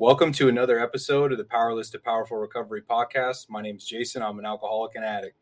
Welcome 0.00 0.32
to 0.32 0.48
another 0.48 0.80
episode 0.80 1.30
of 1.30 1.36
the 1.36 1.44
Powerless 1.44 1.90
to 1.90 1.98
Powerful 1.98 2.38
Recovery 2.38 2.80
podcast. 2.80 3.50
My 3.50 3.60
name 3.60 3.76
is 3.76 3.84
Jason. 3.84 4.22
I'm 4.22 4.38
an 4.38 4.46
alcoholic 4.46 4.94
and 4.94 5.04
addict. 5.04 5.36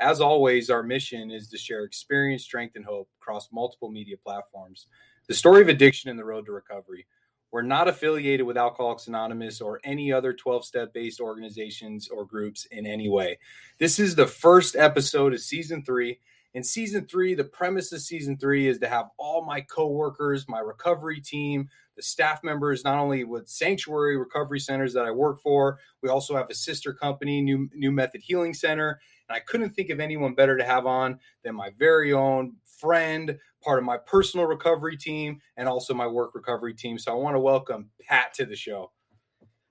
As 0.00 0.20
always, 0.20 0.68
our 0.68 0.82
mission 0.82 1.30
is 1.30 1.46
to 1.50 1.56
share 1.56 1.84
experience, 1.84 2.42
strength, 2.42 2.74
and 2.74 2.84
hope 2.84 3.08
across 3.22 3.52
multiple 3.52 3.88
media 3.88 4.16
platforms. 4.16 4.88
The 5.28 5.34
story 5.34 5.62
of 5.62 5.68
addiction 5.68 6.10
and 6.10 6.18
the 6.18 6.24
road 6.24 6.46
to 6.46 6.52
recovery. 6.52 7.06
We're 7.52 7.62
not 7.62 7.86
affiliated 7.86 8.44
with 8.44 8.56
Alcoholics 8.56 9.06
Anonymous 9.06 9.60
or 9.60 9.80
any 9.84 10.12
other 10.12 10.32
12 10.32 10.64
step 10.64 10.92
based 10.92 11.20
organizations 11.20 12.08
or 12.08 12.24
groups 12.24 12.64
in 12.72 12.86
any 12.86 13.08
way. 13.08 13.38
This 13.78 14.00
is 14.00 14.16
the 14.16 14.26
first 14.26 14.74
episode 14.74 15.34
of 15.34 15.40
season 15.40 15.84
three. 15.84 16.18
In 16.52 16.64
season 16.64 17.06
three, 17.06 17.34
the 17.34 17.44
premise 17.44 17.92
of 17.92 18.00
season 18.00 18.36
three 18.36 18.66
is 18.66 18.80
to 18.80 18.88
have 18.88 19.10
all 19.18 19.44
my 19.44 19.60
coworkers, 19.60 20.48
my 20.48 20.58
recovery 20.58 21.20
team, 21.20 21.68
the 22.00 22.04
staff 22.04 22.42
members, 22.42 22.82
not 22.82 22.98
only 22.98 23.24
with 23.24 23.46
Sanctuary 23.46 24.16
Recovery 24.16 24.58
Centers 24.58 24.94
that 24.94 25.04
I 25.04 25.10
work 25.10 25.38
for, 25.42 25.78
we 26.02 26.08
also 26.08 26.34
have 26.34 26.48
a 26.48 26.54
sister 26.54 26.94
company, 26.94 27.42
New 27.42 27.68
New 27.74 27.92
Method 27.92 28.22
Healing 28.22 28.54
Center, 28.54 28.98
and 29.28 29.36
I 29.36 29.40
couldn't 29.40 29.70
think 29.70 29.90
of 29.90 30.00
anyone 30.00 30.34
better 30.34 30.56
to 30.56 30.64
have 30.64 30.86
on 30.86 31.18
than 31.44 31.54
my 31.54 31.72
very 31.78 32.14
own 32.14 32.54
friend, 32.64 33.38
part 33.62 33.78
of 33.78 33.84
my 33.84 33.98
personal 33.98 34.46
recovery 34.46 34.96
team, 34.96 35.40
and 35.58 35.68
also 35.68 35.92
my 35.92 36.06
work 36.06 36.34
recovery 36.34 36.72
team. 36.72 36.98
So 36.98 37.12
I 37.12 37.16
want 37.16 37.36
to 37.36 37.40
welcome 37.40 37.90
Pat 38.08 38.32
to 38.34 38.46
the 38.46 38.56
show. 38.56 38.92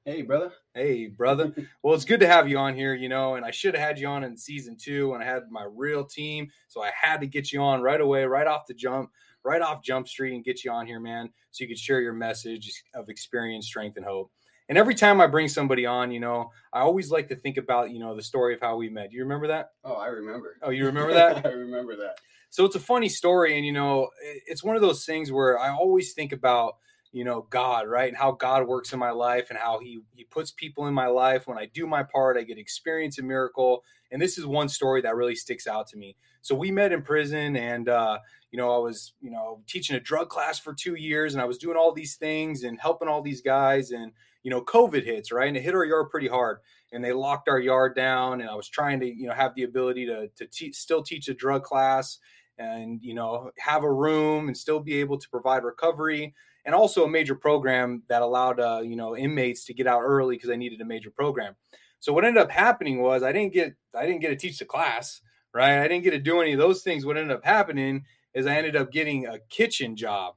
Hey, 0.05 0.21
brother. 0.21 0.51
Hey, 0.75 1.07
brother. 1.07 1.53
Well, 1.83 1.95
it's 1.95 2.05
good 2.05 2.19
to 2.19 2.27
have 2.27 2.47
you 2.47 2.57
on 2.57 2.75
here, 2.75 2.93
you 2.93 3.09
know, 3.09 3.35
and 3.35 3.45
I 3.45 3.51
should 3.51 3.73
have 3.73 3.83
had 3.83 3.97
you 3.97 4.07
on 4.07 4.23
in 4.23 4.37
season 4.37 4.75
two 4.77 5.11
when 5.11 5.21
I 5.21 5.25
had 5.25 5.49
my 5.49 5.65
real 5.71 6.03
team. 6.03 6.49
So 6.67 6.83
I 6.83 6.91
had 6.93 7.21
to 7.21 7.27
get 7.27 7.51
you 7.51 7.61
on 7.61 7.81
right 7.81 8.01
away, 8.01 8.25
right 8.25 8.45
off 8.45 8.67
the 8.67 8.73
jump 8.73 9.09
right 9.43 9.61
off 9.61 9.83
Jump 9.83 10.07
Street 10.07 10.35
and 10.35 10.43
get 10.43 10.63
you 10.63 10.71
on 10.71 10.85
here, 10.85 10.99
man, 10.99 11.29
so 11.51 11.63
you 11.63 11.67
could 11.67 11.79
share 11.79 12.01
your 12.01 12.13
message 12.13 12.83
of 12.93 13.09
experience, 13.09 13.67
strength, 13.67 13.97
and 13.97 14.05
hope. 14.05 14.31
And 14.69 14.77
every 14.77 14.93
time 14.93 15.19
I 15.19 15.25
bring 15.25 15.47
somebody 15.47 15.87
on, 15.87 16.11
you 16.11 16.19
know, 16.19 16.51
I 16.71 16.81
always 16.81 17.09
like 17.09 17.27
to 17.29 17.35
think 17.35 17.57
about, 17.57 17.89
you 17.89 17.99
know, 17.99 18.15
the 18.15 18.21
story 18.21 18.53
of 18.53 18.61
how 18.61 18.75
we 18.75 18.87
met. 18.87 19.09
Do 19.09 19.17
you 19.17 19.23
remember 19.23 19.47
that? 19.47 19.71
Oh, 19.83 19.95
I 19.95 20.07
remember. 20.07 20.57
Oh, 20.61 20.69
you 20.69 20.85
remember 20.85 21.11
that? 21.13 21.43
I 21.45 21.49
remember 21.49 21.95
that. 21.95 22.17
So 22.51 22.65
it's 22.65 22.75
a 22.75 22.79
funny 22.79 23.09
story. 23.09 23.57
And, 23.57 23.65
you 23.65 23.71
know, 23.71 24.09
it's 24.21 24.63
one 24.63 24.75
of 24.75 24.83
those 24.83 25.05
things 25.05 25.31
where 25.31 25.57
I 25.57 25.71
always 25.71 26.13
think 26.13 26.33
about, 26.33 26.77
you 27.11 27.23
know, 27.23 27.47
God, 27.49 27.87
right? 27.87 28.09
And 28.09 28.17
how 28.17 28.31
God 28.31 28.67
works 28.67 28.93
in 28.93 28.99
my 28.99 29.09
life 29.09 29.47
and 29.49 29.57
how 29.57 29.79
he, 29.79 30.01
he 30.13 30.23
puts 30.25 30.51
people 30.51 30.85
in 30.85 30.93
my 30.93 31.07
life. 31.07 31.47
When 31.47 31.57
I 31.57 31.65
do 31.65 31.87
my 31.87 32.03
part, 32.03 32.37
I 32.37 32.43
get 32.43 32.59
experience 32.59 33.17
a 33.17 33.23
miracle. 33.23 33.83
And 34.11 34.21
this 34.21 34.37
is 34.37 34.45
one 34.45 34.69
story 34.69 35.01
that 35.01 35.15
really 35.15 35.35
sticks 35.35 35.65
out 35.65 35.87
to 35.87 35.97
me. 35.97 36.15
So 36.41 36.53
we 36.53 36.69
met 36.69 36.91
in 36.91 37.01
prison 37.01 37.55
and, 37.55 37.89
uh, 37.89 38.19
you 38.51 38.57
know, 38.57 38.73
I 38.73 38.79
was, 38.79 39.13
you 39.21 39.29
know, 39.29 39.61
teaching 39.67 39.95
a 39.95 39.99
drug 39.99 40.29
class 40.29 40.59
for 40.59 40.73
two 40.73 40.95
years 40.95 41.33
and 41.33 41.41
I 41.41 41.45
was 41.45 41.57
doing 41.57 41.77
all 41.77 41.91
these 41.91 42.15
things 42.15 42.63
and 42.63 42.79
helping 42.79 43.07
all 43.07 43.21
these 43.21 43.41
guys. 43.41 43.91
And, 43.91 44.11
you 44.43 44.49
know, 44.49 44.61
COVID 44.61 45.03
hits, 45.05 45.31
right? 45.31 45.47
And 45.47 45.57
it 45.57 45.63
hit 45.63 45.75
our 45.75 45.85
yard 45.85 46.09
pretty 46.09 46.27
hard 46.27 46.59
and 46.91 47.03
they 47.03 47.13
locked 47.13 47.47
our 47.47 47.59
yard 47.59 47.95
down. 47.95 48.41
And 48.41 48.49
I 48.49 48.55
was 48.55 48.67
trying 48.67 48.99
to, 49.01 49.05
you 49.05 49.27
know, 49.27 49.33
have 49.33 49.53
the 49.55 49.63
ability 49.63 50.07
to, 50.07 50.29
to 50.35 50.47
te- 50.47 50.73
still 50.73 51.03
teach 51.03 51.27
a 51.27 51.33
drug 51.33 51.63
class 51.63 52.17
and, 52.57 52.99
you 53.03 53.13
know, 53.13 53.51
have 53.59 53.83
a 53.83 53.91
room 53.91 54.47
and 54.47 54.57
still 54.57 54.79
be 54.79 54.95
able 54.95 55.17
to 55.17 55.29
provide 55.29 55.63
recovery 55.63 56.33
and 56.65 56.75
also 56.75 57.05
a 57.05 57.09
major 57.09 57.35
program 57.35 58.03
that 58.09 58.21
allowed, 58.21 58.59
uh, 58.59 58.81
you 58.83 58.95
know, 58.95 59.15
inmates 59.15 59.65
to 59.65 59.73
get 59.73 59.87
out 59.87 60.01
early 60.01 60.35
because 60.35 60.49
I 60.49 60.55
needed 60.55 60.81
a 60.81 60.85
major 60.85 61.11
program. 61.11 61.55
So 61.99 62.13
what 62.13 62.25
ended 62.25 62.41
up 62.41 62.51
happening 62.51 63.01
was 63.01 63.23
I 63.23 63.31
didn't 63.31 63.53
get, 63.53 63.75
I 63.95 64.05
didn't 64.05 64.21
get 64.21 64.29
to 64.29 64.35
teach 64.35 64.59
the 64.59 64.65
class, 64.65 65.21
right? 65.53 65.79
I 65.79 65.87
didn't 65.87 66.03
get 66.03 66.11
to 66.11 66.19
do 66.19 66.41
any 66.41 66.53
of 66.53 66.59
those 66.59 66.81
things. 66.81 67.05
What 67.05 67.17
ended 67.17 67.35
up 67.35 67.45
happening 67.45 68.05
is 68.33 68.45
I 68.45 68.55
ended 68.55 68.75
up 68.75 68.91
getting 68.91 69.25
a 69.25 69.39
kitchen 69.49 69.95
job. 69.95 70.35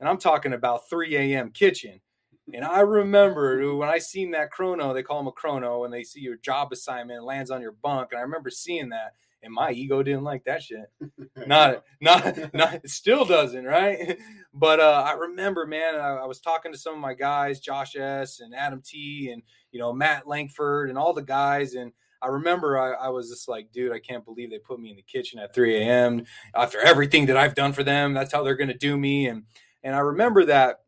And 0.00 0.08
I'm 0.08 0.18
talking 0.18 0.52
about 0.52 0.88
3 0.90 1.16
a.m. 1.16 1.50
kitchen. 1.50 2.00
And 2.52 2.64
I 2.64 2.80
remember 2.80 3.74
when 3.74 3.88
I 3.88 3.98
seen 3.98 4.30
that 4.32 4.50
chrono, 4.50 4.92
they 4.92 5.02
call 5.02 5.18
them 5.18 5.26
a 5.26 5.32
chrono, 5.32 5.84
and 5.84 5.92
they 5.92 6.04
see 6.04 6.20
your 6.20 6.36
job 6.36 6.72
assignment 6.72 7.24
lands 7.24 7.50
on 7.50 7.60
your 7.60 7.72
bunk. 7.72 8.10
And 8.12 8.18
I 8.18 8.22
remember 8.22 8.50
seeing 8.50 8.90
that, 8.90 9.14
and 9.42 9.52
my 9.52 9.72
ego 9.72 10.02
didn't 10.02 10.22
like 10.22 10.44
that 10.44 10.62
shit. 10.62 10.86
Not, 11.46 11.84
not, 12.00 12.54
not. 12.54 12.88
Still 12.88 13.24
doesn't, 13.24 13.64
right? 13.64 14.18
But 14.58 14.80
uh, 14.80 15.04
I 15.06 15.12
remember, 15.12 15.66
man, 15.66 15.96
I, 15.96 16.16
I 16.16 16.24
was 16.24 16.40
talking 16.40 16.72
to 16.72 16.78
some 16.78 16.94
of 16.94 16.98
my 16.98 17.12
guys, 17.12 17.60
Josh 17.60 17.94
S. 17.94 18.40
and 18.40 18.54
Adam 18.54 18.80
T. 18.82 19.28
and 19.30 19.42
you 19.70 19.78
know 19.78 19.92
Matt 19.92 20.26
Langford 20.26 20.88
and 20.88 20.96
all 20.96 21.12
the 21.12 21.20
guys, 21.20 21.74
and 21.74 21.92
I 22.26 22.30
remember 22.30 22.76
I, 22.76 23.06
I, 23.06 23.08
was 23.08 23.30
just 23.30 23.48
like, 23.48 23.70
dude, 23.70 23.92
I 23.92 24.00
can't 24.00 24.24
believe 24.24 24.50
they 24.50 24.58
put 24.58 24.80
me 24.80 24.90
in 24.90 24.96
the 24.96 25.02
kitchen 25.02 25.38
at 25.38 25.54
3 25.54 25.76
a.m. 25.76 26.24
after 26.56 26.80
everything 26.80 27.26
that 27.26 27.36
I've 27.36 27.54
done 27.54 27.72
for 27.72 27.84
them. 27.84 28.14
That's 28.14 28.32
how 28.32 28.42
they're 28.42 28.56
going 28.56 28.66
to 28.66 28.74
do 28.76 28.96
me. 28.96 29.28
And 29.28 29.44
and 29.84 29.94
I 29.94 30.00
remember 30.00 30.44
that, 30.46 30.80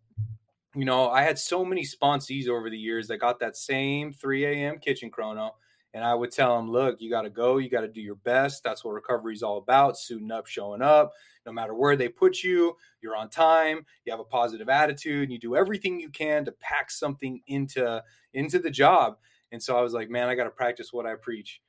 you 0.74 0.84
know, 0.84 1.08
I 1.08 1.22
had 1.22 1.38
so 1.38 1.64
many 1.64 1.84
sponsees 1.84 2.48
over 2.48 2.68
the 2.68 2.76
years 2.76 3.06
that 3.06 3.18
got 3.18 3.38
that 3.38 3.56
same 3.56 4.12
3 4.12 4.46
a.m. 4.46 4.78
kitchen 4.80 5.10
chrono. 5.10 5.54
And 5.94 6.02
I 6.02 6.12
would 6.12 6.32
tell 6.32 6.56
them, 6.56 6.70
look, 6.70 7.00
you 7.00 7.08
got 7.08 7.22
to 7.22 7.30
go. 7.30 7.58
You 7.58 7.70
got 7.70 7.82
to 7.82 7.88
do 7.88 8.00
your 8.00 8.16
best. 8.16 8.64
That's 8.64 8.84
what 8.84 8.94
recovery 8.94 9.34
is 9.34 9.44
all 9.44 9.58
about 9.58 9.96
suiting 9.96 10.32
up, 10.32 10.48
showing 10.48 10.82
up. 10.82 11.12
No 11.46 11.52
matter 11.52 11.74
where 11.74 11.94
they 11.94 12.08
put 12.08 12.42
you, 12.42 12.76
you're 13.00 13.16
on 13.16 13.30
time. 13.30 13.86
You 14.04 14.10
have 14.10 14.20
a 14.20 14.24
positive 14.24 14.68
attitude. 14.68 15.22
And 15.22 15.32
you 15.32 15.38
do 15.38 15.54
everything 15.54 16.00
you 16.00 16.10
can 16.10 16.44
to 16.46 16.52
pack 16.52 16.90
something 16.90 17.40
into, 17.46 18.02
into 18.34 18.58
the 18.58 18.70
job. 18.70 19.16
And 19.52 19.62
so 19.62 19.76
I 19.76 19.82
was 19.82 19.92
like, 19.92 20.10
man, 20.10 20.28
I 20.28 20.34
got 20.34 20.44
to 20.44 20.50
practice 20.50 20.92
what 20.92 21.06
I 21.06 21.14
preach 21.14 21.60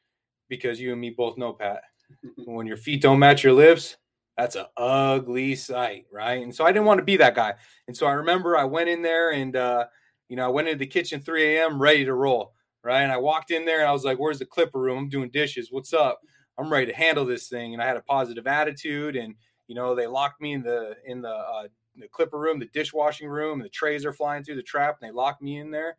because 0.50 0.80
you 0.80 0.92
and 0.92 1.02
me 1.02 1.12
both 1.12 1.38
know, 1.38 1.54
Pat, 1.54 1.82
when 2.46 2.68
your 2.68 2.78
feet 2.78 3.02
don't 3.02 3.20
match 3.20 3.44
your 3.44 3.54
lips, 3.54 3.98
that's 4.38 4.56
an 4.56 4.66
ugly 4.78 5.56
sight, 5.56 6.06
right? 6.12 6.42
And 6.42 6.54
so 6.54 6.66
I 6.66 6.72
didn't 6.72 6.86
want 6.86 7.00
to 7.00 7.06
be 7.06 7.18
that 7.18 7.36
guy. 7.36 7.54
And 7.88 7.96
so 7.96 8.08
I 8.08 8.14
remember 8.14 8.58
I 8.58 8.64
went 8.64 8.90
in 8.90 9.02
there 9.02 9.32
and, 9.32 9.56
uh, 9.56 9.86
you 10.30 10.36
know, 10.36 10.46
I 10.46 10.50
went 10.50 10.68
into 10.68 10.80
the 10.80 10.88
kitchen 10.88 11.20
3 11.22 11.58
a.m. 11.58 11.82
ready 11.82 12.06
to 12.06 12.14
roll, 12.14 12.54
right? 12.84 13.02
And 13.02 13.12
I 13.12 13.18
walked 13.18 13.52
in 13.52 13.66
there 13.66 13.80
and 13.80 13.90
I 13.90 13.92
was 13.92 14.06
like, 14.06 14.18
where's 14.18 14.40
the 14.40 14.46
clipper 14.46 14.80
room? 14.80 14.98
I'm 14.98 15.10
doing 15.10 15.30
dishes. 15.30 15.70
What's 15.72 15.94
up? 15.94 16.20
I'm 16.58 16.72
ready 16.72 16.86
to 16.88 16.96
handle 16.98 17.26
this 17.26 17.50
thing. 17.50 17.74
And 17.74 17.84
I 17.84 17.88
had 17.88 17.98
a 17.98 18.02
positive 18.02 18.48
attitude 18.48 19.16
and, 19.16 19.36
you 19.68 19.76
know, 19.76 19.94
they 19.94 20.08
locked 20.08 20.42
me 20.42 20.54
in 20.54 20.64
the, 20.64 20.96
in 21.06 21.22
the, 21.22 21.30
uh, 21.30 21.68
the 21.96 22.08
clipper 22.08 22.40
room, 22.40 22.60
the 22.60 22.68
dishwashing 22.68 23.28
room, 23.28 23.60
the 23.60 23.70
trays 23.70 24.06
are 24.06 24.14
flying 24.14 24.44
through 24.44 24.56
the 24.56 24.64
trap 24.64 24.98
and 25.02 25.10
they 25.10 25.14
locked 25.14 25.42
me 25.42 25.60
in 25.60 25.72
there 25.72 25.98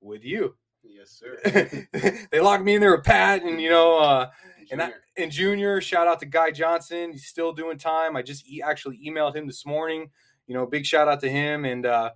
with 0.00 0.24
you. 0.24 0.56
Yes, 0.82 1.10
sir. 1.10 1.86
they 2.30 2.40
locked 2.40 2.64
me 2.64 2.74
in 2.74 2.80
there 2.80 2.96
with 2.96 3.04
Pat 3.04 3.42
and 3.42 3.60
you 3.60 3.70
know, 3.70 3.98
uh, 3.98 4.30
and 4.70 4.82
I, 4.82 4.92
and 5.16 5.30
Junior. 5.30 5.80
Shout 5.80 6.08
out 6.08 6.20
to 6.20 6.26
Guy 6.26 6.50
Johnson. 6.50 7.12
He's 7.12 7.26
still 7.26 7.52
doing 7.52 7.78
time. 7.78 8.16
I 8.16 8.22
just 8.22 8.48
e- 8.48 8.62
actually 8.62 8.98
emailed 9.06 9.34
him 9.34 9.46
this 9.46 9.66
morning. 9.66 10.10
You 10.46 10.54
know, 10.54 10.66
big 10.66 10.86
shout 10.86 11.08
out 11.08 11.20
to 11.20 11.30
him. 11.30 11.64
And 11.64 11.84
uh, 11.84 12.10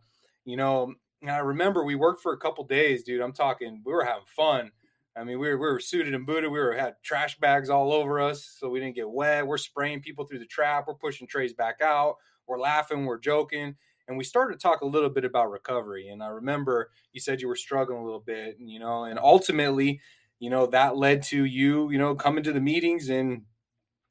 you 0.44 0.56
know, 0.56 0.94
and 1.20 1.30
I 1.30 1.38
remember 1.38 1.84
we 1.84 1.94
worked 1.94 2.22
for 2.22 2.32
a 2.32 2.38
couple 2.38 2.64
days, 2.64 3.02
dude. 3.02 3.20
I'm 3.20 3.32
talking, 3.32 3.82
we 3.84 3.92
were 3.92 4.04
having 4.04 4.24
fun. 4.26 4.70
I 5.16 5.22
mean, 5.24 5.38
we 5.38 5.48
were, 5.48 5.56
we 5.58 5.66
were 5.66 5.80
suited 5.80 6.14
and 6.14 6.26
booted. 6.26 6.50
We 6.50 6.58
were 6.58 6.72
had 6.72 6.94
trash 7.02 7.38
bags 7.38 7.70
all 7.70 7.92
over 7.92 8.20
us, 8.20 8.56
so 8.58 8.68
we 8.68 8.80
didn't 8.80 8.96
get 8.96 9.10
wet. 9.10 9.46
We're 9.46 9.58
spraying 9.58 10.00
people 10.00 10.26
through 10.26 10.40
the 10.40 10.46
trap. 10.46 10.86
We're 10.88 10.94
pushing 10.94 11.28
trays 11.28 11.52
back 11.52 11.80
out. 11.80 12.16
We're 12.46 12.58
laughing. 12.58 13.04
We're 13.04 13.20
joking 13.20 13.76
and 14.08 14.16
we 14.18 14.24
started 14.24 14.54
to 14.54 14.62
talk 14.62 14.80
a 14.80 14.86
little 14.86 15.08
bit 15.08 15.24
about 15.24 15.50
recovery 15.50 16.08
and 16.08 16.22
i 16.22 16.26
remember 16.26 16.90
you 17.12 17.20
said 17.20 17.40
you 17.40 17.48
were 17.48 17.56
struggling 17.56 18.00
a 18.00 18.04
little 18.04 18.20
bit 18.20 18.58
and 18.58 18.70
you 18.70 18.78
know 18.78 19.04
and 19.04 19.18
ultimately 19.18 20.00
you 20.38 20.50
know 20.50 20.66
that 20.66 20.96
led 20.96 21.22
to 21.22 21.44
you 21.44 21.90
you 21.90 21.98
know 21.98 22.14
coming 22.14 22.44
to 22.44 22.52
the 22.52 22.60
meetings 22.60 23.08
and 23.08 23.42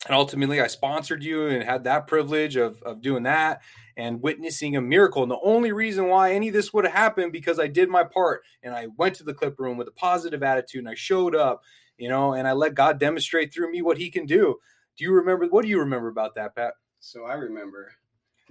and 0.05 0.15
ultimately 0.15 0.61
i 0.61 0.67
sponsored 0.67 1.23
you 1.23 1.47
and 1.47 1.63
had 1.63 1.83
that 1.83 2.07
privilege 2.07 2.55
of, 2.55 2.81
of 2.83 3.01
doing 3.01 3.23
that 3.23 3.61
and 3.95 4.23
witnessing 4.23 4.75
a 4.75 4.81
miracle. 4.81 5.21
And 5.21 5.31
the 5.31 5.39
only 5.43 5.71
reason 5.71 6.07
why 6.07 6.33
any 6.33 6.47
of 6.47 6.53
this 6.53 6.73
would 6.73 6.85
have 6.85 6.93
happened 6.93 7.31
because 7.31 7.59
i 7.59 7.67
did 7.67 7.89
my 7.89 8.03
part 8.03 8.43
and 8.61 8.73
i 8.73 8.87
went 8.97 9.15
to 9.15 9.23
the 9.23 9.33
clip 9.33 9.59
room 9.59 9.77
with 9.77 9.87
a 9.87 9.91
positive 9.91 10.43
attitude 10.43 10.79
and 10.79 10.89
i 10.89 10.95
showed 10.95 11.35
up 11.35 11.61
you 11.97 12.09
know 12.09 12.33
and 12.33 12.47
i 12.47 12.53
let 12.53 12.73
god 12.73 12.99
demonstrate 12.99 13.53
through 13.53 13.71
me 13.71 13.81
what 13.81 13.97
he 13.97 14.09
can 14.09 14.25
do. 14.25 14.57
Do 14.97 15.03
you 15.03 15.13
remember 15.13 15.47
what 15.47 15.63
do 15.63 15.69
you 15.69 15.79
remember 15.79 16.07
about 16.07 16.35
that 16.35 16.55
pat? 16.55 16.73
So 16.99 17.25
i 17.25 17.33
remember 17.33 17.93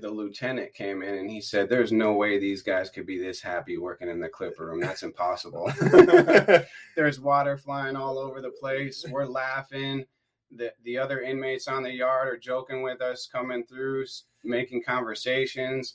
the 0.02 0.10
lieutenant 0.10 0.74
came 0.74 1.02
in 1.02 1.14
and 1.14 1.30
he 1.30 1.40
said, 1.40 1.68
"There's 1.68 1.92
no 1.92 2.12
way 2.12 2.38
these 2.38 2.62
guys 2.62 2.90
could 2.90 3.06
be 3.06 3.18
this 3.18 3.40
happy 3.40 3.78
working 3.78 4.08
in 4.08 4.20
the 4.20 4.28
clipper 4.28 4.66
room. 4.66 4.80
That's 4.80 5.04
impossible." 5.04 5.72
There's 6.96 7.20
water 7.20 7.56
flying 7.56 7.96
all 7.96 8.18
over 8.18 8.42
the 8.42 8.50
place. 8.50 9.06
We're 9.08 9.26
laughing. 9.26 10.04
The 10.50 10.74
the 10.82 10.98
other 10.98 11.22
inmates 11.22 11.68
on 11.68 11.82
the 11.82 11.92
yard 11.92 12.28
are 12.28 12.36
joking 12.36 12.82
with 12.82 13.00
us, 13.00 13.26
coming 13.26 13.64
through, 13.64 14.04
making 14.44 14.82
conversations. 14.82 15.94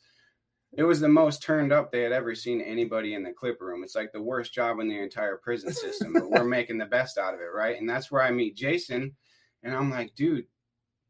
It 0.74 0.84
was 0.84 1.00
the 1.00 1.10
most 1.10 1.44
turned 1.44 1.72
up 1.72 1.92
they 1.92 2.02
had 2.02 2.12
ever 2.12 2.34
seen 2.34 2.62
anybody 2.62 3.14
in 3.14 3.24
the 3.24 3.32
clipper 3.32 3.66
room. 3.66 3.84
It's 3.84 3.96
like 3.96 4.12
the 4.12 4.22
worst 4.22 4.54
job 4.54 4.80
in 4.80 4.88
the 4.88 5.00
entire 5.00 5.38
prison 5.38 5.72
system, 5.74 6.14
but 6.14 6.30
we're 6.30 6.44
making 6.58 6.78
the 6.78 6.86
best 6.86 7.18
out 7.18 7.34
of 7.34 7.40
it, 7.40 7.54
right? 7.54 7.80
And 7.80 7.90
that's 7.90 8.12
where 8.12 8.22
I 8.22 8.32
meet 8.32 8.56
Jason, 8.56 9.16
and 9.64 9.76
I'm 9.76 9.90
like, 9.90 10.16
dude, 10.16 10.46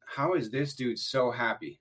how 0.05 0.33
is 0.33 0.49
this 0.49 0.73
dude 0.73 0.99
so 0.99 1.31
happy? 1.31 1.79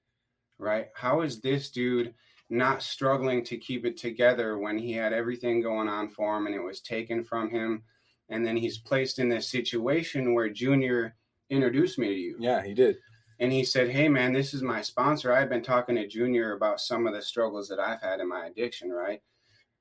Right? 0.59 0.89
How 0.95 1.23
is 1.23 1.41
this 1.41 1.71
dude 1.71 2.15
not 2.49 2.83
struggling 2.83 3.45
to 3.45 3.57
keep 3.57 3.85
it 3.85 3.97
together 3.97 4.59
when 4.59 4.79
he 4.79 4.93
had 4.93 5.13
everything 5.13 5.61
going 5.61 5.89
on 5.89 6.09
for 6.09 6.37
him 6.37 6.47
and 6.47 6.55
it 6.55 6.63
was 6.63 6.81
taken 6.81 7.23
from 7.25 7.51
him? 7.51 7.83
And 8.29 8.45
then 8.45 8.57
he's 8.57 8.79
placed 8.79 9.19
in 9.19 9.29
this 9.29 9.49
situation 9.49 10.35
where 10.35 10.49
Junior 10.49 11.15
introduced 11.51 11.99
me 11.99 12.09
to 12.09 12.15
you. 12.15 12.37
Yeah, 12.41 12.63
he 12.63 12.75
did. 12.75 12.97
And 13.39 13.53
he 13.53 13.65
said, 13.65 13.91
Hey, 13.91 14.09
man, 14.09 14.33
this 14.33 14.55
is 14.55 14.63
my 14.63 14.83
sponsor. 14.83 15.33
I've 15.33 15.49
been 15.49 15.63
talking 15.63 15.95
to 15.97 16.09
Junior 16.09 16.55
about 16.55 16.81
some 16.81 17.07
of 17.07 17.15
the 17.15 17.23
struggles 17.23 17.69
that 17.69 17.79
I've 17.79 18.01
had 18.01 18.21
in 18.21 18.29
my 18.29 18.47
addiction, 18.47 18.91
right? 18.91 19.21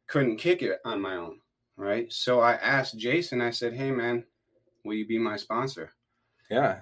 couldn't 0.07 0.37
kick 0.37 0.61
it 0.61 0.79
on 0.85 1.01
my 1.01 1.15
own, 1.15 1.39
right? 1.77 2.11
So 2.11 2.39
I 2.39 2.53
asked 2.53 2.97
Jason, 2.97 3.41
I 3.41 3.49
said, 3.49 3.73
Hey 3.73 3.91
man, 3.91 4.23
will 4.83 4.95
you 4.95 5.07
be 5.07 5.17
my 5.17 5.37
sponsor? 5.37 5.93
Yeah. 6.49 6.81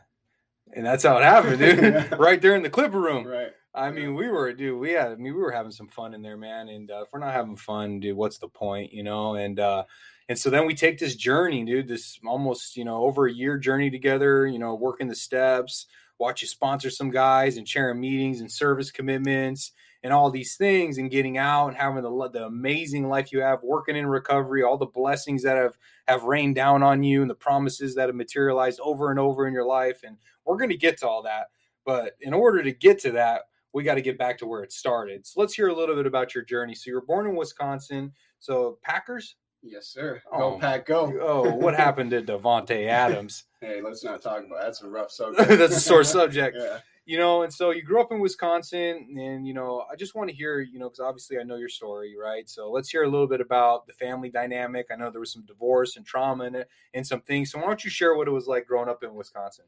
And 0.76 0.86
that's 0.86 1.04
how 1.04 1.18
it 1.18 1.24
happened, 1.24 1.60
dude. 1.60 2.12
Right 2.20 2.42
there 2.42 2.56
in 2.56 2.64
the 2.64 2.70
clipper 2.70 3.00
room. 3.00 3.26
Right. 3.26 3.52
I 3.76 3.90
mean, 3.90 4.14
we 4.14 4.28
were, 4.30 4.54
dude. 4.54 4.80
We 4.80 4.92
had, 4.92 5.12
I 5.12 5.16
mean, 5.16 5.34
we 5.34 5.42
were 5.42 5.52
having 5.52 5.72
some 5.72 5.88
fun 5.88 6.14
in 6.14 6.22
there, 6.22 6.38
man. 6.38 6.70
And 6.70 6.92
uh, 6.92 7.02
if 7.04 7.10
we're 7.12 7.20
not 7.20 7.34
having 7.34 7.56
fun, 7.56 8.00
dude, 8.00 8.16
what's 8.16 8.38
the 8.38 8.48
point, 8.48 8.94
you 8.94 9.04
know? 9.04 9.36
And 9.36 9.60
uh, 9.60 9.86
and 10.30 10.38
so 10.38 10.50
then 10.50 10.68
we 10.68 10.76
take 10.76 11.00
this 11.00 11.16
journey, 11.16 11.66
dude. 11.66 11.88
This 11.88 12.20
almost, 12.26 12.78
you 12.78 12.86
know, 12.86 13.04
over 13.04 13.26
a 13.26 13.34
year 13.34 13.58
journey 13.58 13.90
together. 13.90 14.46
You 14.46 14.60
know, 14.60 14.76
working 14.76 15.08
the 15.08 15.16
steps, 15.16 15.88
watch 16.20 16.44
you 16.44 16.48
sponsor 16.48 16.92
some 16.92 17.10
guys 17.10 17.58
and 17.58 17.66
chairing 17.66 18.00
meetings 18.00 18.42
and 18.42 18.52
service 18.52 18.92
commitments 18.92 19.72
and 20.04 20.14
all 20.14 20.30
these 20.30 20.56
things, 20.56 20.98
and 20.98 21.10
getting 21.10 21.38
out 21.38 21.70
and 21.70 21.78
having 21.78 22.04
the 22.04 22.30
the 22.32 22.46
amazing 22.46 23.10
life 23.10 23.32
you 23.32 23.40
have, 23.40 23.64
working 23.64 23.96
in 23.96 24.06
recovery, 24.06 24.62
all 24.62 24.78
the 24.78 24.86
blessings 24.86 25.42
that 25.44 25.58
have 25.58 25.78
have 26.08 26.24
rained 26.24 26.54
down 26.54 26.84
on 26.84 27.02
you, 27.02 27.22
and 27.22 27.30
the 27.30 27.36
promises 27.36 27.96
that 27.96 28.08
have 28.08 28.16
materialized 28.16 28.80
over 28.84 29.10
and 29.10 29.20
over 29.20 29.48
in 29.48 29.54
your 29.54 29.66
life. 29.66 30.02
And 30.04 30.18
we're 30.46 30.58
going 30.58 30.70
to 30.70 30.78
get 30.78 31.00
to 31.00 31.08
all 31.08 31.24
that, 31.24 31.48
but 31.86 32.18
in 32.22 32.34
order 32.36 32.62
to 32.62 32.72
get 32.72 33.00
to 33.00 33.12
that 33.14 33.44
we 33.74 33.84
got 33.84 33.96
to 33.96 34.02
get 34.02 34.18
back 34.18 34.38
to 34.40 34.46
where 34.46 34.64
it 34.64 34.72
started. 34.72 35.26
So 35.26 35.40
let's 35.42 35.54
hear 35.54 35.68
a 35.70 35.76
little 35.76 35.96
bit 35.96 36.06
about 36.06 36.36
your 36.36 36.44
journey. 36.44 36.76
So 36.76 36.90
you 36.90 36.96
were 36.96 37.02
born 37.06 37.26
in 37.28 37.36
Wisconsin. 37.36 38.12
So 38.40 38.78
Packers? 38.84 39.36
Yes, 39.62 39.88
sir. 39.88 40.22
Oh, 40.32 40.52
Go 40.52 40.60
pack, 40.60 40.86
go. 40.86 41.14
Oh, 41.22 41.54
what 41.56 41.74
happened 41.78 42.12
to 42.12 42.22
Davante 42.22 42.88
Adams? 42.88 43.46
Hey, 43.64 43.82
let's 43.82 44.04
not 44.04 44.22
talk 44.22 44.40
about 44.46 44.62
that's 44.62 44.82
a 44.82 44.90
rough 44.90 45.10
subject. 45.14 45.48
That's 45.48 45.78
a 45.78 45.80
sore 45.80 46.04
subject. 46.04 46.58
yeah. 46.60 46.80
You 47.06 47.18
know, 47.18 47.44
and 47.44 47.54
so 47.54 47.72
you 47.72 47.82
grew 47.82 48.02
up 48.02 48.12
in 48.12 48.20
Wisconsin, 48.20 49.16
and 49.18 49.48
you 49.48 49.54
know, 49.54 49.86
I 49.90 49.96
just 49.96 50.16
want 50.16 50.30
to 50.30 50.36
hear, 50.36 50.60
you 50.60 50.80
know, 50.80 50.90
because 50.90 51.00
obviously 51.00 51.40
I 51.40 51.44
know 51.44 51.56
your 51.56 51.70
story, 51.70 52.14
right? 52.22 52.50
So 52.50 52.70
let's 52.70 52.90
hear 52.90 53.04
a 53.04 53.08
little 53.10 53.26
bit 53.26 53.40
about 53.40 53.88
the 53.88 53.94
family 53.94 54.30
dynamic. 54.30 54.88
I 54.92 54.98
know 54.98 55.10
there 55.10 55.22
was 55.22 55.32
some 55.32 55.46
divorce 55.46 55.96
and 55.96 56.06
trauma 56.06 56.44
and, 56.44 56.66
and 56.94 57.08
some 57.08 57.22
things. 57.22 57.52
So 57.52 57.60
why 57.60 57.68
don't 57.68 57.86
you 57.86 57.90
share 57.90 58.16
what 58.16 58.28
it 58.28 58.32
was 58.32 58.48
like 58.48 58.68
growing 58.68 58.90
up 58.90 59.02
in 59.02 59.16
Wisconsin? 59.16 59.64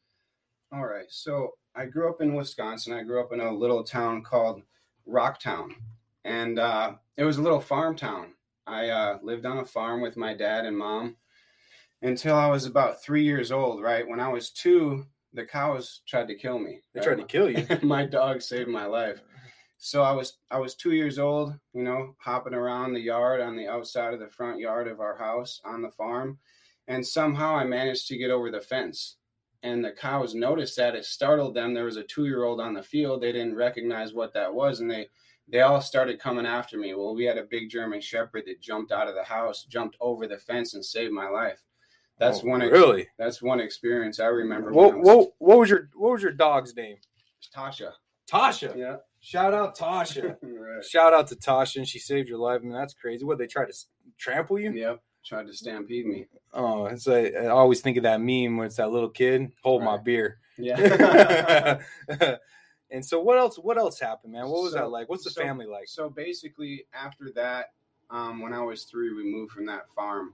All 0.75 0.85
right. 0.85 1.05
So 1.07 1.53
I 1.73 1.85
grew 1.85 2.09
up 2.09 2.21
in 2.21 2.33
Wisconsin. 2.33 2.91
I 2.91 3.03
grew 3.03 3.21
up 3.21 3.31
in 3.31 3.39
a 3.39 3.53
little 3.53 3.81
town 3.81 4.23
called 4.23 4.61
Rocktown, 5.07 5.71
and 6.25 6.59
uh, 6.59 6.95
it 7.15 7.23
was 7.23 7.37
a 7.37 7.41
little 7.41 7.61
farm 7.61 7.95
town. 7.95 8.33
I 8.67 8.89
uh, 8.89 9.19
lived 9.23 9.45
on 9.45 9.59
a 9.59 9.65
farm 9.65 10.01
with 10.01 10.17
my 10.17 10.33
dad 10.33 10.65
and 10.65 10.77
mom 10.77 11.15
until 12.01 12.35
I 12.35 12.47
was 12.47 12.65
about 12.65 13.01
three 13.01 13.23
years 13.23 13.53
old. 13.53 13.81
Right 13.81 14.05
when 14.05 14.19
I 14.19 14.27
was 14.27 14.49
two, 14.49 15.05
the 15.31 15.45
cows 15.45 16.01
tried 16.05 16.27
to 16.27 16.35
kill 16.35 16.59
me. 16.59 16.81
They 16.93 16.99
right? 16.99 17.05
tried 17.05 17.19
to 17.19 17.23
kill 17.25 17.49
you. 17.49 17.65
my 17.87 18.05
dog 18.05 18.41
saved 18.41 18.67
my 18.67 18.85
life. 18.85 19.21
So 19.77 20.01
I 20.01 20.11
was 20.11 20.39
I 20.51 20.59
was 20.59 20.75
two 20.75 20.91
years 20.91 21.17
old, 21.17 21.53
you 21.73 21.83
know, 21.83 22.17
hopping 22.19 22.53
around 22.53 22.93
the 22.93 22.99
yard 22.99 23.39
on 23.39 23.55
the 23.55 23.69
outside 23.69 24.13
of 24.13 24.19
the 24.19 24.27
front 24.27 24.59
yard 24.59 24.89
of 24.89 24.99
our 24.99 25.17
house 25.17 25.61
on 25.63 25.81
the 25.81 25.91
farm, 25.91 26.39
and 26.89 27.07
somehow 27.07 27.55
I 27.55 27.63
managed 27.63 28.09
to 28.09 28.17
get 28.17 28.29
over 28.29 28.51
the 28.51 28.59
fence. 28.59 29.15
And 29.65 29.83
the 29.83 29.91
cows 29.91 30.35
noticed 30.35 30.77
that 30.77 30.93
it 30.95 31.05
startled 31.05 31.55
them. 31.55 31.73
There 31.73 31.85
was 31.85 31.97
a 31.97 32.03
two 32.03 32.25
year 32.25 32.43
old 32.43 32.61
on 32.61 32.73
the 32.75 32.83
field. 32.83 33.21
They 33.21 33.31
didn't 33.31 33.55
recognize 33.55 34.13
what 34.13 34.31
that 34.33 34.53
was, 34.53 34.79
and 34.79 34.89
they 34.91 35.07
they 35.47 35.61
all 35.61 35.81
started 35.81 36.19
coming 36.19 36.45
after 36.45 36.77
me. 36.77 36.93
Well, 36.93 37.15
we 37.15 37.25
had 37.25 37.37
a 37.39 37.43
big 37.43 37.69
German 37.69 37.99
Shepherd 38.01 38.43
that 38.45 38.61
jumped 38.61 38.91
out 38.91 39.07
of 39.07 39.15
the 39.15 39.23
house, 39.23 39.63
jumped 39.63 39.97
over 39.99 40.27
the 40.27 40.37
fence, 40.37 40.73
and 40.75 40.85
saved 40.85 41.11
my 41.13 41.29
life. 41.29 41.63
That's 42.19 42.41
Oh, 42.43 42.47
one. 42.47 42.61
Ex- 42.61 42.71
really. 42.71 43.07
That's 43.17 43.41
one 43.41 43.59
experience 43.59 44.19
I 44.19 44.27
remember. 44.27 44.71
when 44.71 44.85
I 44.85 44.87
What, 44.87 44.97
was- 44.97 45.05
what 45.07 45.33
what 45.39 45.57
was 45.59 45.69
your 45.71 45.89
what 45.95 46.11
was 46.13 46.21
your 46.21 46.31
dog's 46.31 46.75
name? 46.75 46.97
Tasha. 47.55 47.91
Tasha. 48.31 48.75
Yeah. 48.77 48.97
Shout 49.19 49.53
out 49.55 49.75
Tasha. 49.77 50.37
right. 50.43 50.85
Shout 50.85 51.13
out 51.13 51.27
to 51.29 51.35
Tasha, 51.35 51.77
and 51.77 51.87
she 51.87 51.97
saved 51.99 52.29
your 52.29 52.37
life. 52.37 52.61
I 52.61 52.63
mean, 52.65 52.73
that's 52.73 52.93
crazy. 52.93 53.25
What 53.25 53.37
they 53.39 53.47
tried 53.47 53.71
to 53.71 53.77
trample 54.19 54.59
you? 54.59 54.71
Yep. 54.71 55.01
Tried 55.25 55.47
to 55.47 55.53
stampede 55.53 56.05
me. 56.05 56.27
Oh, 56.53 56.85
it's 56.85 57.07
like 57.07 57.33
I 57.35 57.47
always 57.47 57.81
think 57.81 57.97
of 57.97 58.03
that 58.03 58.21
meme 58.21 58.57
where 58.57 58.67
it's 58.67 58.75
that 58.75 58.91
little 58.91 59.09
kid 59.09 59.51
hold 59.63 59.81
my 59.83 59.97
beer. 59.97 60.37
Yeah. 60.57 61.79
and 62.91 63.03
so, 63.03 63.19
what 63.21 63.37
else? 63.37 63.57
What 63.57 63.77
else 63.77 63.99
happened, 63.99 64.33
man? 64.33 64.47
What 64.47 64.61
was 64.61 64.73
So- 64.73 64.79
that 64.79 64.89
like? 64.91 65.09
What's 65.09 65.23
the 65.23 65.31
so- 65.31 65.41
family 65.41 65.65
like? 65.65 65.87
So 65.87 66.09
basically, 66.09 66.85
after 66.93 67.31
that, 67.35 67.73
um, 68.11 68.39
when 68.39 68.53
I 68.53 68.61
was 68.61 68.83
three, 68.83 69.13
we 69.13 69.23
moved 69.23 69.51
from 69.51 69.65
that 69.65 69.89
farm, 69.95 70.33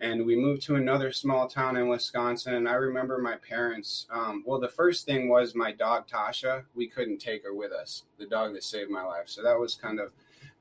and 0.00 0.24
we 0.24 0.36
moved 0.36 0.62
to 0.62 0.76
another 0.76 1.12
small 1.12 1.46
town 1.46 1.76
in 1.76 1.88
Wisconsin. 1.88 2.54
And 2.54 2.66
I 2.68 2.74
remember 2.74 3.18
my 3.18 3.36
parents. 3.36 4.06
Um, 4.10 4.42
well, 4.46 4.58
the 4.58 4.68
first 4.68 5.04
thing 5.04 5.28
was 5.28 5.54
my 5.54 5.70
dog 5.70 6.08
Tasha. 6.08 6.64
We 6.74 6.88
couldn't 6.88 7.18
take 7.18 7.44
her 7.44 7.54
with 7.54 7.72
us, 7.72 8.04
the 8.18 8.26
dog 8.26 8.54
that 8.54 8.64
saved 8.64 8.90
my 8.90 9.04
life. 9.04 9.26
So 9.28 9.42
that 9.42 9.58
was 9.58 9.74
kind 9.74 10.00
of 10.00 10.12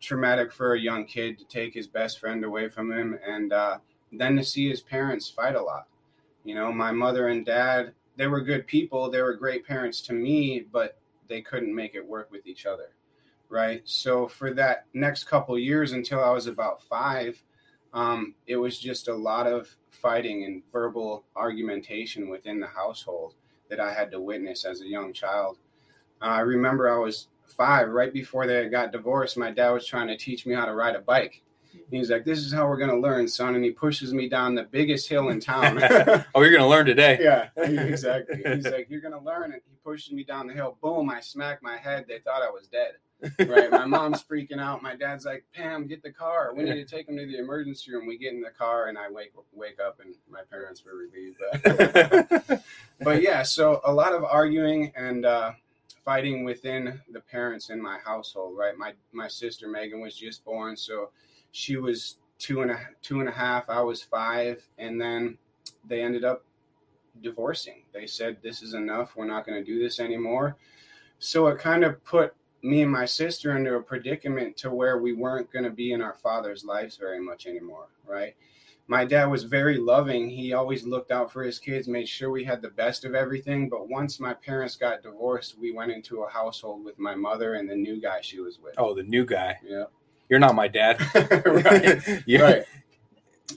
traumatic 0.03 0.51
for 0.51 0.73
a 0.73 0.79
young 0.79 1.05
kid 1.05 1.39
to 1.39 1.45
take 1.45 1.73
his 1.73 1.87
best 1.87 2.19
friend 2.19 2.43
away 2.43 2.69
from 2.69 2.91
him, 2.91 3.17
and 3.25 3.53
uh, 3.53 3.77
then 4.11 4.35
to 4.35 4.43
see 4.43 4.69
his 4.69 4.81
parents 4.81 5.29
fight 5.29 5.55
a 5.55 5.61
lot. 5.61 5.87
You 6.43 6.55
know, 6.55 6.71
my 6.71 6.91
mother 6.91 7.29
and 7.29 7.45
dad. 7.45 7.93
They 8.15 8.27
were 8.27 8.41
good 8.41 8.67
people. 8.67 9.09
They 9.09 9.23
were 9.23 9.33
great 9.33 9.65
parents 9.65 9.99
to 10.01 10.13
me, 10.13 10.67
but 10.71 10.99
they 11.27 11.41
couldn't 11.41 11.73
make 11.73 11.95
it 11.95 12.07
work 12.07 12.31
with 12.31 12.45
each 12.45 12.67
other 12.67 12.91
right? 13.53 13.83
So 13.85 14.27
for 14.27 14.51
that 14.55 14.85
next 14.95 15.25
couple 15.25 15.57
years 15.59 15.91
until 15.91 16.23
I 16.23 16.31
was 16.31 16.47
about 16.47 16.81
five, 16.81 17.41
um, 17.93 18.33
it 18.47 18.55
was 18.55 18.79
just 18.79 19.07
a 19.07 19.13
lot 19.13 19.45
of 19.45 19.69
fighting 19.91 20.43
and 20.43 20.63
verbal 20.71 21.23
argumentation 21.35 22.29
within 22.29 22.59
the 22.59 22.67
household 22.67 23.35
that 23.69 23.79
I 23.79 23.93
had 23.93 24.09
to 24.11 24.19
witness 24.19 24.65
as 24.65 24.81
a 24.81 24.87
young 24.87 25.13
child. 25.13 25.59
Uh, 26.19 26.25
I 26.25 26.39
remember 26.39 26.91
I 26.91 26.97
was 26.97 27.27
five, 27.47 27.89
right 27.89 28.13
before 28.13 28.47
they 28.47 28.67
got 28.69 28.91
divorced. 28.91 29.37
My 29.37 29.51
dad 29.51 29.69
was 29.71 29.85
trying 29.85 30.07
to 30.07 30.17
teach 30.17 30.45
me 30.45 30.53
how 30.53 30.65
to 30.65 30.73
ride 30.73 30.95
a 30.95 31.01
bike. 31.01 31.43
He's 31.89 32.09
like, 32.09 32.25
"This 32.25 32.39
is 32.39 32.53
how 32.53 32.67
we're 32.67 32.77
gonna 32.77 32.99
learn, 32.99 33.27
son," 33.27 33.55
and 33.55 33.63
he 33.63 33.71
pushes 33.71 34.13
me 34.13 34.29
down 34.29 34.55
the 34.55 34.63
biggest 34.63 35.09
hill 35.09 35.29
in 35.29 35.39
town. 35.39 35.79
oh, 36.35 36.41
you're 36.41 36.51
gonna 36.51 36.67
learn 36.67 36.85
today. 36.85 37.17
yeah, 37.21 37.49
exactly. 37.57 38.41
He's 38.45 38.67
like, 38.67 38.87
"You're 38.89 39.01
gonna 39.01 39.21
learn," 39.21 39.53
and 39.53 39.61
he 39.67 39.75
pushes 39.83 40.11
me 40.11 40.23
down 40.23 40.47
the 40.47 40.53
hill. 40.53 40.77
Boom! 40.81 41.09
I 41.09 41.19
smacked 41.21 41.63
my 41.63 41.77
head. 41.77 42.05
They 42.07 42.19
thought 42.19 42.41
I 42.41 42.49
was 42.49 42.67
dead. 42.67 42.93
Right. 43.39 43.71
My 43.71 43.85
mom's 43.85 44.21
freaking 44.23 44.59
out. 44.59 44.83
My 44.83 44.95
dad's 44.95 45.25
like, 45.25 45.45
"Pam, 45.53 45.87
get 45.87 46.03
the 46.03 46.11
car. 46.11 46.53
We 46.55 46.63
need 46.63 46.75
to 46.75 46.85
take 46.85 47.07
him 47.07 47.17
to 47.17 47.25
the 47.25 47.37
emergency 47.37 47.91
room." 47.91 48.05
We 48.05 48.17
get 48.17 48.33
in 48.33 48.41
the 48.41 48.49
car, 48.49 48.87
and 48.87 48.97
I 48.97 49.09
wake 49.09 49.33
wake 49.53 49.79
up, 49.79 49.99
and 50.03 50.13
my 50.29 50.41
parents 50.49 50.83
were 50.83 50.97
relieved. 50.97 51.39
But, 51.63 52.63
but 52.99 53.21
yeah, 53.21 53.43
so 53.43 53.81
a 53.85 53.93
lot 53.93 54.13
of 54.13 54.23
arguing 54.23 54.91
and 54.95 55.25
uh, 55.25 55.53
fighting 56.03 56.43
within 56.43 57.01
the 57.11 57.19
parents 57.19 57.69
in 57.69 57.81
my 57.81 57.97
household. 58.03 58.57
Right. 58.57 58.77
My 58.77 58.93
my 59.11 59.27
sister 59.27 59.67
Megan 59.67 60.01
was 60.01 60.15
just 60.15 60.43
born, 60.43 60.75
so 60.75 61.09
she 61.51 61.77
was 61.77 62.17
two 62.39 62.61
and 62.61 62.71
a 62.71 62.79
two 63.01 63.19
and 63.19 63.29
a 63.29 63.33
half. 63.33 63.69
I 63.69 63.81
was 63.81 64.01
five, 64.01 64.67
and 64.77 64.99
then 64.99 65.37
they 65.87 66.01
ended 66.01 66.23
up 66.23 66.43
divorcing. 67.21 67.83
They 67.93 68.05
said, 68.05 68.37
This 68.41 68.61
is 68.61 68.73
enough. 68.73 69.15
We're 69.15 69.25
not 69.25 69.45
going 69.45 69.63
to 69.63 69.65
do 69.65 69.81
this 69.81 69.99
anymore. 69.99 70.57
So 71.19 71.47
it 71.47 71.59
kind 71.59 71.83
of 71.83 72.03
put 72.03 72.35
me 72.61 72.81
and 72.81 72.91
my 72.91 73.05
sister 73.05 73.55
into 73.55 73.75
a 73.75 73.81
predicament 73.81 74.57
to 74.57 74.69
where 74.69 74.97
we 74.97 75.13
weren't 75.13 75.51
going 75.51 75.65
to 75.65 75.71
be 75.71 75.91
in 75.91 76.01
our 76.01 76.15
father's 76.15 76.63
lives 76.63 76.97
very 76.97 77.19
much 77.19 77.45
anymore, 77.45 77.87
right? 78.05 78.35
My 78.87 79.05
dad 79.05 79.25
was 79.25 79.43
very 79.43 79.77
loving. 79.77 80.29
He 80.29 80.53
always 80.53 80.85
looked 80.85 81.11
out 81.11 81.31
for 81.31 81.43
his 81.43 81.57
kids, 81.57 81.87
made 81.87 82.07
sure 82.07 82.29
we 82.29 82.43
had 82.43 82.61
the 82.61 82.69
best 82.69 83.05
of 83.05 83.15
everything. 83.15 83.69
But 83.69 83.87
once 83.87 84.19
my 84.19 84.33
parents 84.33 84.75
got 84.75 85.03
divorced, 85.03 85.57
we 85.57 85.71
went 85.71 85.91
into 85.91 86.23
a 86.23 86.29
household 86.29 86.83
with 86.83 86.99
my 86.99 87.15
mother 87.15 87.53
and 87.53 87.69
the 87.69 87.75
new 87.75 88.01
guy 88.01 88.19
she 88.21 88.39
was 88.39 88.59
with. 88.59 88.75
oh, 88.77 88.93
the 88.93 89.03
new 89.03 89.25
guy. 89.25 89.57
Yeah. 89.65 89.85
You're 90.29 90.39
not 90.39 90.55
my 90.55 90.67
dad. 90.67 90.99
right. 91.45 92.23
Yeah. 92.25 92.41
Right. 92.41 92.63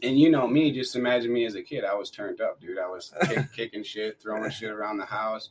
And 0.02 0.18
you 0.18 0.30
know 0.30 0.47
me, 0.47 0.73
just 0.73 0.95
imagine 0.95 1.33
me 1.33 1.45
as 1.45 1.54
a 1.54 1.62
kid. 1.62 1.85
I 1.85 1.95
was 1.95 2.11
turned 2.11 2.40
up, 2.40 2.61
dude. 2.61 2.78
I 2.78 2.88
was 2.88 3.12
kick, 3.28 3.52
kicking 3.56 3.83
shit, 3.83 4.21
throwing 4.21 4.50
shit 4.50 4.71
around 4.71 4.99
the 4.99 5.06
house, 5.06 5.50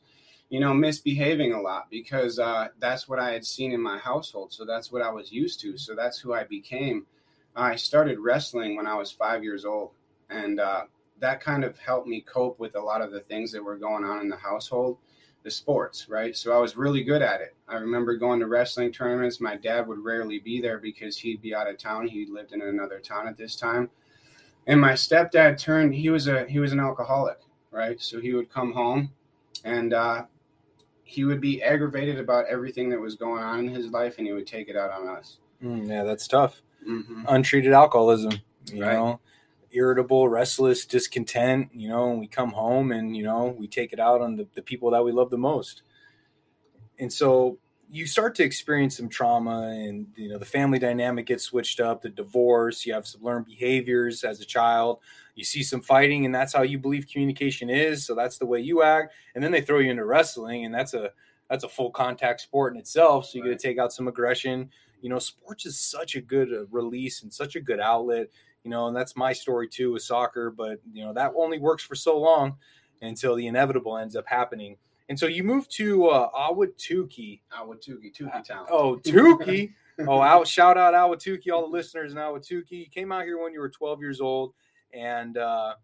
you 0.49 0.59
know, 0.59 0.73
misbehaving 0.73 1.53
a 1.53 1.61
lot 1.61 1.87
because 1.89 2.37
uh, 2.37 2.67
that's 2.79 3.07
what 3.07 3.19
I 3.19 3.31
had 3.31 3.45
seen 3.45 3.71
in 3.71 3.81
my 3.81 3.97
household. 3.97 4.53
So 4.53 4.65
that's 4.65 4.91
what 4.91 5.01
I 5.01 5.09
was 5.09 5.31
used 5.31 5.61
to. 5.61 5.77
So 5.77 5.95
that's 5.95 6.19
who 6.19 6.33
I 6.33 6.43
became. 6.43 7.07
I 7.55 7.75
started 7.75 8.19
wrestling 8.19 8.75
when 8.75 8.87
I 8.87 8.95
was 8.95 9.11
five 9.11 9.43
years 9.43 9.65
old. 9.65 9.91
And 10.29 10.59
uh, 10.59 10.85
that 11.19 11.39
kind 11.39 11.63
of 11.63 11.77
helped 11.77 12.07
me 12.07 12.21
cope 12.21 12.59
with 12.59 12.75
a 12.75 12.81
lot 12.81 13.01
of 13.01 13.11
the 13.11 13.21
things 13.21 13.51
that 13.51 13.63
were 13.63 13.77
going 13.77 14.03
on 14.03 14.19
in 14.21 14.29
the 14.29 14.35
household, 14.35 14.97
the 15.43 15.51
sports, 15.51 16.09
right? 16.09 16.35
So 16.35 16.51
I 16.55 16.59
was 16.59 16.75
really 16.75 17.03
good 17.03 17.21
at 17.21 17.41
it. 17.41 17.55
I 17.67 17.75
remember 17.75 18.17
going 18.17 18.39
to 18.41 18.47
wrestling 18.47 18.91
tournaments. 18.91 19.39
My 19.39 19.55
dad 19.55 19.87
would 19.87 20.03
rarely 20.03 20.39
be 20.39 20.59
there 20.59 20.79
because 20.79 21.17
he'd 21.17 21.41
be 21.41 21.55
out 21.55 21.69
of 21.69 21.77
town. 21.77 22.07
He 22.07 22.25
lived 22.25 22.51
in 22.51 22.61
another 22.61 22.99
town 22.99 23.27
at 23.27 23.37
this 23.37 23.55
time. 23.55 23.89
And 24.67 24.81
my 24.81 24.93
stepdad 24.93 25.59
turned 25.59 25.93
he 25.93 26.09
was 26.09 26.27
a 26.27 26.45
he 26.45 26.59
was 26.59 26.71
an 26.71 26.79
alcoholic, 26.79 27.37
right? 27.71 28.01
So 28.01 28.19
he 28.19 28.33
would 28.33 28.49
come 28.49 28.73
home 28.73 29.11
and 29.63 29.93
uh 29.93 30.25
he 31.03 31.23
would 31.23 31.39
be 31.39 31.61
aggravated 31.61 32.19
about 32.19 32.47
everything 32.47 32.89
that 32.89 32.99
was 32.99 33.15
going 33.15 33.43
on 33.43 33.59
in 33.59 33.67
his 33.67 33.87
life 33.91 34.17
and 34.17 34.25
he 34.25 34.33
would 34.33 34.47
take 34.47 34.67
it 34.69 34.75
out 34.75 34.89
on 34.89 35.07
us. 35.07 35.37
Mm, 35.63 35.87
yeah, 35.87 36.03
that's 36.03 36.27
tough. 36.27 36.63
Mm-hmm. 36.87 37.23
Untreated 37.27 37.73
alcoholism. 37.73 38.33
You 38.71 38.83
Right. 38.83 38.93
know, 38.93 39.19
irritable, 39.71 40.27
restless, 40.27 40.85
discontent. 40.85 41.69
You 41.73 41.89
know, 41.89 42.11
and 42.11 42.19
we 42.19 42.27
come 42.27 42.51
home 42.51 42.91
and 42.91 43.15
you 43.15 43.23
know 43.23 43.55
we 43.57 43.67
take 43.67 43.93
it 43.93 43.99
out 43.99 44.21
on 44.21 44.35
the, 44.35 44.47
the 44.55 44.61
people 44.61 44.91
that 44.91 45.03
we 45.03 45.11
love 45.11 45.29
the 45.29 45.37
most. 45.37 45.81
And 46.97 47.11
so, 47.11 47.57
you 47.89 48.07
start 48.07 48.35
to 48.35 48.43
experience 48.43 48.97
some 48.97 49.09
trauma 49.09 49.67
and 49.67 50.07
you 50.15 50.29
know 50.29 50.37
the 50.37 50.45
family 50.45 50.79
dynamic 50.79 51.27
gets 51.27 51.43
switched 51.43 51.79
up 51.79 52.01
the 52.01 52.09
divorce 52.09 52.85
you 52.85 52.93
have 52.93 53.05
some 53.05 53.21
learned 53.23 53.45
behaviors 53.45 54.23
as 54.23 54.41
a 54.41 54.45
child 54.45 54.99
you 55.35 55.43
see 55.43 55.61
some 55.63 55.81
fighting 55.81 56.25
and 56.25 56.33
that's 56.33 56.53
how 56.53 56.61
you 56.63 56.79
believe 56.79 57.07
communication 57.07 57.69
is 57.69 58.05
so 58.05 58.15
that's 58.15 58.37
the 58.37 58.45
way 58.45 58.59
you 58.59 58.81
act 58.81 59.13
and 59.35 59.43
then 59.43 59.51
they 59.51 59.61
throw 59.61 59.79
you 59.79 59.91
into 59.91 60.05
wrestling 60.05 60.65
and 60.65 60.73
that's 60.73 60.93
a 60.93 61.11
that's 61.49 61.63
a 61.63 61.69
full 61.69 61.91
contact 61.91 62.41
sport 62.41 62.73
in 62.73 62.79
itself 62.79 63.27
so 63.27 63.37
you 63.37 63.43
right. 63.43 63.51
got 63.51 63.59
to 63.59 63.67
take 63.67 63.77
out 63.77 63.93
some 63.93 64.07
aggression 64.07 64.69
you 65.05 65.09
know 65.11 65.19
sports 65.19 65.67
is 65.67 65.79
such 65.79 66.15
a 66.15 66.21
good 66.21 66.51
uh, 66.51 66.65
release 66.71 67.21
and 67.21 67.31
such 67.31 67.55
a 67.55 67.61
good 67.61 67.79
outlet 67.79 68.27
you 68.63 68.71
know 68.71 68.87
and 68.87 68.97
that's 68.97 69.15
my 69.15 69.31
story 69.31 69.67
too 69.67 69.91
with 69.91 70.01
soccer 70.01 70.49
but 70.49 70.79
you 70.91 71.05
know 71.05 71.13
that 71.13 71.31
only 71.37 71.59
works 71.59 71.83
for 71.83 71.93
so 71.93 72.17
long 72.17 72.57
until 73.03 73.35
the 73.35 73.45
inevitable 73.45 73.95
ends 73.99 74.15
up 74.15 74.25
happening 74.25 74.75
and 75.07 75.19
so 75.19 75.27
you 75.27 75.43
moved 75.43 75.71
to 75.77 76.07
uh, 76.07 76.29
Awatuki. 76.31 77.41
Ahwatukee, 77.53 78.11
Tukey 78.11 78.43
Town. 78.43 78.65
Oh, 78.71 78.95
Tukey. 78.97 79.71
oh, 80.07 80.21
out, 80.21 80.47
shout 80.55 80.77
out 80.77 80.93
Ahwatukee, 80.93 81.51
all 81.51 81.61
the 81.61 81.77
listeners 81.77 82.11
in 82.11 82.17
Ahwatukee. 82.17 82.71
You 82.71 82.89
came 82.89 83.11
out 83.11 83.25
here 83.25 83.41
when 83.41 83.53
you 83.53 83.59
were 83.59 83.69
12 83.69 83.99
years 83.99 84.19
old, 84.19 84.53
and 84.93 85.37
uh, 85.37 85.75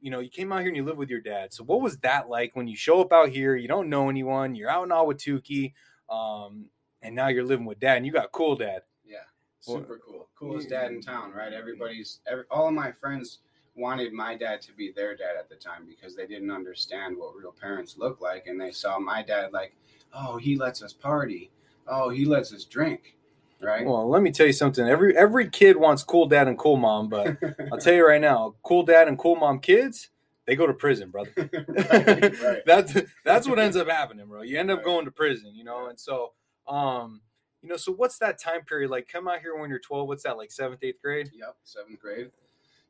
you 0.00 0.10
know 0.10 0.20
you 0.20 0.30
came 0.30 0.52
out 0.52 0.60
here 0.60 0.68
and 0.68 0.76
you 0.76 0.84
live 0.84 0.96
with 0.96 1.10
your 1.10 1.20
dad. 1.20 1.52
So 1.52 1.64
what 1.64 1.82
was 1.82 1.98
that 1.98 2.30
like 2.30 2.56
when 2.56 2.66
you 2.66 2.76
show 2.76 3.02
up 3.02 3.12
out 3.12 3.28
here? 3.28 3.56
You 3.56 3.68
don't 3.68 3.90
know 3.90 4.08
anyone. 4.08 4.54
You're 4.54 4.70
out 4.70 4.84
in 4.84 4.88
Ahwatukee. 4.88 5.74
um, 6.08 6.66
and 7.02 7.14
now 7.14 7.28
you're 7.28 7.44
living 7.44 7.66
with 7.66 7.80
dad, 7.80 7.98
and 7.98 8.06
you 8.06 8.12
got 8.12 8.32
cool 8.32 8.56
dad. 8.56 8.82
Yeah, 9.04 9.18
super 9.60 10.00
cool, 10.04 10.28
coolest 10.38 10.68
dad 10.68 10.92
in 10.92 11.00
town, 11.00 11.32
right? 11.32 11.52
Everybody's, 11.52 12.20
every, 12.26 12.44
all 12.50 12.68
of 12.68 12.74
my 12.74 12.92
friends 12.92 13.38
wanted 13.74 14.12
my 14.12 14.36
dad 14.36 14.60
to 14.62 14.72
be 14.72 14.92
their 14.92 15.16
dad 15.16 15.36
at 15.38 15.48
the 15.48 15.56
time 15.56 15.86
because 15.86 16.14
they 16.14 16.26
didn't 16.26 16.50
understand 16.50 17.16
what 17.16 17.34
real 17.34 17.52
parents 17.52 17.96
look 17.96 18.20
like 18.20 18.46
and 18.46 18.60
they 18.60 18.70
saw 18.70 18.98
my 18.98 19.22
dad 19.22 19.52
like 19.52 19.74
oh 20.12 20.36
he 20.36 20.56
lets 20.56 20.82
us 20.82 20.92
party. 20.92 21.50
Oh 21.88 22.10
he 22.10 22.24
lets 22.24 22.52
us 22.52 22.64
drink 22.64 23.16
right? 23.60 23.86
Well 23.86 24.08
let 24.08 24.22
me 24.22 24.30
tell 24.30 24.46
you 24.46 24.52
something. 24.52 24.86
Every 24.86 25.16
every 25.16 25.48
kid 25.48 25.76
wants 25.76 26.02
cool 26.02 26.26
dad 26.26 26.48
and 26.48 26.58
cool 26.58 26.76
mom 26.76 27.08
but 27.08 27.38
i'll 27.72 27.78
tell 27.78 27.94
you 27.94 28.06
right 28.06 28.20
now 28.20 28.54
cool 28.62 28.82
dad 28.82 29.08
and 29.08 29.18
cool 29.18 29.36
mom 29.36 29.58
kids 29.58 30.10
they 30.46 30.56
go 30.56 30.66
to 30.66 30.74
prison 30.74 31.10
brother. 31.10 31.30
Right, 31.92 32.40
right. 32.40 32.62
that's 32.66 32.94
that's 33.24 33.48
what 33.48 33.58
ends 33.58 33.76
up 33.76 33.88
happening 33.88 34.26
bro. 34.26 34.42
You 34.42 34.58
end 34.58 34.70
up 34.70 34.78
right. 34.78 34.84
going 34.84 35.04
to 35.06 35.10
prison 35.10 35.52
you 35.54 35.64
know? 35.64 35.88
And 35.88 35.98
so 35.98 36.32
um 36.68 37.20
you 37.62 37.68
know 37.68 37.76
so 37.76 37.92
what's 37.92 38.18
that 38.18 38.38
time 38.38 38.62
period 38.62 38.90
like 38.90 39.08
come 39.08 39.28
out 39.28 39.40
here 39.40 39.56
when 39.56 39.70
you're 39.70 39.78
12 39.78 40.06
what's 40.06 40.22
that 40.22 40.36
like 40.36 40.52
seventh 40.52 40.82
eighth 40.82 41.00
grade 41.02 41.30
yep 41.34 41.56
seventh 41.64 42.00
grade 42.00 42.30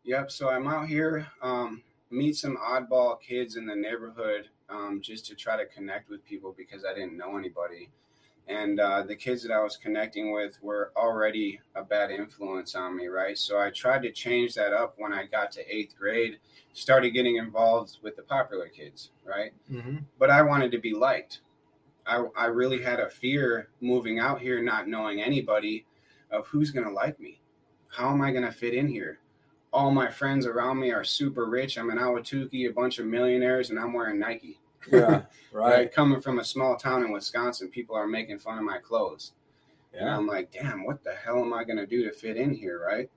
Yep. 0.04 0.30
So 0.32 0.48
I'm 0.48 0.66
out 0.66 0.88
here, 0.88 1.26
um, 1.42 1.82
meet 2.10 2.36
some 2.36 2.56
oddball 2.56 3.20
kids 3.20 3.56
in 3.56 3.66
the 3.66 3.76
neighborhood 3.76 4.48
um, 4.68 5.00
just 5.00 5.26
to 5.26 5.34
try 5.34 5.56
to 5.56 5.66
connect 5.66 6.10
with 6.10 6.24
people 6.24 6.54
because 6.56 6.84
I 6.84 6.94
didn't 6.94 7.16
know 7.16 7.36
anybody. 7.36 7.88
And 8.48 8.80
uh, 8.80 9.04
the 9.04 9.14
kids 9.14 9.42
that 9.44 9.52
I 9.52 9.62
was 9.62 9.76
connecting 9.76 10.32
with 10.32 10.60
were 10.62 10.90
already 10.96 11.60
a 11.76 11.84
bad 11.84 12.10
influence 12.10 12.74
on 12.74 12.96
me, 12.96 13.06
right? 13.06 13.38
So 13.38 13.60
I 13.60 13.70
tried 13.70 14.02
to 14.02 14.10
change 14.10 14.54
that 14.54 14.72
up 14.72 14.94
when 14.98 15.12
I 15.12 15.26
got 15.26 15.52
to 15.52 15.74
eighth 15.74 15.94
grade, 15.96 16.38
started 16.72 17.10
getting 17.10 17.36
involved 17.36 17.98
with 18.02 18.16
the 18.16 18.22
popular 18.22 18.66
kids, 18.66 19.10
right? 19.24 19.52
Mm-hmm. 19.70 19.98
But 20.18 20.30
I 20.30 20.42
wanted 20.42 20.72
to 20.72 20.78
be 20.78 20.92
liked. 20.92 21.40
I, 22.06 22.24
I 22.36 22.46
really 22.46 22.82
had 22.82 23.00
a 23.00 23.08
fear 23.08 23.68
moving 23.80 24.18
out 24.18 24.40
here, 24.40 24.62
not 24.62 24.88
knowing 24.88 25.22
anybody 25.22 25.86
of 26.30 26.46
who's 26.48 26.70
going 26.70 26.86
to 26.86 26.92
like 26.92 27.20
me. 27.20 27.40
How 27.88 28.10
am 28.10 28.22
I 28.22 28.30
going 28.30 28.44
to 28.44 28.52
fit 28.52 28.74
in 28.74 28.88
here? 28.88 29.18
all 29.72 29.90
my 29.90 30.10
friends 30.10 30.46
around 30.46 30.78
me 30.78 30.90
are 30.90 31.04
super 31.04 31.46
rich. 31.46 31.78
I'm 31.78 31.90
in 31.90 31.98
Ahwatukee, 31.98 32.68
a 32.68 32.72
bunch 32.72 32.98
of 32.98 33.06
millionaires, 33.06 33.70
and 33.70 33.78
I'm 33.78 33.92
wearing 33.92 34.18
Nike. 34.18 34.60
Yeah, 34.90 35.22
right. 35.52 35.76
right. 35.76 35.92
Coming 35.92 36.20
from 36.20 36.38
a 36.38 36.44
small 36.44 36.76
town 36.76 37.04
in 37.04 37.12
Wisconsin, 37.12 37.68
people 37.68 37.96
are 37.96 38.06
making 38.06 38.38
fun 38.38 38.58
of 38.58 38.64
my 38.64 38.78
clothes. 38.78 39.32
Yeah. 39.94 40.00
And 40.00 40.10
I'm 40.10 40.26
like, 40.26 40.52
damn, 40.52 40.84
what 40.84 41.02
the 41.02 41.14
hell 41.14 41.40
am 41.40 41.52
I 41.52 41.64
going 41.64 41.78
to 41.78 41.86
do 41.86 42.04
to 42.04 42.12
fit 42.12 42.36
in 42.36 42.54
here, 42.54 42.82
right? 42.84 43.10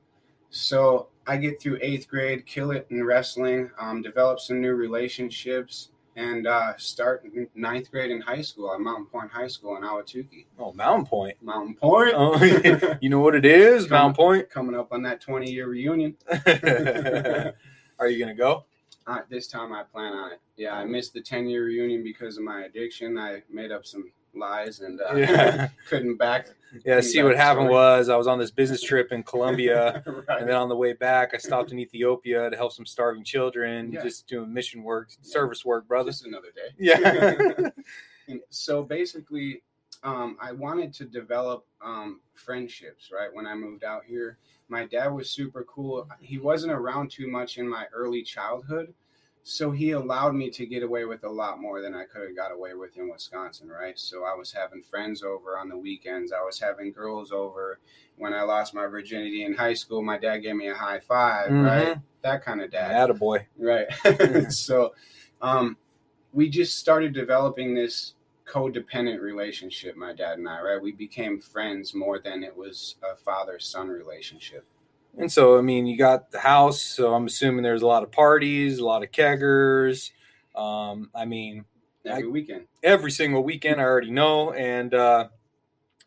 So 0.50 1.10
I 1.28 1.38
get 1.38 1.62
through 1.62 1.80
eighth 1.82 2.08
grade, 2.08 2.46
kill 2.46 2.72
it 2.72 2.88
in 2.90 3.04
wrestling, 3.04 3.72
um, 3.80 4.02
develop 4.02 4.40
some 4.40 4.62
new 4.62 4.76
relationships, 4.76 5.92
and 6.16 6.48
uh, 6.48 6.76
start 6.78 7.26
ninth 7.56 7.92
grade 7.92 8.12
in 8.12 8.22
high 8.22 8.42
school 8.42 8.74
at 8.74 8.80
Mountain 8.80 9.08
Pointe 9.08 9.32
High 9.32 9.48
School 9.48 9.76
in 9.76 9.84
Ahwatukee. 9.84 10.46
Oh, 10.58 10.72
Mountain 10.74 11.06
Pointe. 11.06 11.42
Mountain 11.42 11.76
Pointe. 11.76 12.14
Oh, 12.16 12.98
you 13.02 13.10
know 13.10 13.20
what 13.20 13.36
it 13.36 13.46
is, 13.46 13.88
coming, 13.88 13.90
Mountain 13.90 14.16
Pointe. 14.16 14.50
Coming 14.50 14.76
up 14.76 14.92
on 14.92 15.02
that 15.04 15.22
20 15.22 15.52
year 15.52 15.68
reunion. 15.68 16.16
Are 18.00 18.08
you 18.08 18.18
going 18.18 18.30
to 18.30 18.34
go? 18.34 18.66
Uh, 19.08 19.20
this 19.30 19.48
time 19.48 19.72
I 19.72 19.84
plan 19.84 20.14
on 20.14 20.32
it. 20.32 20.40
Yeah, 20.58 20.74
I 20.74 20.86
missed 20.86 21.14
the 21.14 21.22
10 21.22 21.48
year 21.48 21.66
reunion 21.66 22.04
because 22.04 22.38
of 22.38 22.44
my 22.44 22.64
addiction. 22.64 23.18
I 23.18 23.44
made 23.52 23.72
up 23.72 23.86
some 23.86 24.10
lies 24.36 24.80
and 24.80 25.02
uh, 25.02 25.16
yeah. 25.16 25.70
couldn't 25.90 26.18
back. 26.18 26.48
Yeah, 26.84 27.00
see 27.02 27.24
what 27.24 27.38
happened 27.38 27.70
was 27.70 28.10
I 28.10 28.18
was 28.18 28.28
on 28.28 28.38
this 28.38 28.52
business 28.52 28.82
trip 28.82 29.12
in 29.12 29.24
Colombia, 29.24 30.04
right. 30.28 30.42
and 30.42 30.50
then 30.50 30.56
on 30.56 30.68
the 30.68 30.76
way 30.76 30.94
back, 30.94 31.34
I 31.34 31.38
stopped 31.38 31.72
in 31.72 31.80
Ethiopia 31.80 32.50
to 32.50 32.56
help 32.56 32.74
some 32.74 32.86
starving 32.86 33.24
children, 33.24 33.92
yeah. 33.92 34.04
just 34.04 34.28
doing 34.28 34.54
mission 34.54 34.84
work, 34.84 35.10
yeah. 35.12 35.32
service 35.32 35.64
work, 35.64 35.88
brother. 35.88 36.12
Just 36.12 36.26
another 36.26 36.50
day. 36.54 36.74
Yeah. 38.28 38.40
so 38.50 38.82
basically, 38.82 39.62
um, 40.04 40.36
I 40.42 40.52
wanted 40.52 40.92
to 40.96 41.06
develop 41.06 41.66
um, 41.82 42.20
friendships. 42.34 43.12
Right 43.14 43.34
when 43.34 43.46
I 43.46 43.56
moved 43.56 43.84
out 43.84 44.04
here, 44.06 44.40
my 44.68 44.86
dad 44.86 45.08
was 45.08 45.30
super 45.30 45.64
cool. 45.64 46.08
He 46.20 46.40
wasn't 46.40 46.74
around 46.74 47.12
too 47.12 47.30
much 47.30 47.58
in 47.58 47.70
my 47.70 47.86
early 47.94 48.24
childhood 48.24 48.94
so 49.48 49.70
he 49.70 49.92
allowed 49.92 50.34
me 50.34 50.50
to 50.50 50.66
get 50.66 50.82
away 50.82 51.06
with 51.06 51.24
a 51.24 51.30
lot 51.30 51.62
more 51.62 51.80
than 51.80 51.94
I 51.94 52.06
could 52.06 52.24
have 52.24 52.36
got 52.36 52.52
away 52.52 52.74
with 52.74 52.98
in 52.98 53.08
Wisconsin, 53.08 53.70
right? 53.70 53.98
So 53.98 54.24
I 54.24 54.34
was 54.34 54.52
having 54.52 54.82
friends 54.82 55.22
over 55.22 55.60
on 55.60 55.70
the 55.70 55.78
weekends. 55.78 56.34
I 56.34 56.42
was 56.42 56.60
having 56.60 56.92
girls 56.92 57.32
over. 57.32 57.78
When 58.18 58.34
I 58.34 58.42
lost 58.42 58.74
my 58.74 58.88
virginity 58.88 59.44
in 59.44 59.54
high 59.54 59.76
school, 59.76 60.02
my 60.02 60.18
dad 60.18 60.40
gave 60.40 60.56
me 60.56 60.70
a 60.70 60.74
high 60.74 61.00
5 61.00 61.46
mm-hmm. 61.46 61.62
right? 61.62 61.98
That 62.24 62.44
kind 62.44 62.60
of 62.60 62.72
dad. 62.72 63.08
Attaboy. 63.08 63.46
Right. 63.56 64.52
so 64.52 64.96
um, 65.44 65.78
we 66.34 66.50
just 66.50 66.80
started 66.80 67.14
developing 67.14 67.76
this 67.76 68.16
codependent 68.48 69.22
relationship, 69.22 69.96
my 69.96 70.14
dad 70.14 70.40
and 70.40 70.50
I, 70.50 70.60
right? 70.62 70.82
We 70.82 70.92
became 70.92 71.40
friends 71.40 71.94
more 71.94 72.18
than 72.18 72.44
it 72.44 72.58
was 72.58 72.96
a 73.04 73.16
father 73.16 73.60
son 73.60 73.90
relationship. 73.90 74.66
And 75.18 75.32
so, 75.32 75.58
I 75.58 75.62
mean, 75.62 75.88
you 75.88 75.98
got 75.98 76.32
the 76.32 76.40
house. 76.40 76.82
So 76.82 77.14
I'm 77.14 77.26
assuming 77.26 77.64
there's 77.64 77.82
a 77.82 77.88
lot 77.88 78.04
of 78.04 78.12
parties, 78.12 78.80
a 78.80 78.86
lot 78.86 79.04
of 79.04 79.12
keggers. 79.12 80.12
Um, 80.56 81.10
I 81.16 81.26
mean, 81.26 81.66
every 82.06 82.24
I, 82.24 82.28
weekend, 82.28 82.66
every 82.84 83.12
single 83.12 83.44
weekend. 83.44 83.80
I 83.80 83.86
already 83.86 84.12
know. 84.12 84.52
And, 84.52 84.94
uh, 84.94 85.28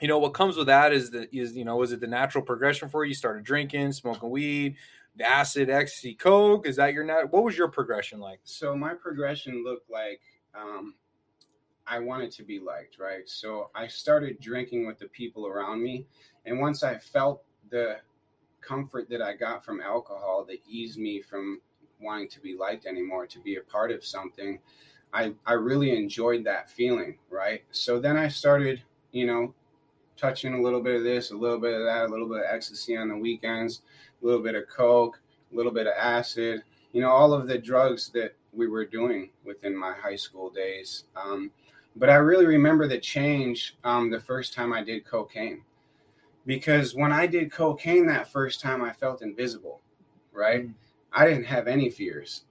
you 0.01 0.09
know, 0.09 0.19
what 0.19 0.35
comes 0.35 0.57
with 0.57 0.67
that 0.67 0.93
is 0.93 1.11
that 1.11 1.35
is, 1.35 1.57
you 1.57 1.65
know, 1.65 1.83
is 1.83 1.93
it 1.93 2.01
the 2.01 2.07
natural 2.07 2.45
progression 2.45 2.89
for 2.89 3.05
you? 3.05 3.09
You 3.11 3.15
started 3.15 3.45
drinking, 3.45 3.93
smoking 3.93 4.31
weed, 4.31 4.77
the 5.17 5.25
acid, 5.25 5.71
ecstasy, 5.71 6.15
coke. 6.15 6.67
Is 6.67 6.77
that 6.77 6.93
your, 6.93 7.05
nat- 7.05 7.33
what 7.33 7.45
was 7.45 7.57
your 7.57 7.69
progression 7.69 8.21
like? 8.21 8.41
So 8.45 8.77
my 8.77 8.95
progression 8.95 9.65
looked 9.65 9.91
like, 9.91 10.21
um, 10.55 10.95
I 11.87 11.99
wanted 11.99 12.31
to 12.33 12.43
be 12.43 12.61
liked, 12.61 12.99
right? 12.99 13.27
So 13.27 13.71
I 13.75 13.87
started 13.87 14.39
drinking 14.41 14.87
with 14.87 14.99
the 14.99 15.09
people 15.09 15.47
around 15.47 15.83
me. 15.83 16.07
And 16.45 16.61
once 16.61 16.83
I 16.83 16.99
felt 16.99 17.43
the 17.71 17.97
comfort 18.61 19.09
that 19.11 19.23
I 19.23 19.35
got 19.35 19.65
from 19.65 19.81
alcohol 19.81 20.45
that 20.49 20.59
eased 20.69 20.99
me 20.99 21.21
from 21.21 21.61
wanting 22.01 22.29
to 22.29 22.41
be 22.41 22.57
liked 22.57 22.87
anymore, 22.87 23.27
to 23.27 23.41
be 23.41 23.57
a 23.57 23.61
part 23.63 23.91
of 23.91 24.05
something. 24.05 24.59
I, 25.13 25.33
I 25.47 25.55
really 25.55 25.97
enjoyed 25.97 26.45
that 26.45 26.71
feeling, 26.71 27.19
right? 27.31 27.63
So 27.71 27.99
then 27.99 28.17
I 28.17 28.29
started, 28.29 28.83
you 29.13 29.27
know, 29.27 29.55
touching 30.17 30.55
a 30.55 30.63
little 30.63 30.83
bit 30.83 30.97
of 30.97 31.05
this, 31.05 31.31
a 31.31 31.37
little 31.37 31.59
bit 31.59 31.75
of 31.75 31.85
that, 31.85 32.07
a 32.07 32.09
little 32.09 32.29
bit 32.29 32.39
of 32.39 32.47
ecstasy 32.49 32.97
on 32.97 33.09
the 33.09 33.17
weekends, 33.17 33.83
a 34.23 34.27
little 34.27 34.43
bit 34.43 34.55
of 34.55 34.69
coke, 34.69 35.21
a 35.53 35.57
little 35.57 35.73
bit 35.73 35.87
of 35.87 35.95
acid, 35.99 36.63
you 36.93 37.01
know, 37.01 37.11
all 37.11 37.33
of 37.33 37.47
the 37.47 37.59
drugs 37.59 38.11
that 38.11 38.35
we 38.53 38.67
were 38.67 38.85
doing 38.85 39.31
within 39.45 39.77
my 39.77 39.93
high 39.93 40.17
school 40.17 40.51
days. 40.51 41.05
Um, 41.17 41.51
but 41.97 42.11
I 42.11 42.17
really 42.17 42.47
remember 42.47 42.87
the 42.87 42.99
change 42.99 43.77
um, 43.85 44.11
the 44.11 44.21
first 44.21 44.55
time 44.55 44.73
I 44.73 44.83
did 44.83 45.05
cocaine 45.05 45.63
because 46.49 46.95
when 46.95 47.13
I 47.13 47.27
did 47.27 47.53
cocaine 47.53 48.07
that 48.07 48.33
first 48.33 48.63
time, 48.63 48.83
I 48.83 48.91
felt 48.91 49.21
invisible, 49.21 49.83
right? 50.33 50.67
Mm. 50.67 50.75
I 51.13 51.27
didn't 51.27 51.45
have 51.45 51.69
any 51.69 51.91
fears. 51.91 52.45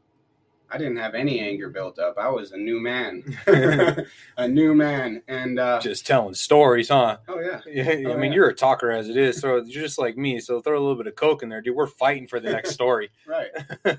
I 0.70 0.78
didn't 0.78 0.98
have 0.98 1.16
any 1.16 1.40
anger 1.40 1.70
built 1.70 1.98
up. 1.98 2.18
I 2.20 2.30
was 2.30 2.52
a 2.52 2.58
new 2.58 2.80
man, 2.80 3.24
a 4.38 4.48
new 4.48 4.76
man, 4.76 5.24
and 5.28 5.60
uh, 5.60 5.80
just 5.80 6.06
telling 6.06 6.36
stories, 6.36 6.90
huh? 6.90 7.18
Oh 7.28 7.40
yeah. 7.40 7.62
yeah 7.68 8.10
I 8.10 8.14
oh, 8.14 8.18
mean, 8.18 8.32
yeah. 8.32 8.36
you're 8.36 8.50
a 8.50 8.54
talker 8.54 8.92
as 8.92 9.10
it 9.10 9.18
is, 9.18 9.40
so 9.40 9.56
you're 9.56 9.82
just 9.82 9.98
like 9.98 10.16
me. 10.16 10.40
So 10.42 10.62
throw 10.62 10.78
a 10.78 10.80
little 10.80 10.96
bit 10.98 11.08
of 11.08 11.16
coke 11.16 11.42
in 11.42 11.50
there, 11.50 11.62
dude. 11.62 11.76
We're 11.76 11.88
fighting 11.88 12.28
for 12.28 12.40
the 12.40 12.52
next 12.52 12.72
story. 12.72 13.10
right. 13.26 13.50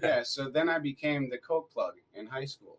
Yeah. 0.01 0.23
So 0.23 0.49
then 0.49 0.69
I 0.69 0.79
became 0.79 1.29
the 1.29 1.39
coke 1.39 1.73
plug 1.73 1.95
in 2.15 2.27
high 2.27 2.45
school, 2.45 2.79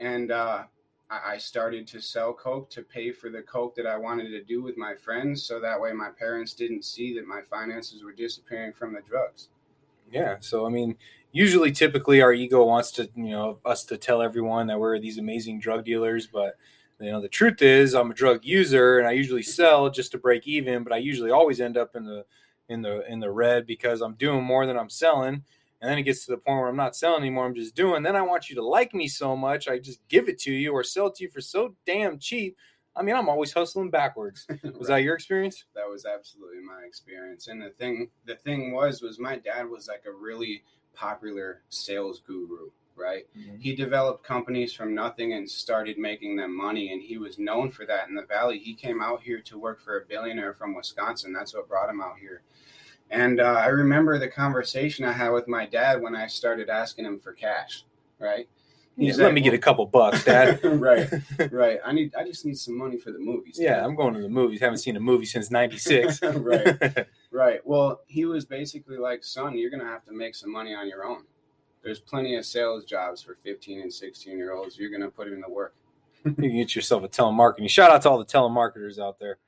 and 0.00 0.32
uh, 0.32 0.64
I 1.10 1.38
started 1.38 1.86
to 1.88 2.00
sell 2.00 2.32
coke 2.34 2.68
to 2.70 2.82
pay 2.82 3.12
for 3.12 3.30
the 3.30 3.42
coke 3.42 3.74
that 3.76 3.86
I 3.86 3.96
wanted 3.96 4.28
to 4.30 4.44
do 4.44 4.62
with 4.62 4.76
my 4.76 4.94
friends, 4.94 5.42
so 5.44 5.58
that 5.60 5.80
way 5.80 5.92
my 5.92 6.10
parents 6.10 6.54
didn't 6.54 6.84
see 6.84 7.14
that 7.14 7.26
my 7.26 7.42
finances 7.42 8.04
were 8.04 8.12
disappearing 8.12 8.72
from 8.74 8.92
the 8.94 9.00
drugs. 9.00 9.48
Yeah, 10.10 10.36
so 10.40 10.66
I 10.66 10.70
mean, 10.70 10.96
usually, 11.32 11.70
typically, 11.72 12.22
our 12.22 12.32
ego 12.32 12.64
wants 12.64 12.90
to, 12.92 13.10
you 13.14 13.30
know, 13.30 13.58
us 13.64 13.84
to 13.86 13.96
tell 13.98 14.22
everyone 14.22 14.66
that 14.68 14.80
we're 14.80 14.98
these 14.98 15.18
amazing 15.18 15.60
drug 15.60 15.84
dealers, 15.84 16.26
but 16.26 16.56
You 17.00 17.12
know, 17.12 17.20
the 17.20 17.28
truth 17.28 17.62
is 17.62 17.94
I'm 17.94 18.10
a 18.10 18.14
drug 18.14 18.44
user 18.44 18.98
and 18.98 19.08
I 19.08 19.12
usually 19.12 19.42
sell 19.42 19.90
just 19.90 20.12
to 20.12 20.18
break 20.18 20.46
even, 20.48 20.82
but 20.84 20.92
I 20.92 20.98
usually 20.98 21.30
always 21.30 21.60
end 21.60 21.76
up 21.76 21.96
in 21.96 22.04
the 22.06 22.24
in 22.68 22.82
the 22.82 23.10
in 23.10 23.20
the 23.20 23.30
red 23.30 23.66
because 23.66 24.00
I'm 24.02 24.14
doing 24.14 24.44
more 24.44 24.66
than 24.66 24.76
I'm 24.78 24.90
selling. 24.90 25.44
And 25.80 25.90
then 25.90 25.98
it 25.98 26.02
gets 26.02 26.24
to 26.26 26.32
the 26.32 26.38
point 26.38 26.58
where 26.58 26.68
I'm 26.68 26.76
not 26.76 26.96
selling 26.96 27.20
anymore. 27.20 27.46
I'm 27.46 27.54
just 27.54 27.74
doing. 27.76 28.02
Then 28.02 28.16
I 28.16 28.22
want 28.22 28.50
you 28.50 28.56
to 28.56 28.64
like 28.64 28.94
me 28.94 29.06
so 29.06 29.36
much, 29.36 29.68
I 29.68 29.78
just 29.78 30.00
give 30.08 30.28
it 30.28 30.38
to 30.40 30.52
you 30.52 30.72
or 30.72 30.82
sell 30.82 31.06
it 31.06 31.16
to 31.16 31.24
you 31.24 31.30
for 31.30 31.40
so 31.40 31.74
damn 31.86 32.18
cheap. 32.18 32.56
I 32.96 33.02
mean, 33.02 33.14
I'm 33.14 33.28
always 33.28 33.52
hustling 33.52 33.90
backwards. 33.90 34.44
Was 34.64 34.64
Right. 34.64 34.86
that 34.88 35.02
your 35.04 35.14
experience? 35.14 35.64
that 35.74 35.88
was 35.88 36.04
absolutely 36.04 36.60
my 36.60 36.82
experience 36.84 37.48
and 37.48 37.62
the 37.62 37.70
thing 37.70 38.10
the 38.26 38.34
thing 38.34 38.72
was 38.72 39.00
was 39.02 39.18
my 39.18 39.36
dad 39.36 39.68
was 39.68 39.88
like 39.88 40.02
a 40.06 40.12
really 40.12 40.62
popular 40.94 41.62
sales 41.68 42.20
guru 42.26 42.70
right 42.96 43.26
mm-hmm. 43.38 43.56
he 43.58 43.74
developed 43.74 44.24
companies 44.24 44.72
from 44.72 44.94
nothing 44.94 45.32
and 45.32 45.48
started 45.48 45.96
making 45.98 46.36
them 46.36 46.54
money 46.56 46.92
and 46.92 47.02
he 47.02 47.16
was 47.16 47.38
known 47.38 47.70
for 47.70 47.86
that 47.86 48.08
in 48.08 48.14
the 48.14 48.26
valley 48.26 48.58
he 48.58 48.74
came 48.74 49.00
out 49.00 49.22
here 49.22 49.40
to 49.40 49.58
work 49.58 49.80
for 49.80 49.98
a 49.98 50.06
billionaire 50.06 50.52
from 50.52 50.74
wisconsin 50.74 51.32
that's 51.32 51.54
what 51.54 51.68
brought 51.68 51.88
him 51.88 52.00
out 52.00 52.18
here 52.18 52.42
and 53.10 53.40
uh, 53.40 53.44
i 53.44 53.66
remember 53.66 54.18
the 54.18 54.28
conversation 54.28 55.04
i 55.04 55.12
had 55.12 55.30
with 55.30 55.48
my 55.48 55.66
dad 55.66 56.00
when 56.00 56.14
i 56.14 56.26
started 56.26 56.68
asking 56.68 57.04
him 57.04 57.18
for 57.18 57.32
cash 57.32 57.84
right 58.18 58.48
Yeah, 58.96 59.06
He's 59.06 59.18
let 59.18 59.32
me 59.32 59.40
get 59.40 59.54
a 59.54 59.58
couple 59.58 59.86
bucks, 59.86 60.24
Dad. 60.24 60.58
right 60.64 61.08
right 61.52 61.78
i 61.84 61.92
need 61.92 62.14
i 62.16 62.24
just 62.24 62.44
need 62.44 62.58
some 62.58 62.76
money 62.76 62.98
for 62.98 63.12
the 63.12 63.18
movies 63.18 63.56
yeah, 63.60 63.84
I'm 63.84 63.94
going 63.94 64.14
to 64.14 64.20
the 64.20 64.28
movies. 64.28 64.60
Haven't 64.60 64.78
seen 64.78 64.96
a 64.96 65.00
movie 65.00 65.24
since 65.26 65.50
'96. 65.50 66.20
Right. 66.36 67.06
Right. 67.30 67.60
Well, 67.64 68.00
he 68.06 68.24
was 68.24 68.44
basically 68.44 68.96
like, 68.96 69.22
son, 69.22 69.56
you're 69.58 69.70
going 69.70 69.82
to 69.82 69.86
have 69.86 70.04
to 70.06 70.12
make 70.12 70.34
some 70.34 70.50
money 70.50 70.74
on 70.74 70.88
your 70.88 71.04
own. 71.04 71.24
There's 71.82 72.00
plenty 72.00 72.36
of 72.36 72.44
sales 72.44 72.84
jobs 72.84 73.22
for 73.22 73.34
15 73.34 73.82
and 73.82 73.92
16 73.92 74.36
year 74.36 74.52
olds. 74.52 74.78
You're 74.78 74.90
going 74.90 75.02
to 75.02 75.10
put 75.10 75.28
him 75.28 75.34
in 75.34 75.40
the 75.42 75.50
work. 75.50 75.74
you 76.24 76.32
can 76.34 76.56
get 76.56 76.74
yourself 76.74 77.04
a 77.04 77.08
telemarketing. 77.08 77.68
Shout 77.70 77.90
out 77.90 78.02
to 78.02 78.10
all 78.10 78.18
the 78.18 78.24
telemarketers 78.24 78.98
out 78.98 79.18
there. 79.18 79.38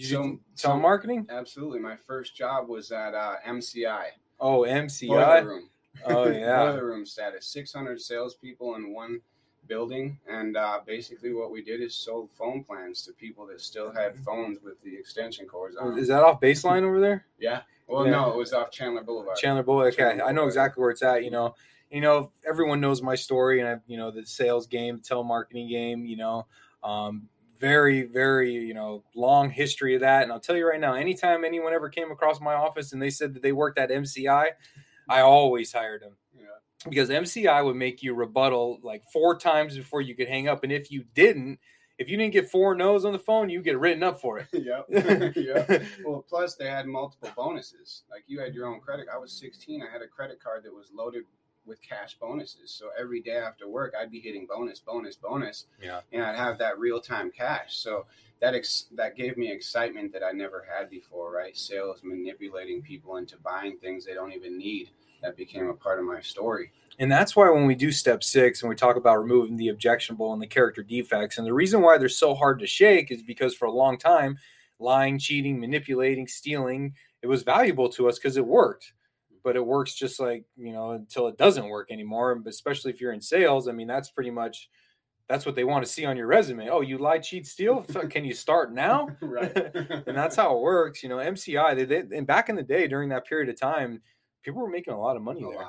You 0.00 0.06
So- 0.06 0.22
do 0.22 0.40
so- 0.54 0.68
telemarketing? 0.70 1.28
Absolutely. 1.28 1.78
My 1.80 1.96
first 1.96 2.34
job 2.34 2.68
was 2.68 2.90
at 2.92 3.14
uh, 3.14 3.36
MCI. 3.46 4.06
Oh, 4.40 4.64
Boiler 4.64 4.68
MCI. 4.86 5.44
room. 5.44 5.68
Oh 6.06 6.28
yeah. 6.30 6.64
Boiler 6.64 6.86
room 6.86 7.04
status. 7.04 7.46
600 7.48 8.00
salespeople 8.00 8.74
in 8.76 8.94
one 8.94 9.20
building. 9.66 10.18
And 10.28 10.56
uh, 10.56 10.80
basically, 10.86 11.32
what 11.34 11.50
we 11.50 11.62
did 11.62 11.80
is 11.82 11.94
sold 11.94 12.30
phone 12.32 12.64
plans 12.64 13.02
to 13.02 13.12
people 13.12 13.46
that 13.48 13.60
still 13.60 13.92
had 13.92 14.16
phones 14.24 14.58
with 14.62 14.80
the 14.82 14.96
extension 14.96 15.46
cords 15.46 15.76
on. 15.76 15.98
Is 15.98 16.08
that 16.08 16.22
off 16.22 16.40
baseline 16.40 16.82
over 16.82 17.00
there? 17.00 17.26
yeah. 17.38 17.62
Well, 17.86 18.04
Yeah. 18.04 18.12
no, 18.12 18.30
it 18.30 18.36
was 18.36 18.52
off 18.52 18.70
Chandler 18.70 19.02
Boulevard. 19.02 19.36
Chandler 19.36 19.64
Boy. 19.64 19.86
Okay, 19.88 19.96
Chandler 19.96 20.24
I 20.24 20.30
know 20.32 20.46
exactly 20.46 20.80
where 20.80 20.90
it's 20.90 21.02
at. 21.02 21.24
You 21.24 21.32
know, 21.32 21.56
you 21.90 22.00
know, 22.00 22.30
everyone 22.48 22.80
knows 22.80 23.02
my 23.02 23.16
story, 23.16 23.58
and 23.58 23.68
I, 23.68 23.76
you 23.88 23.96
know, 23.96 24.12
the 24.12 24.24
sales 24.24 24.68
game, 24.68 25.00
telemarketing 25.00 25.68
game. 25.68 26.06
You 26.06 26.16
know, 26.16 26.46
um, 26.84 27.28
very, 27.60 28.02
very, 28.02 28.52
you 28.52 28.74
know, 28.74 29.04
long 29.14 29.50
history 29.50 29.94
of 29.94 30.00
that. 30.00 30.22
And 30.22 30.32
I'll 30.32 30.40
tell 30.40 30.56
you 30.56 30.66
right 30.66 30.80
now, 30.80 30.94
anytime 30.94 31.44
anyone 31.44 31.74
ever 31.74 31.90
came 31.90 32.10
across 32.10 32.40
my 32.40 32.54
office 32.54 32.92
and 32.92 33.00
they 33.00 33.10
said 33.10 33.34
that 33.34 33.42
they 33.42 33.52
worked 33.52 33.78
at 33.78 33.90
MCI, 33.90 34.48
I 35.08 35.20
always 35.20 35.72
hired 35.72 36.02
them 36.02 36.16
yeah. 36.34 36.46
because 36.88 37.10
MCI 37.10 37.64
would 37.64 37.76
make 37.76 38.02
you 38.02 38.14
rebuttal 38.14 38.80
like 38.82 39.04
four 39.12 39.36
times 39.36 39.76
before 39.76 40.00
you 40.00 40.14
could 40.14 40.28
hang 40.28 40.48
up, 40.48 40.64
and 40.64 40.72
if 40.72 40.90
you 40.90 41.04
didn't, 41.14 41.58
if 41.98 42.08
you 42.08 42.16
didn't 42.16 42.32
get 42.32 42.48
four 42.48 42.74
no's 42.74 43.04
on 43.04 43.12
the 43.12 43.18
phone, 43.18 43.50
you 43.50 43.60
get 43.60 43.78
written 43.78 44.02
up 44.02 44.20
for 44.22 44.38
it. 44.38 44.46
yep. 44.52 44.86
yep. 45.36 45.82
Well, 46.02 46.24
plus 46.26 46.54
they 46.54 46.66
had 46.66 46.86
multiple 46.86 47.28
bonuses. 47.36 48.04
Like 48.10 48.24
you 48.26 48.40
had 48.40 48.54
your 48.54 48.66
own 48.68 48.80
credit. 48.80 49.06
I 49.12 49.18
was 49.18 49.32
16. 49.32 49.82
I 49.82 49.92
had 49.92 50.00
a 50.00 50.06
credit 50.06 50.42
card 50.42 50.64
that 50.64 50.72
was 50.72 50.90
loaded 50.94 51.24
with 51.70 51.80
cash 51.80 52.16
bonuses. 52.20 52.70
So 52.70 52.90
every 52.98 53.20
day 53.22 53.36
after 53.36 53.68
work, 53.68 53.94
I'd 53.98 54.10
be 54.10 54.20
hitting 54.20 54.44
bonus, 54.44 54.80
bonus, 54.80 55.14
bonus, 55.14 55.66
Yeah. 55.80 56.00
and 56.12 56.22
I'd 56.22 56.34
have 56.36 56.58
that 56.58 56.78
real 56.78 57.00
time 57.00 57.30
cash. 57.30 57.76
So 57.76 58.06
that 58.40 58.54
ex- 58.54 58.88
that 58.92 59.16
gave 59.16 59.38
me 59.38 59.50
excitement 59.52 60.12
that 60.12 60.24
I 60.24 60.32
never 60.32 60.66
had 60.68 60.90
before. 60.90 61.30
Right? 61.32 61.56
Sales 61.56 62.02
manipulating 62.02 62.82
people 62.82 63.16
into 63.16 63.38
buying 63.38 63.78
things 63.78 64.04
they 64.04 64.14
don't 64.14 64.32
even 64.32 64.58
need. 64.58 64.90
That 65.22 65.36
became 65.36 65.68
a 65.68 65.74
part 65.74 65.98
of 66.00 66.04
my 66.06 66.20
story. 66.20 66.72
And 66.98 67.10
that's 67.12 67.36
why 67.36 67.48
when 67.50 67.66
we 67.66 67.74
do 67.74 67.92
step 67.92 68.22
six 68.24 68.62
and 68.62 68.68
we 68.68 68.74
talk 68.74 68.96
about 68.96 69.18
removing 69.18 69.56
the 69.56 69.68
objectionable 69.68 70.32
and 70.32 70.42
the 70.42 70.46
character 70.46 70.82
defects, 70.82 71.38
and 71.38 71.46
the 71.46 71.52
reason 71.54 71.82
why 71.82 71.96
they're 71.98 72.08
so 72.08 72.34
hard 72.34 72.58
to 72.60 72.66
shake 72.66 73.10
is 73.12 73.22
because 73.22 73.54
for 73.54 73.66
a 73.66 73.72
long 73.72 73.96
time, 73.96 74.38
lying, 74.78 75.18
cheating, 75.18 75.60
manipulating, 75.60 76.26
stealing, 76.26 76.94
it 77.22 77.26
was 77.26 77.42
valuable 77.42 77.88
to 77.90 78.08
us 78.08 78.18
because 78.18 78.36
it 78.36 78.46
worked. 78.46 78.92
But 79.42 79.56
it 79.56 79.64
works 79.66 79.94
just 79.94 80.20
like, 80.20 80.44
you 80.56 80.72
know, 80.72 80.92
until 80.92 81.28
it 81.28 81.36
doesn't 81.36 81.68
work 81.68 81.90
anymore. 81.90 82.42
Especially 82.46 82.90
if 82.92 83.00
you're 83.00 83.12
in 83.12 83.20
sales, 83.20 83.68
I 83.68 83.72
mean, 83.72 83.88
that's 83.88 84.10
pretty 84.10 84.30
much 84.30 84.68
that's 85.28 85.46
what 85.46 85.54
they 85.54 85.64
want 85.64 85.84
to 85.84 85.90
see 85.90 86.04
on 86.04 86.16
your 86.16 86.26
resume. 86.26 86.68
Oh, 86.68 86.80
you 86.80 86.98
lie, 86.98 87.18
cheat, 87.18 87.46
steal? 87.46 87.82
Can 88.10 88.24
you 88.24 88.34
start 88.34 88.72
now? 88.74 89.08
right. 89.22 89.56
and 90.06 90.16
that's 90.16 90.34
how 90.36 90.56
it 90.56 90.60
works. 90.60 91.02
You 91.02 91.08
know, 91.08 91.18
MCI, 91.18 91.76
they, 91.76 91.84
they 91.84 92.16
and 92.16 92.26
back 92.26 92.48
in 92.48 92.56
the 92.56 92.64
day 92.64 92.88
during 92.88 93.08
that 93.10 93.26
period 93.26 93.48
of 93.48 93.58
time, 93.58 94.02
people 94.42 94.60
were 94.60 94.68
making 94.68 94.92
a 94.92 95.00
lot 95.00 95.16
of 95.16 95.22
money 95.22 95.42
a 95.42 95.48
there. 95.48 95.68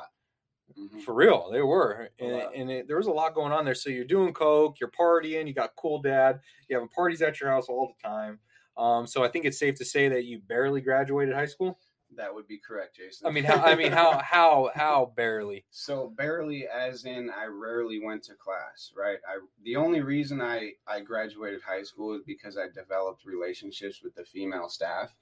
Mhm. 0.79 1.01
For 1.03 1.13
real, 1.13 1.49
they 1.51 1.61
were, 1.61 2.09
and, 2.17 2.31
and 2.55 2.71
it, 2.71 2.87
there 2.87 2.97
was 2.97 3.07
a 3.07 3.11
lot 3.11 3.35
going 3.35 3.51
on 3.51 3.65
there. 3.65 3.75
So 3.75 3.89
you're 3.89 4.05
doing 4.05 4.33
coke, 4.33 4.79
you're 4.79 4.89
partying, 4.89 5.45
you 5.47 5.53
got 5.53 5.75
cool 5.75 6.01
dad, 6.01 6.39
you 6.69 6.75
having 6.75 6.89
parties 6.89 7.21
at 7.21 7.39
your 7.41 7.49
house 7.49 7.67
all 7.67 7.93
the 7.93 8.07
time. 8.07 8.39
Um, 8.77 9.05
so 9.05 9.23
I 9.23 9.27
think 9.27 9.45
it's 9.45 9.59
safe 9.59 9.75
to 9.75 9.85
say 9.85 10.07
that 10.07 10.23
you 10.23 10.39
barely 10.39 10.81
graduated 10.81 11.35
high 11.35 11.45
school. 11.45 11.77
That 12.17 12.33
would 12.33 12.47
be 12.47 12.57
correct, 12.57 12.97
Jason. 12.97 13.25
I 13.27 13.31
mean, 13.31 13.43
how? 13.43 13.61
I 13.61 13.75
mean, 13.75 13.91
how? 13.91 14.19
How? 14.19 14.71
How 14.75 15.13
barely? 15.15 15.65
So 15.71 16.13
barely, 16.17 16.67
as 16.67 17.05
in 17.05 17.29
I 17.29 17.45
rarely 17.45 18.03
went 18.03 18.23
to 18.23 18.33
class, 18.33 18.91
right? 18.95 19.17
I 19.27 19.39
the 19.63 19.77
only 19.77 20.01
reason 20.01 20.41
I 20.41 20.71
I 20.87 20.99
graduated 20.99 21.61
high 21.61 21.83
school 21.83 22.15
is 22.15 22.21
because 22.25 22.57
I 22.57 22.67
developed 22.73 23.25
relationships 23.25 24.01
with 24.03 24.13
the 24.15 24.25
female 24.25 24.69
staff, 24.69 25.15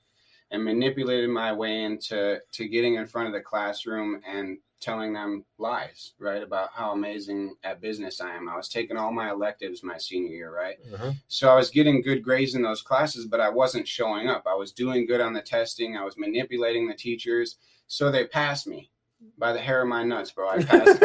and 0.52 0.64
manipulated 0.64 1.30
my 1.30 1.54
way 1.54 1.84
into 1.84 2.40
to 2.52 2.68
getting 2.68 2.96
in 2.96 3.06
front 3.06 3.28
of 3.28 3.34
the 3.34 3.42
classroom 3.42 4.22
and 4.28 4.58
telling 4.80 5.14
them 5.14 5.46
lies, 5.58 6.14
right, 6.20 6.42
about 6.42 6.70
how 6.74 6.92
amazing 6.92 7.56
at 7.64 7.82
business 7.82 8.22
I 8.22 8.36
am. 8.36 8.48
I 8.48 8.56
was 8.56 8.70
taking 8.70 8.98
all 8.98 9.12
my 9.12 9.32
electives 9.32 9.84
my 9.84 9.98
senior 9.98 10.32
year, 10.32 10.56
right? 10.56 10.76
Uh-huh. 10.94 11.12
So 11.28 11.50
I 11.50 11.56
was 11.56 11.70
getting 11.70 12.02
good 12.02 12.24
grades 12.24 12.56
in 12.56 12.62
those 12.62 12.82
classes, 12.82 13.26
but 13.26 13.42
I 13.42 13.50
wasn't 13.50 13.88
showing 13.88 14.28
up. 14.28 14.44
I 14.48 14.56
was 14.56 14.72
doing 14.72 15.06
good 15.06 15.22
on 15.22 15.34
the 15.34 15.42
testing. 15.42 15.98
I 15.98 16.04
was 16.04 16.18
manipulating 16.18 16.88
the 16.88 16.94
teachers, 16.94 17.58
so 17.88 18.12
they 18.12 18.26
passed 18.26 18.68
me 18.68 18.90
by 19.38 19.54
the 19.54 19.60
hair 19.60 19.82
of 19.82 19.88
my 19.88 20.04
nuts, 20.04 20.32
bro. 20.32 20.50
I 20.50 20.64
passed. 20.64 21.04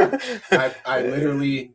I, 0.52 0.74
I 0.87 1.02
literally 1.02 1.74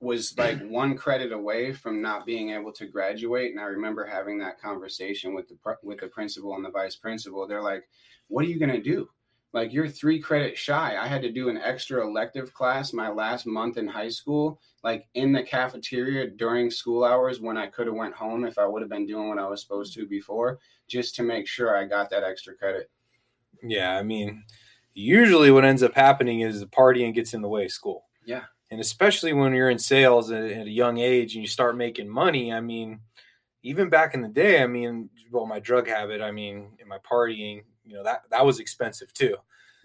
was 0.00 0.36
like 0.36 0.60
one 0.68 0.96
credit 0.96 1.32
away 1.32 1.72
from 1.72 2.02
not 2.02 2.26
being 2.26 2.50
able 2.50 2.72
to 2.72 2.86
graduate, 2.86 3.52
and 3.52 3.60
I 3.60 3.64
remember 3.64 4.04
having 4.04 4.38
that 4.38 4.60
conversation 4.60 5.34
with 5.34 5.48
the 5.48 5.56
with 5.82 6.00
the 6.00 6.08
principal 6.08 6.54
and 6.54 6.64
the 6.64 6.70
vice 6.70 6.96
principal. 6.96 7.46
They're 7.46 7.62
like, 7.62 7.84
"What 8.28 8.44
are 8.44 8.48
you 8.48 8.58
gonna 8.58 8.82
do?" 8.82 9.08
Like 9.52 9.72
you're 9.72 9.88
three 9.88 10.18
credit 10.18 10.56
shy. 10.56 10.96
I 10.98 11.06
had 11.06 11.20
to 11.22 11.30
do 11.30 11.50
an 11.50 11.58
extra 11.58 12.06
elective 12.06 12.54
class 12.54 12.92
my 12.92 13.10
last 13.10 13.46
month 13.46 13.76
in 13.76 13.86
high 13.86 14.08
school, 14.08 14.60
like 14.82 15.06
in 15.14 15.32
the 15.32 15.42
cafeteria 15.42 16.30
during 16.30 16.70
school 16.70 17.04
hours 17.04 17.40
when 17.40 17.58
I 17.58 17.66
could 17.66 17.86
have 17.86 17.96
went 17.96 18.14
home 18.14 18.44
if 18.44 18.58
I 18.58 18.66
would 18.66 18.80
have 18.80 18.90
been 18.90 19.06
doing 19.06 19.28
what 19.28 19.38
I 19.38 19.46
was 19.46 19.60
supposed 19.60 19.92
to 19.94 20.06
before, 20.06 20.58
just 20.88 21.14
to 21.16 21.22
make 21.22 21.46
sure 21.46 21.76
I 21.76 21.84
got 21.84 22.08
that 22.10 22.24
extra 22.24 22.54
credit. 22.54 22.90
Yeah, 23.62 23.96
I 23.96 24.02
mean, 24.02 24.42
usually 24.94 25.50
what 25.50 25.64
ends 25.64 25.82
up 25.82 25.94
happening 25.94 26.40
is 26.40 26.60
the 26.60 26.66
partying 26.66 27.14
gets 27.14 27.34
in 27.34 27.42
the 27.42 27.48
way 27.48 27.66
of 27.66 27.72
school. 27.72 28.06
Yeah. 28.24 28.44
And 28.70 28.80
especially 28.80 29.34
when 29.34 29.52
you're 29.52 29.68
in 29.68 29.78
sales 29.78 30.30
at, 30.30 30.44
at 30.44 30.66
a 30.66 30.70
young 30.70 30.96
age 30.96 31.34
and 31.34 31.42
you 31.42 31.48
start 31.48 31.76
making 31.76 32.08
money, 32.08 32.54
I 32.54 32.60
mean, 32.60 33.00
even 33.62 33.90
back 33.90 34.14
in 34.14 34.22
the 34.22 34.28
day, 34.28 34.62
I 34.62 34.66
mean, 34.66 35.10
well, 35.30 35.46
my 35.46 35.60
drug 35.60 35.86
habit, 35.86 36.22
I 36.22 36.30
mean, 36.30 36.70
and 36.80 36.88
my 36.88 36.98
partying, 36.98 37.64
you 37.84 37.94
know, 37.94 38.02
that 38.04 38.22
that 38.30 38.44
was 38.44 38.60
expensive 38.60 39.12
too. 39.12 39.36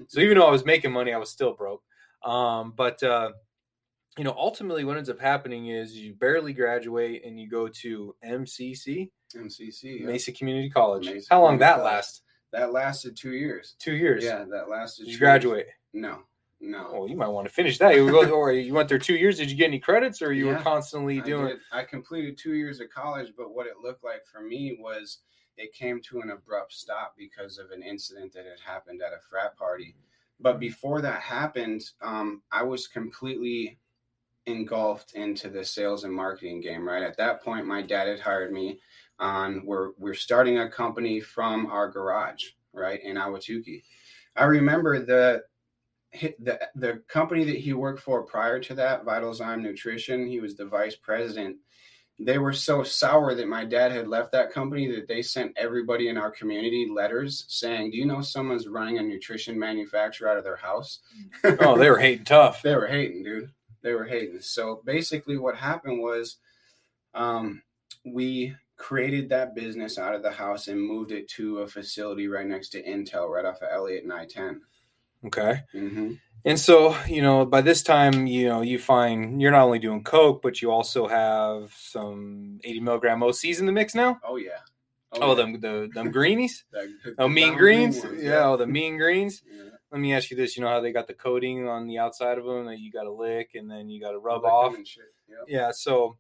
So 0.07 0.19
even 0.19 0.37
though 0.37 0.47
I 0.47 0.51
was 0.51 0.65
making 0.65 0.91
money, 0.91 1.13
I 1.13 1.17
was 1.17 1.29
still 1.31 1.53
broke. 1.53 1.81
Um, 2.23 2.73
but 2.75 3.01
uh, 3.03 3.31
you 4.17 4.23
know, 4.23 4.33
ultimately, 4.37 4.83
what 4.83 4.97
ends 4.97 5.09
up 5.09 5.19
happening 5.19 5.67
is 5.67 5.95
you 5.95 6.13
barely 6.13 6.53
graduate 6.53 7.23
and 7.25 7.39
you 7.39 7.49
go 7.49 7.67
to 7.67 8.15
MCC, 8.25 9.09
MCC. 9.35 9.99
yeah. 10.01 10.05
Mesa 10.05 10.31
Community 10.31 10.69
College. 10.69 11.05
Mesa 11.05 11.27
How 11.29 11.41
long 11.41 11.57
Community 11.57 11.59
that 11.65 11.75
College. 11.77 11.93
last? 11.93 12.21
That 12.53 12.71
lasted 12.71 13.15
two 13.17 13.33
years. 13.33 13.75
Two 13.79 13.93
years. 13.93 14.23
Yeah, 14.23 14.45
that 14.51 14.69
lasted. 14.69 15.03
Did 15.03 15.11
you 15.11 15.17
two 15.17 15.19
graduate? 15.19 15.65
years. 15.65 15.75
No, 15.93 16.19
no. 16.61 16.87
Oh, 16.91 17.07
you 17.07 17.15
might 17.17 17.27
want 17.27 17.47
to 17.47 17.53
finish 17.53 17.77
that. 17.79 17.95
You 17.95 18.09
go, 18.09 18.29
or 18.31 18.51
you 18.51 18.73
went 18.73 18.87
there 18.89 18.97
two 18.97 19.15
years. 19.15 19.37
Did 19.37 19.51
you 19.51 19.57
get 19.57 19.65
any 19.65 19.79
credits, 19.79 20.21
or 20.21 20.31
you 20.33 20.47
were 20.47 20.55
constantly 20.55 21.21
doing? 21.21 21.47
did. 21.47 21.59
I 21.71 21.83
completed 21.83 22.37
two 22.37 22.53
years 22.53 22.79
of 22.79 22.89
college, 22.89 23.33
but 23.37 23.53
what 23.53 23.67
it 23.67 23.73
looked 23.83 24.03
like 24.03 24.25
for 24.25 24.41
me 24.41 24.77
was 24.79 25.19
it 25.57 25.73
came 25.73 26.01
to 26.01 26.21
an 26.21 26.29
abrupt 26.29 26.73
stop 26.73 27.15
because 27.17 27.57
of 27.57 27.71
an 27.71 27.83
incident 27.83 28.33
that 28.33 28.45
had 28.45 28.59
happened 28.63 29.01
at 29.01 29.13
a 29.13 29.21
frat 29.29 29.57
party. 29.57 29.95
But 30.39 30.59
before 30.59 31.01
that 31.01 31.21
happened, 31.21 31.83
um, 32.01 32.43
I 32.51 32.63
was 32.63 32.87
completely 32.87 33.79
engulfed 34.45 35.13
into 35.13 35.49
the 35.49 35.65
sales 35.65 36.03
and 36.03 36.13
marketing 36.13 36.61
game. 36.61 36.87
Right 36.87 37.03
at 37.03 37.17
that 37.17 37.43
point, 37.43 37.65
my 37.65 37.81
dad 37.81 38.07
had 38.07 38.19
hired 38.19 38.51
me 38.51 38.79
on. 39.19 39.65
We're 39.65 39.91
we're 39.97 40.13
starting 40.13 40.59
a 40.59 40.69
company 40.69 41.19
from 41.19 41.65
our 41.67 41.89
garage, 41.89 42.45
right 42.73 43.01
in 43.03 43.17
Ahwatukee. 43.17 43.83
I 44.35 44.43
remember 44.43 45.03
the 45.03 45.43
the 46.39 46.59
the 46.75 47.01
company 47.07 47.43
that 47.43 47.57
he 47.57 47.73
worked 47.73 47.99
for 47.99 48.23
prior 48.23 48.59
to 48.59 48.75
that, 48.75 49.03
Vital 49.03 49.33
Zyme 49.33 49.61
Nutrition. 49.61 50.27
He 50.27 50.39
was 50.39 50.55
the 50.55 50.65
vice 50.65 50.95
president. 50.95 51.57
They 52.19 52.39
were 52.39 52.53
so 52.53 52.83
sour 52.83 53.35
that 53.35 53.47
my 53.47 53.63
dad 53.63 53.91
had 53.91 54.07
left 54.07 54.31
that 54.31 54.51
company 54.51 54.87
that 54.91 55.07
they 55.07 55.21
sent 55.21 55.53
everybody 55.55 56.07
in 56.07 56.17
our 56.17 56.31
community 56.31 56.87
letters 56.89 57.45
saying, 57.47 57.91
"Do 57.91 57.97
you 57.97 58.05
know 58.05 58.21
someone's 58.21 58.67
running 58.67 58.97
a 58.97 59.03
nutrition 59.03 59.57
manufacturer 59.57 60.29
out 60.29 60.37
of 60.37 60.43
their 60.43 60.55
house?" 60.55 60.99
oh, 61.43 61.77
they 61.77 61.89
were 61.89 61.99
hating 61.99 62.25
tough. 62.25 62.61
they 62.63 62.75
were 62.75 62.87
hating, 62.87 63.23
dude. 63.23 63.51
They 63.83 63.93
were 63.93 64.05
hating. 64.05 64.41
So 64.41 64.81
basically, 64.83 65.37
what 65.37 65.55
happened 65.55 66.01
was, 66.01 66.37
um, 67.13 67.61
we 68.03 68.55
created 68.77 69.29
that 69.29 69.55
business 69.55 69.97
out 69.99 70.15
of 70.15 70.23
the 70.23 70.31
house 70.31 70.67
and 70.67 70.81
moved 70.81 71.11
it 71.11 71.27
to 71.27 71.59
a 71.59 71.67
facility 71.67 72.27
right 72.27 72.47
next 72.47 72.69
to 72.69 72.83
Intel, 72.83 73.29
right 73.29 73.45
off 73.45 73.61
of 73.61 73.69
Elliott 73.71 74.03
and 74.03 74.13
I 74.13 74.25
ten. 74.25 74.61
Okay. 75.23 75.61
Mm-hmm. 75.75 76.13
And 76.47 76.59
so, 76.59 76.95
you 77.07 77.21
know, 77.21 77.45
by 77.45 77.61
this 77.61 77.83
time, 77.83 78.25
you 78.25 78.47
know, 78.47 78.61
you 78.61 78.79
find 78.79 79.41
you're 79.41 79.51
not 79.51 79.63
only 79.65 79.79
doing 79.79 80.03
Coke, 80.03 80.41
but 80.41 80.61
you 80.61 80.71
also 80.71 81.07
have 81.07 81.73
some 81.77 82.59
80 82.63 82.79
milligram 82.79 83.19
OCs 83.19 83.59
in 83.59 83.65
the 83.65 83.71
mix 83.73 83.93
now. 83.93 84.19
Oh 84.23 84.37
yeah. 84.37 84.51
Oh, 85.11 85.19
oh 85.21 85.29
yeah. 85.29 85.35
them 85.35 85.59
the 85.61 85.89
them 85.93 86.11
greenies. 86.11 86.63
Oh, 86.73 86.81
the- 87.03 87.11
the 87.11 87.21
Oh, 87.23 87.27
mean 87.27 87.55
green 87.55 87.91
greens. 87.91 88.03
ones, 88.03 88.23
yeah, 88.23 88.45
oh, 88.47 88.57
the 88.57 88.67
mean 88.67 88.97
greens. 88.97 89.41
Yeah. 89.51 89.63
Let 89.91 90.01
me 90.01 90.13
ask 90.13 90.29
you 90.31 90.35
this: 90.37 90.57
You 90.57 90.63
know 90.63 90.69
how 90.69 90.81
they 90.81 90.91
got 90.91 91.07
the 91.07 91.13
coating 91.13 91.67
on 91.67 91.87
the 91.87 91.97
outside 91.97 92.37
of 92.37 92.43
them 92.45 92.65
that 92.65 92.79
you 92.79 92.91
got 92.91 93.03
to 93.03 93.11
lick 93.11 93.51
and 93.55 93.69
then 93.71 93.89
you 93.89 94.01
got 94.01 94.11
to 94.11 94.19
rub 94.19 94.43
off? 94.43 94.73
Yep. 95.29 95.45
Yeah. 95.47 95.71
So, 95.71 96.17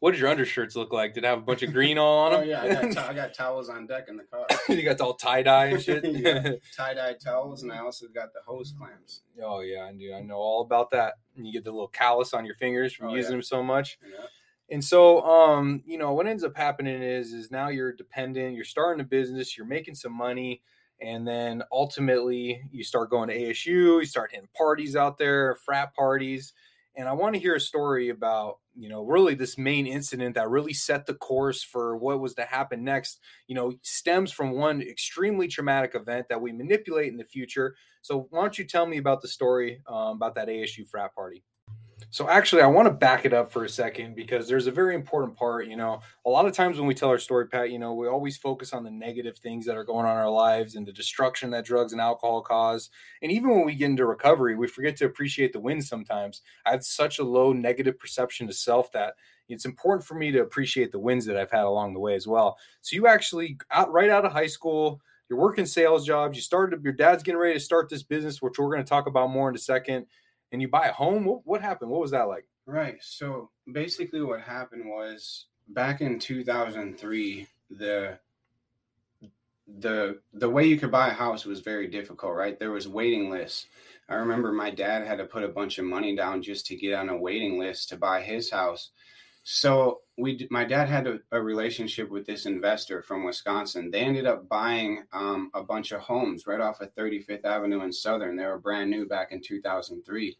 what 0.00 0.12
did 0.12 0.20
your 0.20 0.28
undershirts 0.30 0.76
look 0.76 0.92
like? 0.92 1.14
Did 1.14 1.24
it 1.24 1.26
have 1.26 1.38
a 1.38 1.42
bunch 1.42 1.62
of 1.62 1.72
green 1.72 1.98
all 1.98 2.18
on 2.26 2.32
Oh 2.34 2.40
them? 2.40 2.48
yeah, 2.48 2.62
I 2.62 2.68
got, 2.74 2.92
to- 2.92 3.08
I 3.08 3.14
got 3.14 3.34
towels 3.34 3.68
on 3.68 3.86
deck 3.86 4.06
in 4.08 4.16
the 4.16 4.24
car. 4.24 4.46
you 4.68 4.82
got 4.82 5.00
all 5.00 5.14
tie 5.14 5.42
dye 5.42 5.66
and 5.66 5.82
shit. 5.82 6.04
Yeah. 6.24 6.52
Tie 6.76 6.94
dye 6.94 7.14
towels, 7.22 7.62
and 7.62 7.72
I 7.72 7.78
also 7.78 8.06
got 8.08 8.32
the 8.32 8.40
hose 8.46 8.74
clamps. 8.78 9.22
oh 9.42 9.60
yeah, 9.60 9.84
I 9.84 9.92
do. 9.92 10.12
I 10.14 10.20
know 10.20 10.36
all 10.36 10.62
about 10.62 10.90
that. 10.90 11.14
And 11.36 11.46
you 11.46 11.52
get 11.52 11.64
the 11.64 11.72
little 11.72 11.88
callus 11.88 12.32
on 12.34 12.44
your 12.46 12.54
fingers 12.54 12.92
from 12.92 13.08
Oh, 13.08 13.14
using 13.14 13.32
yeah. 13.32 13.36
them 13.36 13.42
so 13.42 13.62
much. 13.62 13.98
Yeah. 14.02 14.24
And 14.70 14.82
so, 14.82 15.20
um, 15.22 15.82
you 15.86 15.98
know, 15.98 16.14
what 16.14 16.26
ends 16.26 16.42
up 16.42 16.56
happening 16.56 17.02
is, 17.02 17.32
is 17.34 17.50
now 17.50 17.68
you're 17.68 17.92
dependent. 17.92 18.54
You're 18.54 18.64
starting 18.64 19.00
a 19.00 19.04
business. 19.04 19.56
You're 19.58 19.66
making 19.66 19.94
some 19.94 20.12
money, 20.12 20.62
and 21.00 21.28
then 21.28 21.62
ultimately 21.70 22.62
you 22.72 22.82
start 22.82 23.10
going 23.10 23.28
to 23.28 23.38
ASU. 23.38 23.66
You 24.00 24.04
start 24.06 24.30
hitting 24.32 24.48
parties 24.56 24.96
out 24.96 25.18
there, 25.18 25.54
frat 25.66 25.94
parties. 25.94 26.54
And 26.96 27.08
I 27.08 27.12
want 27.12 27.34
to 27.34 27.40
hear 27.40 27.56
a 27.56 27.60
story 27.60 28.08
about, 28.08 28.58
you 28.76 28.88
know, 28.88 29.02
really 29.02 29.34
this 29.34 29.58
main 29.58 29.86
incident 29.86 30.36
that 30.36 30.48
really 30.48 30.72
set 30.72 31.06
the 31.06 31.14
course 31.14 31.62
for 31.62 31.96
what 31.96 32.20
was 32.20 32.34
to 32.34 32.44
happen 32.44 32.84
next. 32.84 33.18
You 33.48 33.56
know, 33.56 33.74
stems 33.82 34.30
from 34.30 34.52
one 34.52 34.80
extremely 34.80 35.48
traumatic 35.48 35.94
event 35.94 36.26
that 36.28 36.40
we 36.40 36.52
manipulate 36.52 37.08
in 37.08 37.16
the 37.16 37.24
future. 37.24 37.74
So, 38.02 38.28
why 38.30 38.42
don't 38.42 38.58
you 38.58 38.64
tell 38.64 38.86
me 38.86 38.98
about 38.98 39.22
the 39.22 39.28
story 39.28 39.82
um, 39.88 40.16
about 40.16 40.34
that 40.36 40.48
ASU 40.48 40.88
frat 40.88 41.14
party? 41.14 41.42
So 42.14 42.28
actually, 42.28 42.62
I 42.62 42.68
want 42.68 42.86
to 42.86 42.94
back 42.94 43.24
it 43.24 43.32
up 43.32 43.50
for 43.50 43.64
a 43.64 43.68
second 43.68 44.14
because 44.14 44.46
there's 44.46 44.68
a 44.68 44.70
very 44.70 44.94
important 44.94 45.36
part. 45.36 45.66
You 45.66 45.74
know, 45.74 45.98
a 46.24 46.30
lot 46.30 46.46
of 46.46 46.52
times 46.52 46.78
when 46.78 46.86
we 46.86 46.94
tell 46.94 47.08
our 47.08 47.18
story, 47.18 47.48
Pat, 47.48 47.72
you 47.72 47.78
know, 47.80 47.92
we 47.92 48.06
always 48.06 48.36
focus 48.36 48.72
on 48.72 48.84
the 48.84 48.90
negative 48.92 49.36
things 49.36 49.66
that 49.66 49.76
are 49.76 49.82
going 49.82 50.06
on 50.06 50.12
in 50.12 50.18
our 50.18 50.30
lives 50.30 50.76
and 50.76 50.86
the 50.86 50.92
destruction 50.92 51.50
that 51.50 51.64
drugs 51.64 51.90
and 51.90 52.00
alcohol 52.00 52.40
cause. 52.40 52.88
And 53.20 53.32
even 53.32 53.50
when 53.50 53.64
we 53.64 53.74
get 53.74 53.90
into 53.90 54.06
recovery, 54.06 54.54
we 54.54 54.68
forget 54.68 54.96
to 54.98 55.06
appreciate 55.06 55.52
the 55.52 55.58
wins 55.58 55.88
sometimes. 55.88 56.42
I 56.64 56.70
have 56.70 56.84
such 56.84 57.18
a 57.18 57.24
low 57.24 57.52
negative 57.52 57.98
perception 57.98 58.46
to 58.46 58.52
self 58.52 58.92
that 58.92 59.14
it's 59.48 59.64
important 59.64 60.06
for 60.06 60.14
me 60.14 60.30
to 60.30 60.38
appreciate 60.38 60.92
the 60.92 61.00
wins 61.00 61.26
that 61.26 61.36
I've 61.36 61.50
had 61.50 61.64
along 61.64 61.94
the 61.94 62.00
way 62.00 62.14
as 62.14 62.28
well. 62.28 62.58
So 62.80 62.94
you 62.94 63.08
actually 63.08 63.58
out 63.72 63.92
right 63.92 64.08
out 64.08 64.24
of 64.24 64.30
high 64.30 64.46
school, 64.46 65.00
you're 65.28 65.40
working 65.40 65.66
sales 65.66 66.06
jobs, 66.06 66.36
you 66.36 66.42
started 66.42 66.80
your 66.84 66.92
dad's 66.92 67.24
getting 67.24 67.40
ready 67.40 67.54
to 67.54 67.60
start 67.60 67.88
this 67.88 68.04
business, 68.04 68.40
which 68.40 68.56
we're 68.56 68.70
going 68.70 68.84
to 68.84 68.88
talk 68.88 69.08
about 69.08 69.30
more 69.30 69.48
in 69.48 69.56
a 69.56 69.58
second 69.58 70.06
and 70.54 70.62
you 70.62 70.68
buy 70.68 70.86
a 70.86 70.92
home. 70.92 71.24
What, 71.24 71.40
what 71.44 71.60
happened? 71.60 71.90
What 71.90 72.00
was 72.00 72.12
that 72.12 72.28
like? 72.28 72.46
Right. 72.64 72.96
So 73.00 73.50
basically, 73.70 74.22
what 74.22 74.40
happened 74.40 74.86
was 74.86 75.46
back 75.68 76.00
in 76.00 76.18
2003, 76.20 77.48
the 77.70 78.18
the 79.80 80.20
the 80.32 80.48
way 80.48 80.64
you 80.66 80.76
could 80.76 80.92
buy 80.92 81.08
a 81.08 81.12
house 81.14 81.44
was 81.44 81.60
very 81.60 81.88
difficult. 81.88 82.34
Right, 82.34 82.58
there 82.58 82.70
was 82.70 82.86
waiting 82.86 83.30
lists. 83.30 83.66
I 84.08 84.14
remember 84.14 84.52
my 84.52 84.70
dad 84.70 85.06
had 85.06 85.18
to 85.18 85.24
put 85.24 85.42
a 85.42 85.48
bunch 85.48 85.78
of 85.78 85.86
money 85.86 86.14
down 86.14 86.40
just 86.40 86.66
to 86.66 86.76
get 86.76 86.94
on 86.94 87.08
a 87.08 87.16
waiting 87.16 87.58
list 87.58 87.88
to 87.88 87.96
buy 87.96 88.22
his 88.22 88.50
house. 88.50 88.90
So 89.42 90.02
we, 90.16 90.46
my 90.50 90.64
dad 90.64 90.88
had 90.88 91.06
a, 91.06 91.18
a 91.32 91.42
relationship 91.42 92.08
with 92.08 92.26
this 92.26 92.46
investor 92.46 93.02
from 93.02 93.24
Wisconsin. 93.24 93.90
They 93.90 94.00
ended 94.00 94.26
up 94.26 94.48
buying 94.48 95.04
um, 95.12 95.50
a 95.54 95.62
bunch 95.62 95.90
of 95.90 96.02
homes 96.02 96.46
right 96.46 96.60
off 96.60 96.80
of 96.80 96.94
35th 96.94 97.44
Avenue 97.44 97.82
in 97.82 97.92
Southern. 97.92 98.36
They 98.36 98.46
were 98.46 98.58
brand 98.58 98.90
new 98.90 99.06
back 99.06 99.32
in 99.32 99.40
2003. 99.42 100.38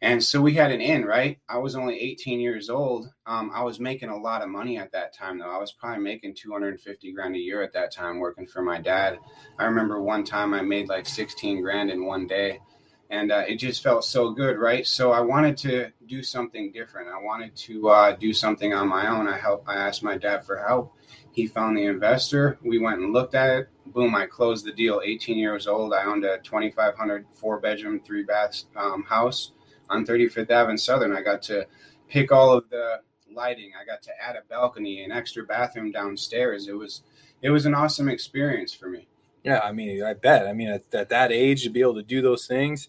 And 0.00 0.24
so 0.24 0.40
we 0.40 0.54
had 0.54 0.72
an 0.72 0.80
in, 0.80 1.04
right? 1.04 1.38
I 1.48 1.58
was 1.58 1.76
only 1.76 2.00
18 2.00 2.40
years 2.40 2.68
old. 2.68 3.08
Um, 3.26 3.52
I 3.54 3.62
was 3.62 3.78
making 3.78 4.08
a 4.08 4.16
lot 4.16 4.42
of 4.42 4.48
money 4.48 4.76
at 4.76 4.92
that 4.92 5.14
time, 5.14 5.38
though. 5.38 5.54
I 5.54 5.58
was 5.58 5.72
probably 5.72 6.02
making 6.02 6.34
250 6.34 7.12
grand 7.12 7.36
a 7.36 7.38
year 7.38 7.62
at 7.62 7.72
that 7.74 7.92
time 7.92 8.18
working 8.18 8.46
for 8.46 8.62
my 8.62 8.80
dad. 8.80 9.18
I 9.58 9.64
remember 9.64 10.02
one 10.02 10.24
time 10.24 10.54
I 10.54 10.62
made 10.62 10.88
like 10.88 11.06
16 11.06 11.60
grand 11.60 11.90
in 11.90 12.04
one 12.04 12.26
day 12.26 12.60
and 13.12 13.30
uh, 13.30 13.44
it 13.46 13.56
just 13.56 13.82
felt 13.82 14.06
so 14.06 14.30
good, 14.30 14.58
right? 14.58 14.86
So 14.86 15.12
I 15.12 15.20
wanted 15.20 15.54
to 15.58 15.90
do 16.06 16.22
something 16.22 16.72
different. 16.72 17.10
I 17.10 17.22
wanted 17.22 17.54
to 17.56 17.90
uh, 17.90 18.12
do 18.12 18.32
something 18.32 18.72
on 18.72 18.88
my 18.88 19.06
own. 19.06 19.28
I 19.28 19.36
helped. 19.36 19.68
I 19.68 19.74
asked 19.74 20.02
my 20.02 20.16
dad 20.16 20.46
for 20.46 20.56
help. 20.56 20.96
He 21.30 21.46
found 21.46 21.76
the 21.76 21.84
investor. 21.84 22.58
We 22.64 22.78
went 22.78 23.00
and 23.00 23.12
looked 23.12 23.34
at 23.34 23.50
it. 23.50 23.68
Boom! 23.86 24.14
I 24.14 24.24
closed 24.24 24.64
the 24.64 24.72
deal. 24.72 25.02
18 25.04 25.36
years 25.36 25.66
old. 25.66 25.92
I 25.92 26.04
owned 26.04 26.24
a 26.24 26.38
2,500 26.38 27.26
four 27.34 27.60
bedroom, 27.60 28.00
three 28.00 28.22
bath 28.22 28.64
um, 28.76 29.02
house 29.02 29.52
on 29.90 30.06
35th 30.06 30.50
Avenue 30.50 30.78
Southern. 30.78 31.14
I 31.14 31.20
got 31.20 31.42
to 31.42 31.66
pick 32.08 32.32
all 32.32 32.56
of 32.56 32.70
the 32.70 33.02
lighting. 33.30 33.72
I 33.78 33.84
got 33.84 34.00
to 34.04 34.10
add 34.22 34.36
a 34.36 34.42
balcony, 34.48 35.04
an 35.04 35.12
extra 35.12 35.44
bathroom 35.44 35.92
downstairs. 35.92 36.66
It 36.66 36.78
was 36.78 37.02
it 37.42 37.50
was 37.50 37.66
an 37.66 37.74
awesome 37.74 38.08
experience 38.08 38.72
for 38.72 38.88
me. 38.88 39.06
Yeah, 39.44 39.60
I 39.62 39.72
mean, 39.72 40.02
I 40.02 40.14
bet. 40.14 40.46
I 40.46 40.52
mean, 40.52 40.68
at, 40.68 40.94
at 40.94 41.08
that 41.08 41.32
age 41.32 41.64
to 41.64 41.70
be 41.70 41.80
able 41.80 41.96
to 41.96 42.02
do 42.02 42.22
those 42.22 42.46
things, 42.46 42.88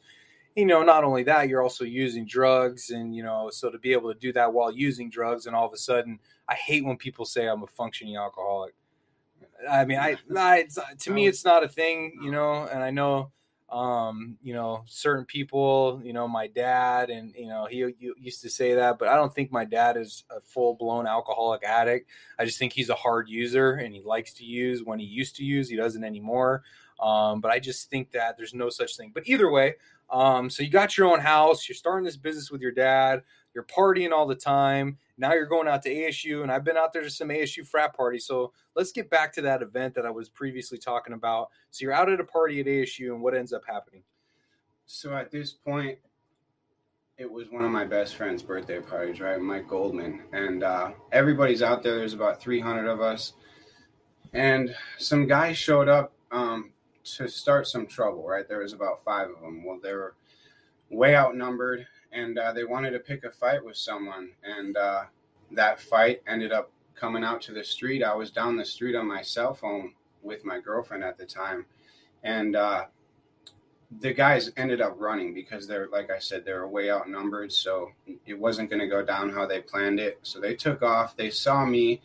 you 0.55 0.65
know, 0.65 0.83
not 0.83 1.03
only 1.03 1.23
that, 1.23 1.49
you're 1.49 1.63
also 1.63 1.83
using 1.83 2.25
drugs, 2.25 2.89
and 2.91 3.15
you 3.15 3.23
know, 3.23 3.49
so 3.51 3.69
to 3.69 3.79
be 3.79 3.93
able 3.93 4.13
to 4.13 4.19
do 4.19 4.31
that 4.33 4.53
while 4.53 4.71
using 4.71 5.09
drugs, 5.09 5.45
and 5.45 5.55
all 5.55 5.65
of 5.65 5.73
a 5.73 5.77
sudden, 5.77 6.19
I 6.47 6.55
hate 6.55 6.85
when 6.85 6.97
people 6.97 7.25
say 7.25 7.47
I'm 7.47 7.63
a 7.63 7.67
functioning 7.67 8.17
alcoholic. 8.17 8.73
I 9.69 9.85
mean, 9.85 9.99
I, 9.99 10.17
I 10.35 10.65
to 10.99 11.11
me, 11.11 11.27
it's 11.27 11.43
not 11.43 11.63
a 11.63 11.67
thing, 11.67 12.19
you 12.21 12.31
know, 12.31 12.67
and 12.71 12.83
I 12.83 12.91
know, 12.91 13.31
um, 13.71 14.37
you 14.43 14.53
know, 14.53 14.83
certain 14.85 15.25
people, 15.25 15.99
you 16.03 16.13
know, 16.13 16.27
my 16.27 16.45
dad, 16.45 17.09
and 17.09 17.33
you 17.35 17.47
know, 17.47 17.65
he, 17.65 17.91
he 17.99 18.13
used 18.19 18.43
to 18.43 18.49
say 18.49 18.75
that, 18.75 18.99
but 18.99 19.07
I 19.07 19.15
don't 19.15 19.33
think 19.33 19.51
my 19.51 19.65
dad 19.65 19.97
is 19.97 20.23
a 20.29 20.39
full 20.39 20.75
blown 20.75 21.07
alcoholic 21.07 21.63
addict. 21.63 22.09
I 22.37 22.45
just 22.45 22.59
think 22.59 22.73
he's 22.73 22.89
a 22.89 22.95
hard 22.95 23.27
user, 23.27 23.71
and 23.71 23.93
he 23.93 24.01
likes 24.01 24.33
to 24.35 24.45
use 24.45 24.83
when 24.83 24.99
he 24.99 25.05
used 25.05 25.35
to 25.37 25.43
use. 25.43 25.69
He 25.69 25.75
doesn't 25.75 26.03
anymore. 26.03 26.63
Um, 26.99 27.41
but 27.41 27.51
I 27.51 27.59
just 27.59 27.89
think 27.89 28.11
that 28.11 28.37
there's 28.37 28.53
no 28.53 28.69
such 28.69 28.95
thing. 28.95 29.11
But 29.13 29.23
either 29.25 29.51
way, 29.51 29.75
um, 30.09 30.49
so 30.49 30.63
you 30.63 30.69
got 30.69 30.97
your 30.97 31.07
own 31.07 31.19
house, 31.19 31.67
you're 31.67 31.75
starting 31.75 32.05
this 32.05 32.17
business 32.17 32.51
with 32.51 32.61
your 32.61 32.71
dad, 32.71 33.23
you're 33.53 33.63
partying 33.63 34.11
all 34.11 34.25
the 34.25 34.35
time. 34.35 34.97
Now 35.17 35.33
you're 35.33 35.45
going 35.45 35.67
out 35.67 35.83
to 35.83 35.93
ASU, 35.93 36.41
and 36.41 36.51
I've 36.51 36.63
been 36.63 36.77
out 36.77 36.91
there 36.91 37.03
to 37.03 37.09
some 37.09 37.29
ASU 37.29 37.65
frat 37.65 37.95
parties. 37.95 38.25
So 38.25 38.51
let's 38.75 38.91
get 38.91 39.09
back 39.09 39.31
to 39.33 39.41
that 39.43 39.61
event 39.61 39.93
that 39.95 40.05
I 40.05 40.09
was 40.09 40.29
previously 40.29 40.77
talking 40.77 41.13
about. 41.13 41.49
So 41.69 41.83
you're 41.83 41.93
out 41.93 42.09
at 42.11 42.19
a 42.19 42.23
party 42.23 42.59
at 42.59 42.65
ASU, 42.65 43.13
and 43.13 43.21
what 43.21 43.35
ends 43.35 43.53
up 43.53 43.63
happening? 43.67 44.03
So 44.85 45.15
at 45.15 45.31
this 45.31 45.53
point, 45.53 45.99
it 47.17 47.31
was 47.31 47.51
one 47.51 47.63
of 47.63 47.71
my 47.71 47.85
best 47.85 48.15
friend's 48.15 48.41
birthday 48.41 48.79
parties, 48.81 49.21
right? 49.21 49.39
Mike 49.39 49.67
Goldman. 49.67 50.23
And 50.33 50.63
uh, 50.63 50.91
everybody's 51.11 51.61
out 51.61 51.83
there. 51.83 51.97
There's 51.97 52.13
about 52.13 52.41
300 52.41 52.87
of 52.87 53.01
us. 53.01 53.33
And 54.33 54.75
some 54.97 55.27
guy 55.27 55.53
showed 55.53 55.87
up 55.87 56.13
um, 56.31 56.71
to 57.03 57.27
start 57.27 57.67
some 57.67 57.85
trouble, 57.85 58.27
right? 58.27 58.47
There 58.47 58.59
was 58.59 58.73
about 58.73 59.03
five 59.03 59.29
of 59.29 59.41
them. 59.41 59.63
Well, 59.63 59.79
they 59.81 59.93
were 59.93 60.15
way 60.89 61.15
outnumbered 61.15 61.85
and 62.11 62.37
uh, 62.37 62.53
they 62.53 62.63
wanted 62.63 62.91
to 62.91 62.99
pick 62.99 63.23
a 63.23 63.31
fight 63.31 63.63
with 63.63 63.75
someone. 63.75 64.29
And 64.43 64.77
uh, 64.77 65.03
that 65.51 65.79
fight 65.79 66.21
ended 66.27 66.51
up 66.51 66.71
coming 66.95 67.23
out 67.23 67.41
to 67.43 67.53
the 67.53 67.63
street. 67.63 68.03
I 68.03 68.13
was 68.13 68.31
down 68.31 68.55
the 68.55 68.65
street 68.65 68.95
on 68.95 69.07
my 69.07 69.21
cell 69.21 69.53
phone 69.53 69.93
with 70.21 70.45
my 70.45 70.59
girlfriend 70.59 71.03
at 71.03 71.17
the 71.17 71.25
time. 71.25 71.65
And 72.23 72.55
uh, 72.55 72.85
the 73.99 74.13
guys 74.13 74.51
ended 74.57 74.81
up 74.81 74.95
running 74.97 75.33
because 75.33 75.67
they're 75.67 75.87
like 75.87 76.09
I 76.09 76.19
said, 76.19 76.45
they 76.45 76.53
were 76.53 76.67
way 76.67 76.89
outnumbered, 76.89 77.51
so 77.51 77.91
it 78.25 78.37
wasn't 78.37 78.69
going 78.69 78.79
to 78.79 78.87
go 78.87 79.03
down 79.03 79.29
how 79.29 79.45
they 79.45 79.61
planned 79.61 79.99
it. 79.99 80.19
So 80.23 80.39
they 80.39 80.55
took 80.55 80.81
off. 80.81 81.15
They 81.15 81.29
saw 81.29 81.65
me. 81.65 82.01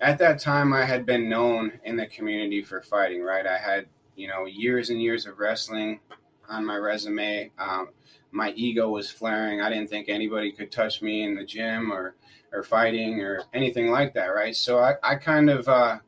At 0.00 0.18
that 0.18 0.40
time, 0.40 0.72
I 0.72 0.84
had 0.84 1.06
been 1.06 1.28
known 1.28 1.80
in 1.84 1.96
the 1.96 2.06
community 2.06 2.62
for 2.62 2.82
fighting. 2.82 3.22
Right, 3.22 3.46
I 3.46 3.58
had 3.58 3.86
you 4.16 4.28
know 4.28 4.46
years 4.46 4.90
and 4.90 5.00
years 5.00 5.26
of 5.26 5.38
wrestling 5.38 6.00
on 6.48 6.64
my 6.64 6.76
resume. 6.76 7.50
Um, 7.58 7.88
my 8.30 8.52
ego 8.52 8.88
was 8.88 9.10
flaring. 9.10 9.60
I 9.60 9.68
didn't 9.68 9.90
think 9.90 10.08
anybody 10.08 10.52
could 10.52 10.70
touch 10.72 11.02
me 11.02 11.22
in 11.22 11.34
the 11.34 11.44
gym 11.44 11.92
or 11.92 12.14
or 12.52 12.62
fighting 12.62 13.20
or 13.20 13.42
anything 13.52 13.90
like 13.90 14.14
that. 14.14 14.26
Right, 14.26 14.54
so 14.54 14.78
I, 14.78 14.94
I 15.02 15.14
kind 15.16 15.50
of 15.50 15.68
uh, 15.68 15.98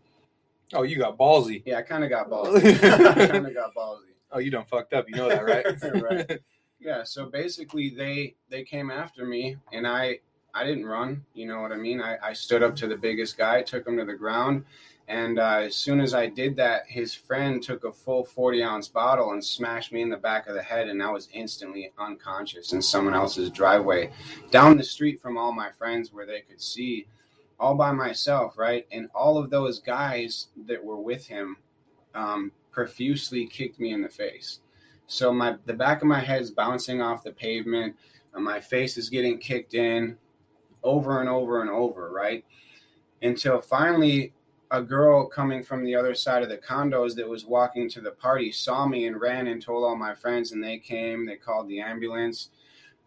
Oh, 0.73 0.83
you 0.83 0.99
got 0.99 1.17
ballsy. 1.19 1.63
yeah, 1.65 1.79
I 1.79 1.83
kind 1.83 2.03
of 2.05 2.11
got 2.11 2.29
ballsy. 2.31 2.83
I 3.17 3.27
kind 3.29 3.47
of 3.47 3.55
got 3.55 3.75
ballsy. 3.75 4.11
Oh, 4.33 4.39
you 4.39 4.51
done 4.51 4.65
fucked 4.65 4.93
up. 4.93 5.09
You 5.09 5.17
know 5.17 5.29
that, 5.29 5.45
right? 5.45 6.03
Right. 6.03 6.41
yeah 6.81 7.03
so 7.03 7.27
basically 7.27 7.89
they 7.89 8.35
they 8.51 8.63
came 8.63 8.91
after 8.91 9.25
me 9.25 9.57
and 9.73 9.87
i 9.87 10.19
I 10.57 10.63
didn't 10.63 10.87
run. 10.87 11.25
You 11.35 11.49
know 11.49 11.61
what 11.63 11.73
I 11.73 11.77
mean? 11.77 12.01
I, 12.01 12.17
I 12.23 12.33
stood 12.33 12.63
up 12.63 12.77
to 12.77 12.87
the 12.87 12.97
biggest 12.97 13.37
guy, 13.37 13.61
took 13.63 13.85
him 13.85 13.97
to 13.97 14.05
the 14.05 14.15
ground. 14.15 14.65
And 15.07 15.39
uh, 15.39 15.61
as 15.65 15.75
soon 15.75 16.01
as 16.01 16.15
I 16.15 16.27
did 16.27 16.57
that, 16.57 16.85
his 16.87 17.15
friend 17.15 17.63
took 17.63 17.85
a 17.85 17.93
full 17.93 18.25
40 18.25 18.63
ounce 18.63 18.89
bottle 18.89 19.33
and 19.33 19.45
smashed 19.45 19.93
me 19.93 20.01
in 20.01 20.09
the 20.09 20.17
back 20.17 20.47
of 20.47 20.55
the 20.55 20.63
head. 20.63 20.89
And 20.89 21.03
I 21.03 21.11
was 21.11 21.29
instantly 21.33 21.93
unconscious 21.99 22.73
in 22.73 22.81
someone 22.81 23.15
else's 23.15 23.51
driveway 23.51 24.11
down 24.51 24.77
the 24.77 24.85
street 24.85 25.21
from 25.21 25.37
all 25.37 25.53
my 25.53 25.71
friends 25.73 26.13
where 26.13 26.25
they 26.25 26.41
could 26.41 26.61
see 26.61 27.07
all 27.61 27.75
by 27.75 27.93
myself, 27.93 28.57
right? 28.57 28.87
And 28.93 29.09
all 29.15 29.37
of 29.37 29.51
those 29.51 29.79
guys 29.79 30.49
that 30.67 30.83
were 30.83 31.01
with 31.01 31.27
him 31.27 31.59
um, 32.15 32.53
profusely 32.71 33.47
kicked 33.47 33.79
me 33.79 33.93
in 33.93 34.03
the 34.03 34.09
face. 34.09 34.61
So 35.07 35.33
my 35.33 35.57
the 35.67 35.75
back 35.75 36.01
of 36.01 36.09
my 36.09 36.21
head 36.21 36.41
is 36.41 36.51
bouncing 36.51 37.03
off 37.03 37.25
the 37.25 37.33
pavement, 37.33 37.95
and 38.33 38.45
my 38.45 38.59
face 38.61 38.97
is 38.97 39.11
getting 39.11 39.39
kicked 39.39 39.75
in 39.75 40.17
over 40.83 41.21
and 41.21 41.29
over 41.29 41.61
and 41.61 41.71
over, 41.71 42.11
right? 42.11 42.45
Until 43.23 43.61
finally 43.61 44.33
a 44.79 44.83
girl 44.83 45.27
coming 45.27 45.63
from 45.63 45.85
the 45.85 45.95
other 45.95 46.15
side 46.15 46.43
of 46.43 46.49
the 46.49 46.59
condos 46.59 47.15
that 47.15 47.29
was 47.29 47.45
walking 47.45 47.89
to 47.91 48.01
the 48.01 48.11
party 48.11 48.51
saw 48.51 48.87
me 48.87 49.07
and 49.07 49.21
ran 49.21 49.47
and 49.47 49.63
told 49.63 49.85
all 49.85 49.97
my 49.97 50.15
friends 50.15 50.53
and 50.53 50.63
they 50.63 50.79
came, 50.79 51.27
they 51.27 51.37
called 51.37 51.69
the 51.69 51.81
ambulance. 51.81 52.51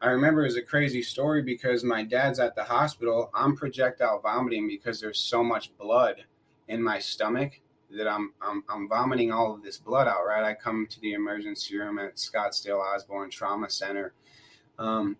I 0.01 0.09
remember 0.09 0.41
it 0.41 0.47
was 0.47 0.57
a 0.57 0.61
crazy 0.61 1.01
story 1.01 1.41
because 1.41 1.83
my 1.83 2.03
dad's 2.03 2.39
at 2.39 2.55
the 2.55 2.63
hospital. 2.63 3.31
I'm 3.33 3.55
projectile 3.55 4.19
vomiting 4.19 4.67
because 4.67 5.01
there's 5.01 5.19
so 5.19 5.43
much 5.43 5.75
blood 5.77 6.25
in 6.67 6.81
my 6.81 6.99
stomach 6.99 7.59
that 7.89 8.07
I'm, 8.07 8.33
I'm 8.41 8.63
I'm 8.69 8.87
vomiting 8.87 9.31
all 9.31 9.53
of 9.53 9.63
this 9.63 9.77
blood 9.77 10.07
out. 10.07 10.25
Right, 10.25 10.43
I 10.43 10.53
come 10.53 10.87
to 10.87 10.99
the 10.99 11.13
emergency 11.13 11.77
room 11.77 11.99
at 11.99 12.15
Scottsdale 12.15 12.79
Osborn 12.79 13.29
Trauma 13.29 13.69
Center, 13.69 14.13
um, 14.77 15.15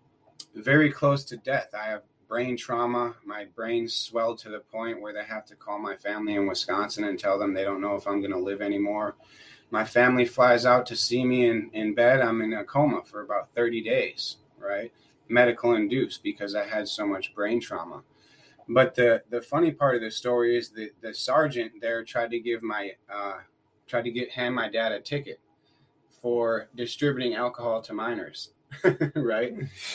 very 0.54 0.92
close 0.92 1.24
to 1.24 1.36
death. 1.38 1.74
I 1.74 1.86
have 1.86 2.02
brain 2.28 2.56
trauma. 2.56 3.14
My 3.24 3.46
brain 3.46 3.88
swelled 3.88 4.38
to 4.38 4.50
the 4.50 4.60
point 4.60 5.00
where 5.00 5.12
they 5.12 5.24
have 5.24 5.46
to 5.46 5.56
call 5.56 5.78
my 5.78 5.96
family 5.96 6.34
in 6.34 6.46
Wisconsin 6.46 7.04
and 7.04 7.18
tell 7.18 7.38
them 7.38 7.54
they 7.54 7.64
don't 7.64 7.80
know 7.80 7.96
if 7.96 8.06
I'm 8.06 8.20
going 8.20 8.32
to 8.32 8.38
live 8.38 8.60
anymore. 8.60 9.16
My 9.70 9.84
family 9.84 10.24
flies 10.24 10.64
out 10.64 10.86
to 10.86 10.96
see 10.96 11.24
me 11.24 11.46
in, 11.46 11.70
in 11.72 11.94
bed. 11.94 12.20
I'm 12.20 12.40
in 12.42 12.52
a 12.52 12.64
coma 12.64 13.02
for 13.04 13.22
about 13.22 13.52
30 13.54 13.82
days, 13.82 14.36
right? 14.58 14.92
Medical 15.28 15.74
induced 15.74 16.22
because 16.22 16.54
I 16.54 16.64
had 16.66 16.88
so 16.88 17.06
much 17.06 17.34
brain 17.34 17.60
trauma. 17.60 18.02
But 18.68 18.94
the 18.94 19.22
the 19.30 19.40
funny 19.40 19.72
part 19.72 19.96
of 19.96 20.02
the 20.02 20.10
story 20.10 20.56
is 20.56 20.68
that 20.70 20.90
the 21.00 21.14
sergeant 21.14 21.72
there 21.80 22.04
tried 22.04 22.30
to 22.32 22.38
give 22.38 22.62
my 22.62 22.92
uh, 23.12 23.38
tried 23.86 24.04
to 24.04 24.10
get 24.10 24.30
hand 24.30 24.54
my 24.54 24.68
dad 24.68 24.92
a 24.92 25.00
ticket 25.00 25.40
for 26.20 26.68
distributing 26.74 27.34
alcohol 27.34 27.80
to 27.82 27.94
minors, 27.94 28.50
right? 29.14 29.54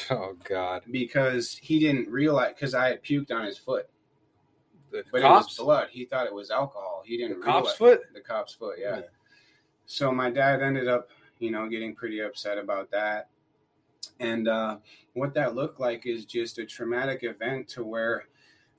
Oh 0.09 0.36
God! 0.43 0.83
Because 0.89 1.57
he 1.62 1.79
didn't 1.79 2.09
realize 2.09 2.53
because 2.55 2.73
I 2.73 2.88
had 2.89 3.03
puked 3.03 3.31
on 3.31 3.45
his 3.45 3.57
foot, 3.57 3.88
The 4.91 5.03
but 5.12 5.21
cops? 5.21 5.57
it 5.57 5.62
was 5.62 5.65
blood. 5.65 5.88
He 5.91 6.05
thought 6.05 6.25
it 6.27 6.33
was 6.33 6.49
alcohol. 6.51 7.03
He 7.05 7.17
didn't 7.17 7.39
The 7.39 7.45
cop's 7.45 7.73
foot? 7.73 8.01
the 8.13 8.21
cop's 8.21 8.53
foot. 8.53 8.77
Yeah. 8.79 8.97
Yeah. 8.97 9.01
So 9.86 10.12
my 10.12 10.29
dad 10.29 10.62
ended 10.62 10.88
up, 10.88 11.09
you 11.39 11.51
know, 11.51 11.67
getting 11.67 11.93
pretty 11.93 12.19
upset 12.21 12.57
about 12.57 12.89
that. 12.91 13.29
And 14.19 14.47
uh, 14.47 14.77
what 15.13 15.33
that 15.36 15.55
looked 15.55 15.79
like 15.79 16.05
is 16.05 16.25
just 16.25 16.57
a 16.57 16.65
traumatic 16.65 17.23
event 17.23 17.67
to 17.69 17.83
where 17.83 18.25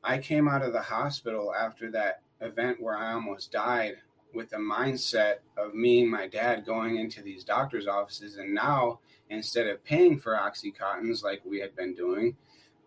I 0.03 0.19
came 0.19 0.49
out 0.49 0.63
of 0.63 0.73
the 0.73 0.83
hospital 0.83 1.55
after 1.55 1.91
that 1.93 2.23
event 2.41 2.81
where 2.81 2.97
I 2.97 3.13
almost 3.13 3.53
died 3.53 3.95
with 4.35 4.51
the 4.51 4.57
mindset 4.57 5.37
of 5.57 5.75
me 5.75 6.03
and 6.03 6.11
my 6.11 6.27
dad 6.27 6.65
going 6.67 6.97
into 6.97 7.23
these 7.23 7.45
doctor's 7.45 7.87
offices. 7.87 8.37
And 8.37 8.55
now, 8.55 9.01
instead 9.31 9.67
of 9.67 9.85
paying 9.85 10.19
for 10.19 10.35
Oxycontins 10.35 11.23
like 11.23 11.43
we 11.45 11.61
had 11.61 11.75
been 11.77 11.95
doing, 11.95 12.37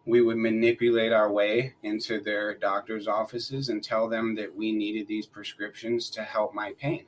we 0.06 0.22
would 0.22 0.38
manipulate 0.38 1.12
our 1.12 1.32
way 1.32 1.74
into 1.84 2.22
their 2.22 2.56
doctor's 2.56 3.08
offices 3.08 3.70
and 3.70 3.84
tell 3.84 4.08
them 4.08 4.36
that 4.36 4.56
we 4.56 4.72
needed 4.72 5.08
these 5.08 5.26
prescriptions 5.26 6.10
to 6.12 6.24
help 6.24 6.54
my 6.54 6.74
pain. 6.80 7.06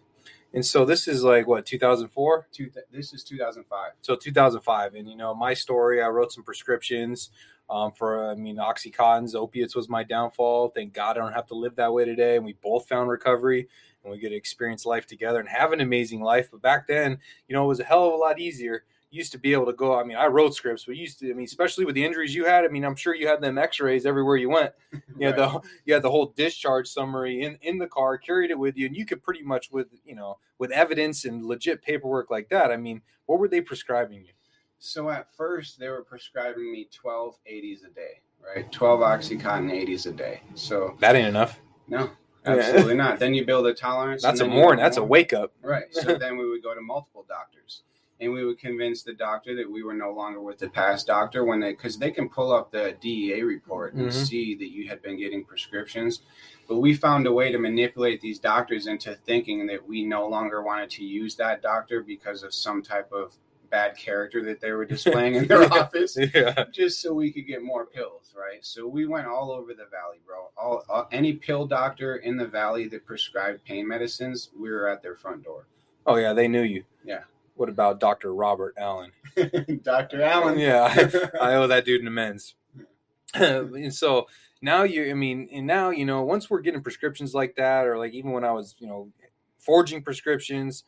And 0.54 0.66
so 0.66 0.84
this 0.84 1.08
is 1.08 1.24
like 1.24 1.48
what 1.48 1.66
2004. 1.66 2.48
Two, 2.52 2.72
this 2.92 3.14
is 3.14 3.24
2005. 3.24 3.92
So 4.02 4.16
2005, 4.16 4.96
and 4.96 5.08
you 5.08 5.16
know 5.16 5.34
my 5.36 5.54
story. 5.54 6.02
I 6.02 6.08
wrote 6.08 6.32
some 6.32 6.44
prescriptions 6.44 7.30
um, 7.70 7.92
for. 7.92 8.32
I 8.32 8.36
mean, 8.36 8.58
OxyContins, 8.58 9.36
opiates 9.36 9.76
was 9.76 9.90
my 9.90 10.04
downfall. 10.04 10.70
Thank 10.70 10.94
God 10.94 11.18
I 11.18 11.22
don't 11.22 11.34
have 11.34 11.48
to 11.48 11.56
live 11.56 11.76
that 11.76 11.94
way 11.94 12.04
today. 12.04 12.36
And 12.36 12.46
we 12.46 12.54
both 12.54 12.88
found 12.88 13.10
recovery, 13.10 13.68
and 14.10 14.18
we 14.18 14.22
get 14.22 14.30
to 14.30 14.36
experience 14.36 14.86
life 14.86 15.06
together 15.06 15.40
and 15.40 15.48
have 15.50 15.72
an 15.72 15.82
amazing 15.82 16.22
life. 16.22 16.50
But 16.52 16.62
back 16.62 16.88
then, 16.88 17.20
you 17.48 17.56
know, 17.56 17.64
it 17.66 17.68
was 17.68 17.80
a 17.80 17.84
hell 17.84 18.08
of 18.08 18.14
a 18.14 18.18
lot 18.18 18.40
easier. 18.40 18.84
You 19.12 19.18
used 19.18 19.32
to 19.32 19.40
be 19.40 19.54
able 19.54 19.66
to 19.68 19.74
go. 19.74 20.00
I 20.00 20.04
mean, 20.04 20.18
I 20.18 20.28
wrote 20.28 20.54
scripts, 20.54 20.86
but 20.86 20.96
you 20.96 21.02
used 21.02 21.20
to. 21.20 21.32
I 21.32 21.34
mean, 21.34 21.46
especially 21.46 21.84
with 21.86 21.96
the 21.96 22.06
injuries 22.06 22.36
you 22.36 22.46
had. 22.46 22.64
I 22.64 22.68
mean, 22.68 22.86
I'm 22.86 22.96
sure 22.96 23.16
you 23.16 23.28
had 23.28 23.42
them 23.42 23.58
X-rays 23.58 24.06
everywhere 24.06 24.38
you 24.38 24.50
went. 24.50 24.72
You 25.18 25.28
had 25.28 25.36
the 25.36 25.60
you 25.84 25.94
had 25.94 26.04
the 26.04 26.10
whole 26.12 26.28
discharge 26.38 26.88
summary 26.88 27.42
in 27.44 27.58
in 27.62 27.78
the 27.78 27.88
car, 27.88 28.18
carried 28.18 28.52
it 28.52 28.58
with 28.60 28.78
you, 28.78 28.86
and 28.88 28.96
you 28.96 29.06
could 29.06 29.22
pretty 29.22 29.42
much 29.44 29.70
with 29.70 29.88
you 30.06 30.16
know 30.16 30.38
with 30.60 30.72
evidence 30.72 31.26
and 31.26 31.44
legit 31.46 31.82
paperwork 31.82 32.30
like 32.30 32.48
that. 32.50 32.72
I 32.72 32.78
mean, 32.78 33.02
what 33.26 33.38
were 33.40 33.50
they 33.50 33.60
prescribing 33.62 34.24
you? 34.24 34.32
So 34.78 35.10
at 35.10 35.30
first, 35.36 35.78
they 35.78 35.90
were 35.90 36.04
prescribing 36.04 36.72
me 36.72 36.88
12 36.94 37.38
80s 37.52 37.80
a 37.86 37.90
day, 37.90 38.22
right? 38.56 38.72
12 38.72 39.00
Oxycontin 39.02 39.72
80s 39.72 40.06
a 40.06 40.12
day. 40.14 40.42
So 40.56 40.96
That 41.02 41.18
ain't 41.18 41.28
enough. 41.28 41.60
no. 41.90 42.12
Absolutely 42.46 42.96
not. 42.96 43.20
Then 43.20 43.34
you 43.34 43.46
build 43.46 43.66
a 43.68 43.74
tolerance. 43.74 44.22
That's 44.24 44.40
a 44.42 44.46
morning. 44.48 44.84
That's 44.84 44.98
a 44.98 45.04
wake 45.04 45.34
up. 45.34 45.52
Right. 45.62 45.86
So 45.92 46.18
then 46.20 46.38
we 46.38 46.50
would 46.50 46.64
go 46.64 46.74
to 46.74 46.82
multiple 46.82 47.26
doctors. 47.28 47.84
And 48.22 48.34
we 48.34 48.44
would 48.44 48.60
convince 48.60 49.02
the 49.02 49.14
doctor 49.14 49.56
that 49.56 49.72
we 49.72 49.82
were 49.82 49.94
no 49.94 50.12
longer 50.12 50.42
with 50.42 50.58
the 50.60 50.68
past 50.68 51.08
doctor 51.08 51.46
when 51.46 51.62
they, 51.62 51.72
because 51.72 51.98
they 51.98 52.12
can 52.12 52.28
pull 52.28 52.52
up 52.52 52.70
the 52.70 52.98
DEA 53.00 53.44
report 53.44 53.94
and 53.94 54.10
Mhm. 54.10 54.12
see 54.14 54.56
that 54.56 54.70
you 54.72 54.90
had 54.90 55.02
been 55.02 55.16
getting 55.18 55.46
prescriptions. 55.46 56.20
But 56.68 56.80
we 56.80 56.94
found 56.94 57.28
a 57.28 57.32
way 57.32 57.50
to 57.50 57.58
manipulate 57.58 58.20
these 58.20 58.38
doctors 58.38 58.88
into 58.88 59.16
thinking 59.16 59.68
that 59.68 59.88
we 59.88 60.04
no 60.04 60.28
longer 60.28 60.62
wanted 60.62 60.90
to 60.92 61.06
use 61.06 61.36
that 61.38 61.62
doctor 61.62 62.02
because 62.02 62.44
of 62.44 62.54
some 62.54 62.84
type 62.84 63.10
of 63.14 63.38
bad 63.70 63.96
character 63.98 64.44
that 64.46 64.60
they 64.62 64.72
were 64.72 64.86
displaying 64.96 65.36
in 65.36 65.48
their 65.48 65.72
office 65.74 66.18
Yeah. 66.18 66.66
just 66.72 67.02
so 67.02 67.14
we 67.14 67.32
could 67.32 67.48
get 67.48 67.62
more 67.64 67.86
pills, 67.86 68.34
right? 68.38 68.64
So 68.66 68.88
we 68.88 69.06
went 69.06 69.28
all 69.28 69.52
over 69.52 69.74
the 69.74 69.86
valley, 69.86 70.20
bro. 70.26 70.50
All, 70.58 70.84
all 70.90 71.08
any 71.12 71.34
pill 71.34 71.66
doctor 71.66 72.18
in 72.18 72.38
the 72.38 72.48
valley 72.48 72.88
that 72.90 73.06
prescribed 73.06 73.64
pain 73.66 73.88
medicines, 73.88 74.50
we 74.60 74.70
were 74.70 74.88
at 74.88 75.02
their 75.02 75.16
front 75.16 75.44
door. 75.44 75.68
Oh 76.06 76.16
yeah, 76.16 76.34
they 76.34 76.48
knew 76.48 76.64
you. 76.64 76.84
Yeah. 77.04 77.22
What 77.56 77.70
about 77.70 78.00
Dr. 78.00 78.34
Robert 78.34 78.74
Allen? 78.78 79.12
Dr. 79.84 80.22
Allen. 80.22 80.58
Yeah, 80.58 80.86
I 81.42 81.56
owe 81.56 81.68
that 81.68 81.84
dude 81.86 82.02
an 82.02 82.08
amends. 82.08 82.56
and 83.34 83.94
so 83.94 84.28
now 84.62 84.84
you, 84.84 85.12
I 85.12 85.14
mean, 85.14 85.50
and 85.52 85.68
now 85.68 85.90
you 85.90 86.06
know, 86.06 86.24
once 86.24 86.50
we're 86.50 86.62
getting 86.62 86.82
prescriptions 86.82 87.34
like 87.36 87.56
that, 87.56 87.86
or 87.86 87.98
like 87.98 88.14
even 88.14 88.32
when 88.32 88.46
I 88.46 88.52
was, 88.54 88.76
you 88.80 88.88
know, 88.88 89.10
forging 89.58 90.02
prescriptions, 90.02 90.84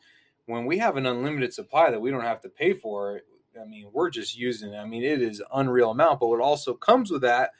when 0.46 0.64
we 0.66 0.78
have 0.78 0.96
an 0.96 1.06
unlimited 1.06 1.54
supply 1.54 1.90
that 1.90 2.00
we 2.00 2.10
don't 2.10 2.22
have 2.22 2.40
to 2.42 2.48
pay 2.48 2.72
for, 2.72 3.20
I 3.60 3.64
mean, 3.64 3.88
we're 3.92 4.10
just 4.10 4.36
using. 4.36 4.72
it. 4.72 4.78
I 4.78 4.84
mean, 4.84 5.02
it 5.02 5.22
is 5.22 5.42
unreal 5.54 5.90
amount. 5.90 6.20
But 6.20 6.28
what 6.28 6.40
also 6.40 6.74
comes 6.74 7.10
with 7.10 7.22
that 7.22 7.50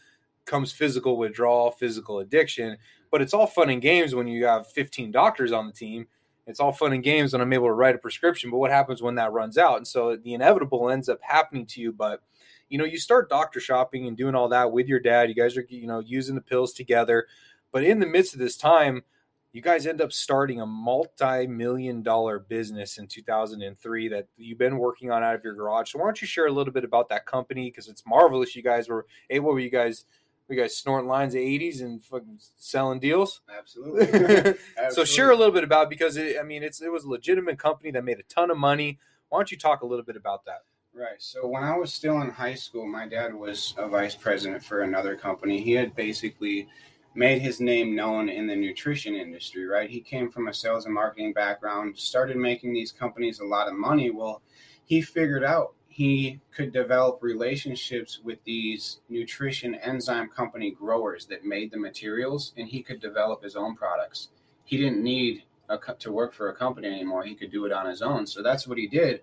comes 0.45 0.73
physical 0.73 1.17
withdrawal, 1.17 1.71
physical 1.71 2.19
addiction. 2.19 2.79
But 3.11 3.23
it's 3.23 3.35
all 3.35 3.47
fun 3.47 3.71
and 3.71 3.83
games 3.83 4.15
when 4.15 4.27
you 4.27 4.47
have 4.47 4.67
15 4.67 5.13
doctors 5.13 5.53
on 5.53 5.67
the 5.67 5.73
team. 5.73 6.07
It's 6.47 6.59
all 6.59 6.73
fun 6.73 6.93
and 6.93 7.05
games 7.05 7.33
when 7.33 7.43
I'm 7.43 7.53
able 7.53 7.69
to 7.69 7.73
write 7.73 7.95
a 7.95 7.99
prescription. 7.99 8.51
But 8.51 8.59
what 8.59 8.71
happens 8.71 9.01
when 9.01 9.15
that 9.17 9.33
runs 9.33 9.57
out? 9.59 9.77
And 9.77 9.87
so 9.87 10.17
the 10.17 10.35
inevitable 10.35 10.91
ends 10.91 11.09
up 11.09 11.21
happening 11.23 11.67
to 11.67 11.81
you. 11.81 11.93
But 11.93 12.23
you 12.69 12.79
know, 12.79 12.85
you 12.85 12.99
start 12.99 13.29
doctor 13.29 13.61
shopping 13.61 14.07
and 14.07 14.17
doing 14.17 14.35
all 14.35 14.49
that 14.49 14.73
with 14.73 14.89
your 14.89 14.99
dad. 14.99 15.29
You 15.29 15.35
guys 15.35 15.59
are, 15.59 15.67
you 15.69 15.87
know, 15.87 16.01
using 16.01 16.35
the 16.35 16.41
pills 16.41 16.73
together. 16.73 17.27
But 17.71 17.85
in 17.85 18.01
the 18.01 18.07
midst 18.07 18.33
of 18.33 18.41
this 18.41 18.57
time, 18.57 19.03
you 19.53 19.61
guys 19.61 19.87
end 19.87 20.01
up 20.01 20.13
starting 20.13 20.61
a 20.61 20.67
multi-million 20.67 22.03
dollar 22.03 22.39
business 22.39 22.97
in 22.99 23.07
2003 23.07 24.09
that 24.09 24.27
you've 24.37 24.59
been 24.59 24.79
working 24.79 25.11
on 25.11 25.23
out 25.23 25.35
of 25.35 25.45
your 25.45 25.55
garage. 25.55 25.93
So 25.93 25.99
why 25.99 26.07
don't 26.07 26.21
you 26.21 26.27
share 26.27 26.47
a 26.47 26.53
little 26.53 26.73
bit 26.73 26.85
about 26.85 27.11
that 27.11 27.27
company? 27.27 27.71
Because 27.71 27.89
it's 27.89 28.05
marvelous. 28.07 28.57
You 28.57 28.63
guys 28.63 28.89
were 28.89 29.07
able. 29.29 29.53
Were 29.53 29.61
you 29.61 29.71
guys? 29.71 30.05
Were 30.49 30.55
you 30.57 30.61
guys 30.63 30.77
snorting 30.77 31.09
lines 31.09 31.35
of 31.35 31.41
80s 31.41 31.83
and 31.83 32.03
fucking 32.03 32.39
selling 32.57 32.99
deals? 32.99 33.43
Absolutely. 33.59 34.55
so 34.91 35.05
share 35.05 35.31
a 35.31 35.37
little 35.37 35.53
bit 35.53 35.65
about 35.65 35.89
because 35.89 36.17
it, 36.17 36.37
I 36.41 36.43
mean 36.43 36.63
it's 36.63 36.83
it 36.83 36.91
was 36.91 37.05
a 37.05 37.09
legitimate 37.09 37.59
company 37.59 37.91
that 37.93 38.05
made 38.05 38.19
a 38.19 38.25
ton 38.25 38.51
of 38.51 38.57
money. 38.57 38.99
Why 39.29 39.39
don't 39.39 39.51
you 39.51 39.59
talk 39.59 39.83
a 39.83 39.87
little 39.87 40.05
bit 40.05 40.17
about 40.17 40.45
that? 40.47 40.65
Right. 40.95 41.21
So 41.21 41.47
when 41.47 41.63
I 41.63 41.77
was 41.77 41.93
still 41.93 42.21
in 42.21 42.31
high 42.31 42.55
school, 42.55 42.87
my 42.87 43.07
dad 43.07 43.35
was 43.35 43.75
a 43.79 43.89
vice 43.89 44.15
president 44.15 44.63
for 44.63 44.83
another 44.83 45.17
company. 45.17 45.63
He 45.63 45.73
had 45.73 45.95
basically 45.95 46.69
made 47.15 47.43
his 47.43 47.61
name 47.61 47.95
known 47.95 48.29
in 48.29 48.47
the 48.47 48.57
nutrition 48.57 49.15
industry, 49.15 49.67
right? 49.67 49.91
He 49.91 50.01
came 50.01 50.31
from 50.31 50.49
a 50.49 50.55
sales 50.55 50.87
and 50.87 50.95
marketing 50.95 51.33
background, 51.33 51.99
started 51.99 52.37
making 52.37 52.73
these 52.73 52.93
companies 52.93 53.41
a 53.41 53.45
lot 53.45 53.69
of 53.69 53.75
money. 53.75 54.11
Well, 54.11 54.43
he 54.85 55.01
figured 55.01 55.45
out 55.45 55.75
he 55.89 56.41
could 56.55 56.73
develop 56.73 57.19
relationships 57.23 58.21
with 58.25 58.43
these 58.45 59.01
nutrition 59.11 59.75
enzyme 59.75 60.29
company 60.31 60.71
growers 60.71 61.27
that 61.27 61.45
made 61.45 61.71
the 61.71 61.79
materials 61.79 62.55
and 62.57 62.67
he 62.67 62.83
could 62.83 63.01
develop 63.01 63.43
his 63.43 63.57
own 63.57 63.77
products. 63.77 64.29
He 64.65 64.79
didn't 64.79 65.03
need 65.03 65.43
a, 65.69 65.79
to 65.99 66.13
work 66.13 66.33
for 66.33 66.49
a 66.49 66.57
company 66.57 66.89
anymore. 66.89 67.25
He 67.25 67.35
could 67.35 67.53
do 67.53 67.67
it 67.67 67.73
on 67.73 67.87
his 67.87 68.01
own. 68.01 68.27
So 68.27 68.43
that's 68.43 68.67
what 68.67 68.79
he 68.79 68.87
did 68.87 69.21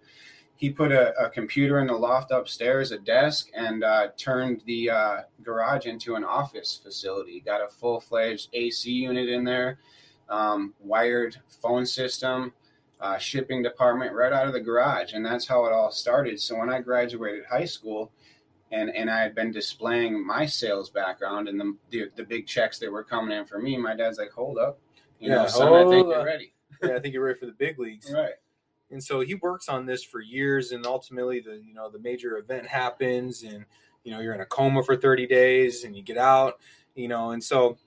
he 0.59 0.69
put 0.69 0.91
a, 0.91 1.17
a 1.17 1.29
computer 1.29 1.79
in 1.79 1.87
the 1.87 1.93
loft 1.93 2.31
upstairs, 2.31 2.91
a 2.91 2.99
desk, 2.99 3.49
and 3.53 3.81
uh, 3.81 4.09
turned 4.17 4.61
the 4.65 4.89
uh, 4.89 5.17
garage 5.41 5.85
into 5.85 6.15
an 6.15 6.25
office 6.25 6.77
facility. 6.83 7.39
Got 7.39 7.61
a 7.61 7.69
full 7.69 8.01
fledged 8.01 8.49
AC 8.51 8.91
unit 8.91 9.29
in 9.29 9.45
there, 9.45 9.79
um, 10.27 10.73
wired 10.81 11.37
phone 11.61 11.85
system, 11.85 12.51
uh, 12.99 13.17
shipping 13.17 13.63
department 13.63 14.13
right 14.13 14.33
out 14.33 14.47
of 14.47 14.51
the 14.53 14.59
garage. 14.59 15.13
And 15.13 15.25
that's 15.25 15.47
how 15.47 15.63
it 15.65 15.71
all 15.71 15.91
started. 15.91 16.41
So 16.41 16.57
when 16.57 16.69
I 16.69 16.81
graduated 16.81 17.45
high 17.45 17.63
school, 17.63 18.11
and, 18.71 18.89
and 18.93 19.09
I 19.09 19.21
had 19.21 19.33
been 19.35 19.51
displaying 19.51 20.27
my 20.27 20.45
sales 20.45 20.89
background 20.89 21.47
and 21.47 21.57
the, 21.57 21.75
the, 21.89 22.09
the 22.17 22.23
big 22.23 22.47
checks 22.47 22.79
that 22.79 22.91
were 22.91 23.05
coming 23.05 23.35
in 23.35 23.45
for 23.45 23.59
me, 23.59 23.77
my 23.77 23.95
dad's 23.95 24.17
like, 24.19 24.31
hold 24.31 24.57
up. 24.57 24.77
You 25.21 25.29
know, 25.29 25.43
Yeah, 25.43 25.47
son, 25.47 25.73
I 25.73 25.83
think 25.83 25.93
hold 25.93 26.07
you're 26.07 26.19
up. 26.19 26.25
ready. 26.25 26.53
yeah, 26.83 26.95
I 26.95 26.99
think 26.99 27.13
you're 27.13 27.23
ready 27.23 27.39
for 27.39 27.45
the 27.45 27.53
big 27.53 27.79
leagues. 27.79 28.11
Right. 28.13 28.33
And 28.91 29.03
so 29.03 29.19
he 29.19 29.35
works 29.35 29.69
on 29.69 29.85
this 29.85 30.03
for 30.03 30.21
years 30.21 30.71
and 30.71 30.85
ultimately 30.85 31.39
the 31.39 31.61
you 31.65 31.73
know 31.73 31.89
the 31.89 31.99
major 31.99 32.37
event 32.37 32.67
happens 32.67 33.43
and 33.43 33.65
you 34.03 34.11
know 34.11 34.19
you're 34.19 34.33
in 34.33 34.41
a 34.41 34.45
coma 34.45 34.83
for 34.83 34.95
30 34.95 35.27
days 35.27 35.83
and 35.83 35.95
you 35.95 36.03
get 36.03 36.17
out 36.17 36.59
you 36.95 37.07
know 37.07 37.31
and 37.31 37.43
so 37.43 37.77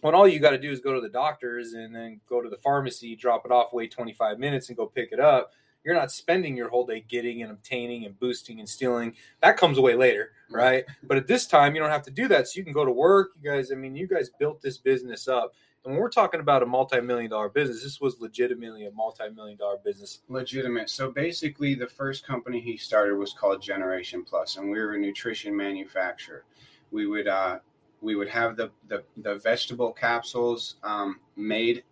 when 0.00 0.14
all 0.14 0.28
you 0.28 0.38
got 0.38 0.50
to 0.50 0.58
do 0.58 0.70
is 0.70 0.80
go 0.80 0.94
to 0.94 1.00
the 1.00 1.08
doctors 1.08 1.72
and 1.72 1.94
then 1.94 2.20
go 2.28 2.40
to 2.40 2.48
the 2.48 2.58
pharmacy 2.58 3.16
drop 3.16 3.44
it 3.44 3.52
off 3.52 3.72
wait 3.72 3.90
25 3.90 4.38
minutes 4.38 4.68
and 4.68 4.76
go 4.76 4.86
pick 4.86 5.10
it 5.12 5.20
up 5.20 5.52
you're 5.84 5.94
not 5.94 6.10
spending 6.10 6.56
your 6.56 6.68
whole 6.68 6.84
day 6.84 7.04
getting 7.08 7.42
and 7.42 7.50
obtaining 7.50 8.04
and 8.04 8.18
boosting 8.18 8.58
and 8.58 8.68
stealing. 8.68 9.14
That 9.40 9.56
comes 9.56 9.78
away 9.78 9.94
later 9.94 10.32
mm-hmm. 10.46 10.56
right? 10.56 10.84
But 11.02 11.16
at 11.16 11.26
this 11.26 11.46
time 11.46 11.74
you 11.74 11.80
don't 11.80 11.90
have 11.90 12.02
to 12.02 12.10
do 12.10 12.28
that 12.28 12.48
so 12.48 12.58
you 12.58 12.64
can 12.64 12.72
go 12.72 12.84
to 12.84 12.90
work. 12.90 13.30
You 13.40 13.50
guys 13.50 13.72
i 13.72 13.74
mean 13.74 13.96
you 13.96 14.06
guys 14.06 14.30
built 14.38 14.60
this 14.60 14.76
business 14.76 15.28
up 15.28 15.54
when 15.88 15.96
we're 15.96 16.10
talking 16.10 16.40
about 16.40 16.62
a 16.62 16.66
multi-million 16.66 17.30
dollar 17.30 17.48
business 17.48 17.82
this 17.82 17.98
was 17.98 18.20
legitimately 18.20 18.84
a 18.84 18.90
multi-million 18.90 19.56
dollar 19.56 19.78
business 19.82 20.20
legitimate. 20.28 20.90
So 20.90 21.10
basically, 21.10 21.74
the 21.74 21.86
first 21.86 22.26
company 22.26 22.60
he 22.60 22.76
started 22.76 23.16
was 23.16 23.32
called 23.32 23.62
Generation 23.62 24.22
Plus, 24.22 24.58
and 24.58 24.70
we 24.70 24.78
were 24.78 24.92
a 24.92 24.98
nutrition 24.98 25.56
manufacturer. 25.56 26.44
We 26.90 27.06
would 27.06 27.26
uh, 27.26 27.60
we 28.02 28.16
would 28.16 28.28
have 28.28 28.58
the 28.58 28.70
the, 28.86 29.02
the 29.16 29.36
vegetable 29.36 29.92
capsules 29.94 30.76
um, 30.82 31.20
made. 31.36 31.84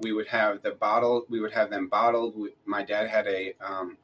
We 0.00 0.12
would 0.12 0.28
have 0.28 0.60
the 0.60 0.72
bottle. 0.72 1.24
We 1.30 1.40
would 1.40 1.52
have 1.52 1.70
them 1.70 1.88
bottled. 1.88 2.36
We, 2.36 2.50
my 2.66 2.82
dad 2.82 3.08
had 3.08 3.26
a 3.26 3.54
um, 3.62 3.96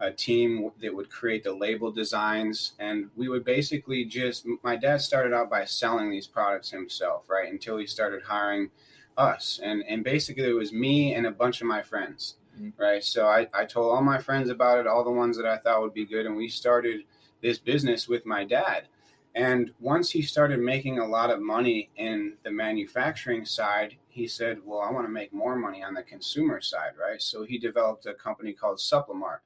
a 0.00 0.10
team 0.10 0.70
that 0.80 0.94
would 0.94 1.10
create 1.10 1.44
the 1.44 1.52
label 1.52 1.90
designs, 1.90 2.72
and 2.78 3.10
we 3.16 3.28
would 3.28 3.44
basically 3.44 4.04
just. 4.04 4.46
My 4.62 4.76
dad 4.76 5.00
started 5.00 5.32
out 5.32 5.50
by 5.50 5.64
selling 5.64 6.10
these 6.10 6.26
products 6.26 6.70
himself, 6.70 7.28
right? 7.28 7.50
Until 7.50 7.76
he 7.76 7.86
started 7.86 8.22
hiring 8.22 8.70
us, 9.16 9.60
and 9.62 9.84
and 9.88 10.04
basically 10.04 10.48
it 10.48 10.52
was 10.52 10.72
me 10.72 11.14
and 11.14 11.26
a 11.26 11.30
bunch 11.30 11.60
of 11.60 11.66
my 11.66 11.82
friends 11.82 12.36
mm-hmm. 12.60 12.82
right? 12.82 13.02
So 13.02 13.26
I, 13.26 13.46
I 13.54 13.64
told 13.64 13.94
all 13.94 14.02
my 14.02 14.18
friends 14.18 14.50
about 14.50 14.78
it, 14.78 14.86
all 14.86 15.04
the 15.04 15.10
ones 15.10 15.36
that 15.36 15.46
I 15.46 15.58
thought 15.58 15.82
would 15.82 15.94
be 15.94 16.06
good, 16.06 16.26
and 16.26 16.36
we 16.36 16.48
started 16.48 17.02
this 17.42 17.58
business 17.58 18.08
with 18.08 18.24
my 18.26 18.44
dad. 18.44 18.88
And 19.34 19.72
once 19.80 20.10
he 20.10 20.22
started 20.22 20.60
making 20.60 21.00
a 21.00 21.06
lot 21.06 21.30
of 21.30 21.40
money 21.40 21.90
in 21.96 22.34
the 22.44 22.52
manufacturing 22.52 23.44
side, 23.44 23.96
he 24.08 24.28
said, 24.28 24.60
Well, 24.64 24.80
I 24.80 24.92
want 24.92 25.06
to 25.06 25.12
make 25.12 25.32
more 25.32 25.56
money 25.56 25.82
on 25.82 25.94
the 25.94 26.04
consumer 26.04 26.60
side, 26.60 26.92
right? 27.00 27.20
So 27.20 27.42
he 27.42 27.58
developed 27.58 28.06
a 28.06 28.14
company 28.14 28.52
called 28.52 28.78
Supplemart. 28.78 29.38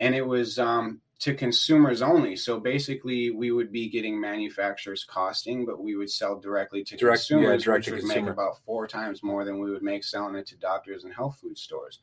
And 0.00 0.14
it 0.14 0.26
was 0.26 0.58
um, 0.58 1.00
to 1.20 1.34
consumers 1.34 2.00
only. 2.00 2.34
So 2.34 2.58
basically, 2.58 3.30
we 3.30 3.52
would 3.52 3.70
be 3.70 3.88
getting 3.88 4.18
manufacturers 4.18 5.04
costing, 5.04 5.66
but 5.66 5.82
we 5.82 5.94
would 5.94 6.10
sell 6.10 6.38
directly 6.40 6.82
to 6.84 6.96
Direct- 6.96 7.28
yeah, 7.30 7.36
consumers, 7.36 7.64
direct 7.64 7.78
which 7.78 7.84
to 7.86 7.92
would 7.92 8.00
consumer. 8.00 8.22
make 8.26 8.32
about 8.32 8.58
four 8.64 8.86
times 8.86 9.22
more 9.22 9.44
than 9.44 9.58
we 9.58 9.70
would 9.70 9.82
make 9.82 10.02
selling 10.02 10.34
it 10.34 10.46
to 10.46 10.56
doctors 10.56 11.04
and 11.04 11.12
health 11.12 11.38
food 11.40 11.58
stores. 11.58 12.00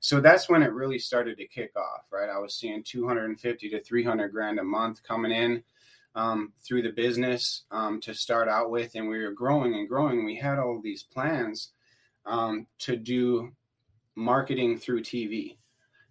So 0.00 0.20
that's 0.20 0.48
when 0.48 0.62
it 0.62 0.72
really 0.72 0.98
started 0.98 1.38
to 1.38 1.46
kick 1.46 1.72
off, 1.76 2.02
right? 2.10 2.28
I 2.28 2.38
was 2.38 2.54
seeing 2.54 2.82
250 2.82 3.68
to 3.70 3.82
300 3.82 4.28
grand 4.28 4.58
a 4.58 4.64
month 4.64 5.02
coming 5.02 5.32
in 5.32 5.62
um, 6.16 6.52
through 6.62 6.82
the 6.82 6.90
business 6.92 7.62
um, 7.70 8.00
to 8.00 8.14
start 8.14 8.48
out 8.48 8.70
with, 8.70 8.94
and 8.94 9.08
we 9.08 9.22
were 9.22 9.32
growing 9.32 9.74
and 9.74 9.88
growing. 9.88 10.24
We 10.24 10.36
had 10.36 10.58
all 10.58 10.80
these 10.82 11.02
plans 11.02 11.70
um, 12.24 12.66
to 12.80 12.96
do 12.96 13.52
marketing 14.16 14.78
through 14.78 15.02
TV, 15.02 15.56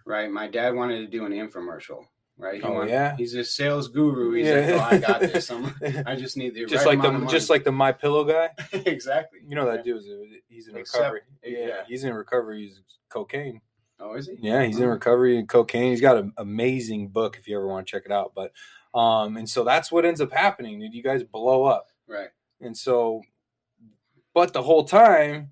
right? 0.06 0.30
My 0.32 0.48
dad 0.48 0.76
wanted 0.76 1.00
to 1.00 1.08
do 1.08 1.26
an 1.26 1.32
infomercial, 1.32 2.06
right? 2.38 2.56
He 2.56 2.62
Oh, 2.64 2.72
wanted- 2.74 2.92
yeah? 2.92 3.16
he's 3.18 3.34
a 3.36 3.44
sales 3.44 3.88
guru. 3.88 4.32
He's 4.34 4.48
Yeah. 4.48 4.54
like, 4.56 4.70
oh, 4.70 4.96
I 4.96 4.98
got 5.00 5.20
this. 5.22 5.50
I'm, 5.52 5.74
I 6.06 6.16
just 6.16 6.38
need 6.38 6.54
the 6.56 6.66
just 6.66 6.86
right 6.86 6.98
like 6.98 7.20
the 7.20 7.26
just 7.28 7.50
like 7.50 7.64
the 7.64 7.72
my 7.72 7.92
pillow 7.92 8.24
guy 8.24 8.50
exactly. 8.74 9.40
you 9.48 9.56
know 9.56 9.66
that 9.66 9.84
dude 9.84 9.98
is 9.98 10.08
he's 10.48 10.68
in 10.68 10.78
Except- 10.78 11.02
recovery 11.02 11.22
yeah, 11.44 11.68
yeah. 11.68 11.84
he's 11.88 12.04
in 12.04 12.14
recovery 12.14 12.62
he's 12.64 12.82
cocaine 13.10 13.62
Oh, 14.00 14.14
is 14.16 14.28
he? 14.28 14.36
yeah 14.42 14.64
he's 14.66 14.80
in 14.80 14.88
recovery 14.90 15.38
and 15.38 15.48
cocaine 15.48 15.92
he's 15.92 16.02
got 16.02 16.18
an 16.18 16.34
amazing 16.38 17.08
book 17.10 17.38
if 17.40 17.48
you 17.48 17.56
ever 17.56 17.66
want 17.68 17.88
to 17.88 17.92
check 17.92 18.04
it 18.06 18.12
out 18.12 18.34
but 18.36 18.52
um 18.94 19.38
and 19.38 19.50
so 19.50 19.64
that's 19.64 19.90
what 19.92 20.04
ends 20.06 20.20
up 20.20 20.34
happening 20.34 20.80
dude 20.80 20.94
you 20.94 21.02
guys 21.02 21.24
blow 21.24 21.64
up 21.64 21.88
Right. 22.08 22.28
and 22.60 22.76
so 22.78 23.22
but 24.34 24.52
the 24.52 24.62
whole 24.64 24.84
time 24.84 25.52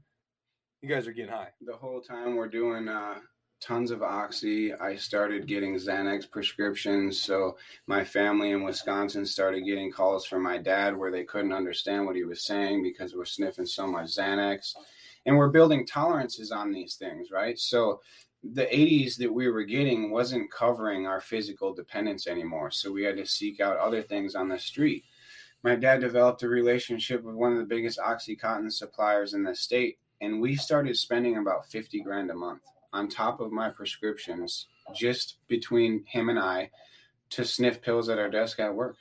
you 0.81 0.89
guys 0.89 1.07
are 1.07 1.13
getting 1.13 1.31
high 1.31 1.49
the 1.61 1.77
whole 1.77 2.01
time 2.01 2.35
we're 2.35 2.49
doing 2.49 2.89
uh, 2.89 3.15
tons 3.63 3.91
of 3.91 4.03
oxy. 4.03 4.73
I 4.73 4.97
started 4.97 5.47
getting 5.47 5.75
xanax 5.75 6.29
prescriptions 6.29 7.21
so 7.21 7.57
my 7.87 8.03
family 8.03 8.51
in 8.51 8.63
wisconsin 8.63 9.25
started 9.25 9.61
getting 9.61 9.89
calls 9.89 10.25
from 10.25 10.43
my 10.43 10.57
dad 10.57 10.97
where 10.97 11.11
they 11.11 11.23
couldn't 11.23 11.53
understand 11.53 12.05
what 12.05 12.17
he 12.17 12.25
was 12.25 12.43
saying 12.43 12.83
because 12.83 13.15
we're 13.15 13.23
sniffing 13.23 13.65
so 13.65 13.87
much 13.87 14.07
xanax. 14.07 14.75
And 15.25 15.37
we're 15.37 15.49
building 15.49 15.85
tolerances 15.85 16.51
on 16.51 16.73
these 16.73 16.95
things 16.95 17.31
right? 17.31 17.57
So 17.57 18.01
the 18.43 18.65
80s 18.65 19.15
that 19.17 19.33
we 19.33 19.47
were 19.47 19.63
getting 19.63 20.11
wasn't 20.11 20.51
covering 20.51 21.07
our 21.07 21.21
physical 21.21 21.73
dependence 21.73 22.27
anymore. 22.27 22.69
So 22.69 22.91
we 22.91 23.03
had 23.03 23.15
to 23.15 23.25
seek 23.25 23.61
out 23.61 23.77
other 23.77 24.01
things 24.01 24.35
on 24.35 24.49
the 24.49 24.59
street. 24.59 25.05
My 25.63 25.75
dad 25.75 26.01
developed 26.01 26.43
a 26.43 26.49
relationship 26.49 27.23
with 27.23 27.35
one 27.35 27.53
of 27.53 27.59
the 27.59 27.63
biggest 27.63 27.97
oxycontin 27.97 28.73
suppliers 28.73 29.33
in 29.33 29.43
the 29.43 29.55
state 29.55 29.99
and 30.19 30.41
we 30.41 30.57
started 30.57 30.97
spending 30.97 31.37
about 31.37 31.65
50 31.67 32.01
grand 32.01 32.29
a 32.29 32.35
month 32.35 32.63
on 32.93 33.09
top 33.09 33.39
of 33.39 33.51
my 33.51 33.69
prescriptions 33.69 34.67
just 34.95 35.37
between 35.47 36.05
him 36.07 36.29
and 36.29 36.39
I 36.39 36.69
to 37.31 37.43
sniff 37.43 37.81
pills 37.81 38.09
at 38.09 38.19
our 38.19 38.29
desk 38.29 38.59
at 38.59 38.73
work. 38.73 38.95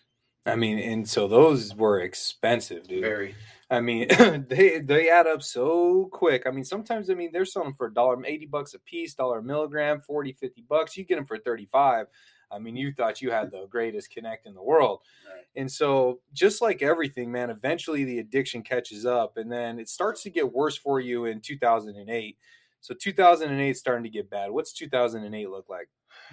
i 0.47 0.57
mean 0.57 0.79
and 0.79 1.09
so 1.09 1.29
those 1.29 1.75
were 1.75 2.01
expensive 2.01 2.89
dude 2.89 3.03
Very. 3.03 3.35
I 3.73 3.81
mean, 3.81 4.07
they 4.49 4.81
they 4.81 5.09
add 5.09 5.27
up 5.27 5.43
so 5.43 6.07
quick. 6.13 6.47
I 6.47 6.51
mean, 6.51 6.65
sometimes 6.65 7.09
I 7.09 7.15
mean 7.15 7.31
they're 7.33 7.47
selling 7.47 7.73
for 7.73 7.87
a 7.87 7.95
dollar, 7.95 8.23
eighty 8.27 8.45
bucks 8.45 8.75
a 8.75 8.79
piece, 8.79 9.15
dollar 9.15 9.39
a 9.39 9.43
milligram, 9.43 10.01
40, 10.01 10.33
50 10.33 10.65
bucks. 10.69 10.97
You 10.97 11.05
get 11.05 11.17
them 11.17 11.25
for 11.25 11.39
thirty 11.39 11.65
five. 11.65 12.07
I 12.51 12.59
mean, 12.59 12.77
you 12.77 12.93
thought 12.93 13.23
you 13.23 13.31
had 13.31 13.51
the 13.51 13.67
greatest 13.71 14.11
connect 14.11 14.47
in 14.47 14.53
the 14.53 14.63
world. 14.63 15.01
Right. 15.27 15.45
And 15.57 15.73
so, 15.73 16.21
just 16.35 16.61
like 16.61 16.83
everything, 16.83 17.33
man, 17.33 17.49
eventually 17.49 18.05
the 18.05 18.19
addiction 18.19 18.61
catches 18.61 19.07
up, 19.07 19.39
and 19.39 19.51
then 19.51 19.79
it 19.79 19.89
starts 19.89 20.23
to 20.25 20.31
get 20.31 20.53
worse 20.53 20.77
for 20.77 21.01
you 21.01 21.25
in 21.25 21.41
two 21.41 21.57
thousand 21.57 21.97
and 21.97 22.11
eight. 22.11 22.37
So 22.83 22.95
2008 22.95 23.77
starting 23.77 24.03
to 24.03 24.11
get 24.11 24.29
bad. 24.29 24.51
What's 24.51 24.73
2008 24.73 25.49
look 25.49 25.69
like? 25.69 25.89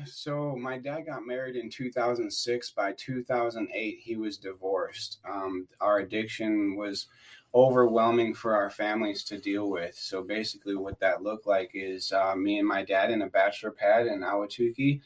So 0.05 0.55
my 0.55 0.79
dad 0.79 1.01
got 1.05 1.25
married 1.25 1.55
in 1.55 1.69
2006. 1.69 2.71
By 2.71 2.93
2008, 2.93 3.99
he 4.01 4.15
was 4.15 4.37
divorced. 4.37 5.19
Um, 5.29 5.67
our 5.79 5.99
addiction 5.99 6.75
was 6.75 7.05
overwhelming 7.53 8.33
for 8.33 8.55
our 8.55 8.71
families 8.71 9.23
to 9.25 9.37
deal 9.37 9.69
with. 9.69 9.95
So 9.95 10.23
basically, 10.23 10.75
what 10.75 10.99
that 11.01 11.21
looked 11.21 11.45
like 11.45 11.69
is 11.75 12.11
uh, 12.11 12.35
me 12.35 12.57
and 12.57 12.67
my 12.67 12.83
dad 12.83 13.11
in 13.11 13.21
a 13.21 13.27
bachelor 13.27 13.71
pad 13.71 14.07
in 14.07 14.21
Ahwatukee. 14.21 15.01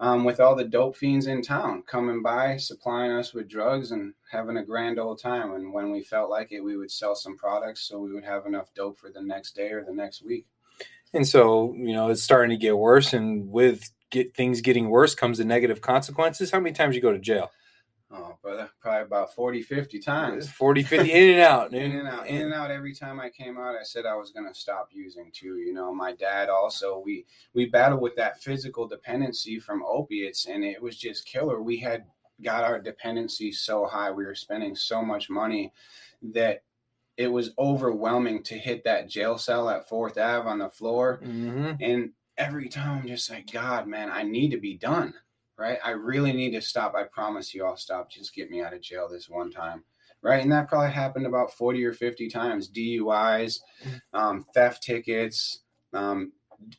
Um, 0.00 0.24
with 0.24 0.40
all 0.40 0.54
the 0.54 0.64
dope 0.64 0.96
fiends 0.96 1.26
in 1.26 1.42
town 1.42 1.82
coming 1.82 2.22
by, 2.22 2.56
supplying 2.56 3.10
us 3.10 3.34
with 3.34 3.48
drugs 3.48 3.90
and 3.90 4.14
having 4.30 4.56
a 4.56 4.64
grand 4.64 4.98
old 4.98 5.20
time. 5.20 5.52
And 5.52 5.70
when 5.70 5.90
we 5.90 6.02
felt 6.02 6.30
like 6.30 6.50
it, 6.52 6.60
we 6.60 6.78
would 6.78 6.90
sell 6.90 7.14
some 7.14 7.36
products 7.36 7.82
so 7.82 7.98
we 7.98 8.12
would 8.12 8.24
have 8.24 8.46
enough 8.46 8.72
dope 8.74 8.96
for 8.96 9.10
the 9.10 9.20
next 9.20 9.54
day 9.54 9.70
or 9.70 9.84
the 9.84 9.92
next 9.92 10.24
week. 10.24 10.46
And 11.14 11.26
so, 11.26 11.74
you 11.74 11.92
know, 11.92 12.10
it's 12.10 12.22
starting 12.22 12.50
to 12.50 12.60
get 12.60 12.76
worse. 12.76 13.12
And 13.12 13.50
with 13.50 13.90
get 14.10 14.34
things 14.34 14.60
getting 14.60 14.88
worse 14.88 15.14
comes 15.14 15.38
the 15.38 15.44
negative 15.44 15.80
consequences. 15.80 16.50
How 16.50 16.60
many 16.60 16.74
times 16.74 16.94
you 16.94 17.02
go 17.02 17.12
to 17.12 17.18
jail? 17.18 17.50
Oh, 18.10 18.36
brother, 18.40 18.70
probably 18.80 19.02
about 19.02 19.34
40, 19.34 19.60
50 19.62 19.98
times. 19.98 20.50
40, 20.52 20.82
50 20.82 21.12
in 21.12 21.30
and 21.34 21.40
out. 21.40 21.72
in 21.74 21.92
and 21.92 22.08
out 22.08 22.26
in 22.26 22.42
and 22.42 22.54
out 22.54 22.70
every 22.70 22.94
time 22.94 23.20
i 23.20 23.28
came 23.28 23.58
out 23.58 23.74
i 23.74 23.82
said 23.82 24.06
i 24.06 24.14
was 24.14 24.30
going 24.30 24.46
to 24.46 24.58
stop 24.58 24.88
using 24.90 25.30
too 25.32 25.58
you 25.58 25.74
know 25.74 25.94
my 25.94 26.14
dad 26.14 26.48
also 26.48 27.02
we 27.04 27.26
we 27.52 27.66
battled 27.66 28.00
with 28.00 28.16
that 28.16 28.42
physical 28.42 28.88
dependency 28.88 29.58
from 29.58 29.82
opiates 29.86 30.46
and 30.46 30.64
it 30.64 30.80
was 30.80 30.96
just 30.96 31.26
killer 31.26 31.60
we 31.60 31.76
had 31.76 32.04
got 32.42 32.64
our 32.64 32.80
dependency 32.80 33.52
so 33.52 33.86
high 33.86 34.10
we 34.10 34.24
were 34.24 34.34
spending 34.34 34.74
so 34.74 35.02
much 35.02 35.28
money 35.28 35.72
that 36.22 36.62
it 37.18 37.28
was 37.28 37.50
overwhelming 37.58 38.42
to 38.44 38.56
hit 38.56 38.84
that 38.84 39.08
jail 39.10 39.36
cell 39.36 39.68
at 39.68 39.88
fourth 39.88 40.16
ave 40.16 40.48
on 40.48 40.58
the 40.60 40.70
floor. 40.70 41.20
Mhm. 41.22 41.76
and 41.80 42.12
every 42.38 42.68
time 42.68 43.00
i'm 43.00 43.06
just 43.08 43.28
like 43.28 43.52
god 43.52 43.86
man 43.86 44.08
i 44.10 44.22
need 44.22 44.50
to 44.52 44.58
be 44.60 44.76
done 44.78 45.12
right? 45.58 45.80
I 45.84 45.90
really 45.90 46.32
need 46.32 46.52
to 46.52 46.60
stop. 46.62 46.94
I 46.94 47.02
promise 47.02 47.52
you 47.52 47.64
i'll 47.66 47.76
stop. 47.76 48.08
Just 48.12 48.32
get 48.32 48.48
me 48.48 48.62
out 48.62 48.72
of 48.72 48.80
jail 48.80 49.08
this 49.10 49.28
one 49.28 49.50
time 49.50 49.84
right? 50.22 50.42
And 50.42 50.50
that 50.52 50.68
probably 50.68 50.90
happened 50.92 51.26
about 51.26 51.52
40 51.52 51.84
or 51.84 51.92
50 51.92 52.28
times. 52.28 52.68
Duis 52.68 53.60
um, 54.12 54.44
theft 54.54 54.82
tickets 54.84 55.60
um, 55.92 56.32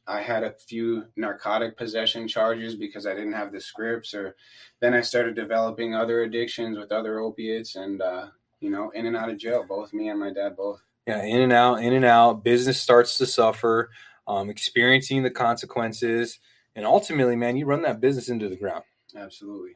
I 0.08 0.22
had 0.22 0.44
a 0.44 0.52
few 0.68 1.06
narcotic 1.16 1.78
possession 1.78 2.28
charges 2.28 2.76
because 2.76 3.06
I 3.06 3.14
didn't 3.14 3.32
have 3.34 3.52
the 3.54 3.62
scripts, 3.62 4.14
or 4.14 4.36
then 4.82 4.94
I 4.94 5.00
started 5.02 5.36
developing 5.36 5.96
other 5.96 6.22
addictions 6.24 6.78
with 6.78 6.92
other 6.92 7.20
opiates, 7.20 7.76
and 7.78 8.02
uh, 8.02 8.28
you 8.62 8.70
know, 8.70 8.90
in 8.92 9.06
and 9.06 9.16
out 9.16 9.30
of 9.30 9.38
jail, 9.38 9.66
both 9.68 9.94
me 9.94 10.10
and 10.10 10.20
my 10.20 10.32
dad 10.32 10.56
both. 10.56 10.82
Yeah, 11.08 11.24
in 11.24 11.42
and 11.42 11.54
out, 11.54 11.84
in 11.84 11.94
and 11.94 12.06
out. 12.06 12.44
Business 12.44 12.80
starts 12.80 13.18
to 13.18 13.26
suffer, 13.26 13.90
um, 14.28 14.50
experiencing 14.50 15.24
the 15.24 15.32
consequences, 15.32 16.40
and 16.76 16.86
ultimately, 16.86 17.36
man, 17.36 17.58
you 17.58 17.66
run 17.66 17.82
that 17.84 18.00
business 18.00 18.30
into 18.30 18.48
the 18.48 18.56
ground. 18.56 18.84
Absolutely. 19.16 19.72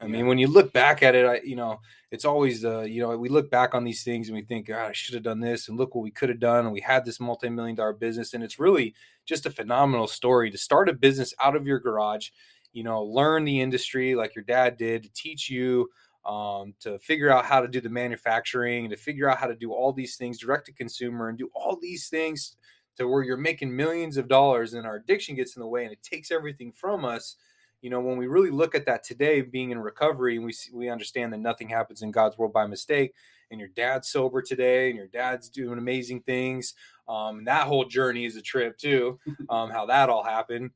I 0.00 0.06
mean, 0.06 0.26
when 0.26 0.36
you 0.36 0.48
look 0.48 0.72
back 0.74 1.02
at 1.02 1.14
it, 1.14 1.24
I, 1.24 1.40
you 1.42 1.56
know, 1.56 1.80
it's 2.10 2.26
always 2.26 2.60
the, 2.60 2.82
you 2.82 3.00
know, 3.00 3.16
we 3.16 3.30
look 3.30 3.50
back 3.50 3.74
on 3.74 3.84
these 3.84 4.02
things 4.02 4.28
and 4.28 4.36
we 4.36 4.42
think, 4.42 4.66
God, 4.66 4.90
I 4.90 4.92
should 4.92 5.14
have 5.14 5.22
done 5.22 5.40
this, 5.40 5.68
and 5.68 5.78
look 5.78 5.94
what 5.94 6.02
we 6.02 6.10
could 6.10 6.28
have 6.28 6.40
done, 6.40 6.66
and 6.66 6.72
we 6.72 6.80
had 6.80 7.04
this 7.06 7.20
multi-million 7.20 7.76
dollar 7.76 7.94
business, 7.94 8.34
and 8.34 8.44
it's 8.44 8.58
really 8.58 8.94
just 9.24 9.46
a 9.46 9.50
phenomenal 9.50 10.06
story 10.06 10.50
to 10.50 10.58
start 10.58 10.90
a 10.90 10.92
business 10.92 11.32
out 11.40 11.56
of 11.56 11.66
your 11.66 11.78
garage, 11.78 12.28
you 12.74 12.82
know, 12.82 13.02
learn 13.02 13.44
the 13.44 13.60
industry 13.60 14.14
like 14.14 14.34
your 14.34 14.44
dad 14.44 14.76
did, 14.76 15.04
to 15.04 15.10
teach 15.14 15.48
you, 15.48 15.88
um, 16.26 16.74
to 16.80 16.98
figure 16.98 17.30
out 17.30 17.44
how 17.44 17.60
to 17.60 17.68
do 17.68 17.80
the 17.80 17.88
manufacturing, 17.88 18.88
to 18.90 18.96
figure 18.96 19.28
out 19.28 19.38
how 19.38 19.46
to 19.46 19.54
do 19.54 19.72
all 19.72 19.92
these 19.92 20.16
things 20.16 20.38
direct 20.38 20.66
to 20.66 20.72
consumer, 20.72 21.28
and 21.28 21.38
do 21.38 21.50
all 21.54 21.78
these 21.80 22.08
things 22.08 22.56
to 22.96 23.08
where 23.08 23.22
you're 23.22 23.36
making 23.36 23.74
millions 23.74 24.16
of 24.16 24.28
dollars, 24.28 24.74
and 24.74 24.86
our 24.86 24.96
addiction 24.96 25.34
gets 25.34 25.56
in 25.56 25.60
the 25.60 25.66
way, 25.66 25.84
and 25.84 25.92
it 25.92 26.02
takes 26.02 26.30
everything 26.30 26.72
from 26.72 27.04
us. 27.04 27.36
You 27.82 27.90
know 27.90 28.00
when 28.00 28.16
we 28.16 28.26
really 28.26 28.50
look 28.50 28.74
at 28.74 28.86
that 28.86 29.04
today 29.04 29.42
being 29.42 29.70
in 29.70 29.78
recovery 29.78 30.36
and 30.36 30.44
we 30.46 30.54
we 30.72 30.88
understand 30.88 31.34
that 31.34 31.40
nothing 31.40 31.68
happens 31.68 32.00
in 32.00 32.12
god's 32.12 32.38
world 32.38 32.50
by 32.50 32.66
mistake 32.66 33.12
and 33.50 33.60
your 33.60 33.68
dad's 33.68 34.08
sober 34.08 34.40
today 34.40 34.88
and 34.88 34.96
your 34.96 35.08
dad's 35.08 35.50
doing 35.50 35.76
amazing 35.76 36.22
things 36.22 36.72
um, 37.08 37.44
that 37.44 37.66
whole 37.66 37.84
journey 37.84 38.24
is 38.24 38.36
a 38.36 38.40
trip 38.40 38.78
too 38.78 39.18
um, 39.50 39.68
how 39.68 39.84
that 39.84 40.08
all 40.08 40.24
happened 40.24 40.70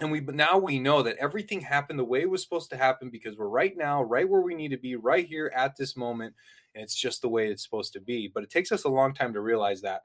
and 0.00 0.10
we 0.10 0.20
now 0.20 0.58
we 0.58 0.78
know 0.78 1.02
that 1.02 1.16
everything 1.18 1.60
happened 1.60 1.98
the 1.98 2.04
way 2.04 2.22
it 2.22 2.30
was 2.30 2.42
supposed 2.42 2.70
to 2.70 2.76
happen 2.76 3.10
because 3.10 3.36
we're 3.36 3.48
right 3.48 3.76
now 3.76 4.02
right 4.02 4.28
where 4.28 4.40
we 4.40 4.54
need 4.54 4.70
to 4.70 4.76
be 4.78 4.96
right 4.96 5.26
here 5.26 5.52
at 5.54 5.76
this 5.76 5.96
moment 5.96 6.34
and 6.74 6.82
it's 6.82 6.96
just 6.96 7.22
the 7.22 7.28
way 7.28 7.48
it's 7.48 7.62
supposed 7.62 7.92
to 7.92 8.00
be 8.00 8.30
but 8.32 8.42
it 8.42 8.50
takes 8.50 8.72
us 8.72 8.84
a 8.84 8.88
long 8.88 9.14
time 9.14 9.32
to 9.32 9.40
realize 9.40 9.80
that 9.82 10.02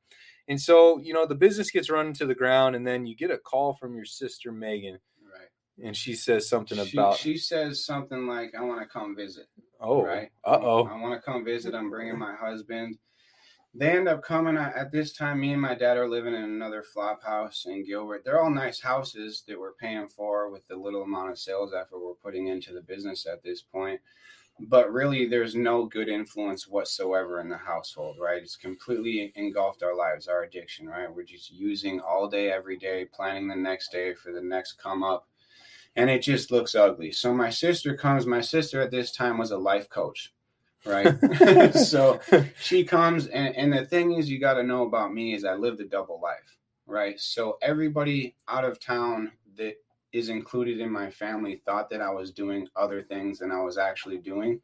and 0.48 0.62
so 0.62 1.00
you 1.00 1.14
know 1.14 1.26
the 1.26 1.36
business 1.36 1.72
gets 1.72 1.90
run 1.90 2.08
into 2.08 2.26
the 2.26 2.36
ground 2.36 2.76
and 2.76 2.86
then 2.86 3.06
you 3.06 3.16
get 3.16 3.32
a 3.32 3.38
call 3.38 3.74
from 3.74 3.96
your 3.96 4.06
sister 4.06 4.52
megan 4.52 5.00
Right. 5.24 5.88
and 5.88 5.96
she 5.96 6.14
says 6.14 6.48
something 6.48 6.78
She, 6.86 6.98
about 6.98 7.18
she 7.18 7.38
says 7.38 7.86
something 7.86 8.28
like, 8.28 8.54
"I 8.58 8.62
want 8.64 8.82
to 8.82 8.88
come 8.88 9.16
visit." 9.16 9.48
oh 9.80 10.04
right. 10.04 10.30
uh 10.46 10.60
oh 10.62 10.86
I 10.86 11.00
want 11.00 11.14
to 11.14 11.22
come 11.22 11.44
visit. 11.46 11.74
I'm 11.74 11.90
bringing 11.90 12.18
my 12.20 12.36
husband. 12.36 12.98
They 13.74 13.91
end 13.91 14.07
up 14.07 14.24
coming 14.24 14.57
at 14.57 14.91
this 14.91 15.13
time. 15.13 15.39
Me 15.39 15.53
and 15.53 15.61
my 15.61 15.76
dad 15.76 15.97
are 15.97 16.09
living 16.09 16.34
in 16.34 16.43
another 16.43 16.84
flop 16.84 17.24
house 17.24 17.65
in 17.67 17.86
Gilbert. 17.86 18.24
They're 18.26 18.41
all 18.41 18.49
nice 18.49 18.82
houses 18.82 19.43
that 19.47 19.59
we're 19.59 19.74
paying 19.74 20.07
for 20.07 20.49
with 20.49 20.67
the 20.67 20.76
little 20.76 21.03
amount 21.03 21.30
of 21.32 21.38
sales 21.38 21.74
effort 21.74 21.99
we're 21.99 22.15
putting 22.15 22.47
into 22.47 22.74
the 22.74 22.82
business 22.82 23.28
at 23.28 23.43
this 23.43 23.61
point. 23.61 24.01
But 24.59 24.91
really, 24.91 25.28
there's 25.28 25.55
no 25.55 25.86
good 25.86 26.09
influence 26.09 26.67
whatsoever 26.67 27.39
in 27.39 27.47
the 27.47 27.57
household, 27.57 28.17
right? 28.20 28.41
It's 28.41 28.57
completely 28.57 29.32
engulfed 29.36 29.84
our 29.84 29.95
lives, 29.95 30.28
our 30.28 30.43
addiction, 30.43 30.88
right? 30.88 31.13
We're 31.13 31.24
just 31.24 31.51
using 31.51 32.01
all 32.01 32.28
day, 32.28 32.51
every 32.51 32.78
day, 32.78 33.05
planning 33.05 33.47
the 33.47 33.55
next 33.55 33.91
day 33.91 34.13
for 34.15 34.34
the 34.34 34.41
next 34.41 34.74
come 34.74 35.03
up 35.03 35.28
and 35.95 36.09
it 36.09 36.22
just 36.22 36.51
looks 36.51 36.76
ugly. 36.76 37.11
So 37.11 37.34
my 37.34 37.49
sister 37.49 37.95
comes. 37.95 38.26
My 38.26 38.41
sister 38.41 38.82
at 38.82 38.91
this 38.91 39.11
time 39.11 39.38
was 39.38 39.51
a 39.51 39.57
life 39.57 39.89
coach, 39.89 40.34
right? 40.86 41.74
so 41.76 42.20
she 42.60 42.84
comes, 42.84 43.28
and, 43.28 43.56
and 43.56 43.74
the 43.74 43.86
thing 43.86 44.14
is, 44.14 44.30
you 44.30 44.40
got 44.40 44.56
to 44.56 44.64
know 44.64 44.86
about 44.86 45.14
me 45.14 45.34
is 45.34 45.46
I 45.46 45.54
lived 45.54 45.82
a 45.82 45.86
double 45.86 46.20
life, 46.22 46.58
right? 46.86 47.20
So 47.20 47.58
everybody 47.62 48.36
out 48.48 48.66
of 48.66 48.80
town 48.80 49.32
that 49.58 49.76
is 50.12 50.30
included 50.30 50.80
in 50.80 50.92
my 50.92 51.10
family 51.10 51.56
thought 51.56 51.90
that 51.90 52.02
I 52.02 52.10
was 52.10 52.32
doing 52.32 52.68
other 52.76 53.02
things 53.02 53.40
than 53.40 53.52
I 53.52 53.62
was 53.62 53.78
actually 53.78 54.18
doing. 54.18 54.60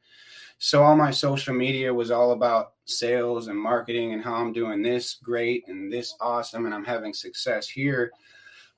So 0.57 0.83
all 0.83 0.95
my 0.95 1.11
social 1.11 1.53
media 1.53 1.93
was 1.93 2.09
all 2.09 2.31
about 2.31 2.73
sales 2.85 3.47
and 3.47 3.59
marketing 3.59 4.13
and 4.13 4.23
how 4.23 4.35
I'm 4.35 4.53
doing 4.53 4.81
this 4.81 5.15
great 5.21 5.67
and 5.67 5.91
this 5.91 6.15
awesome 6.19 6.65
and 6.65 6.73
I'm 6.73 6.85
having 6.85 7.13
success 7.13 7.67
here 7.67 8.11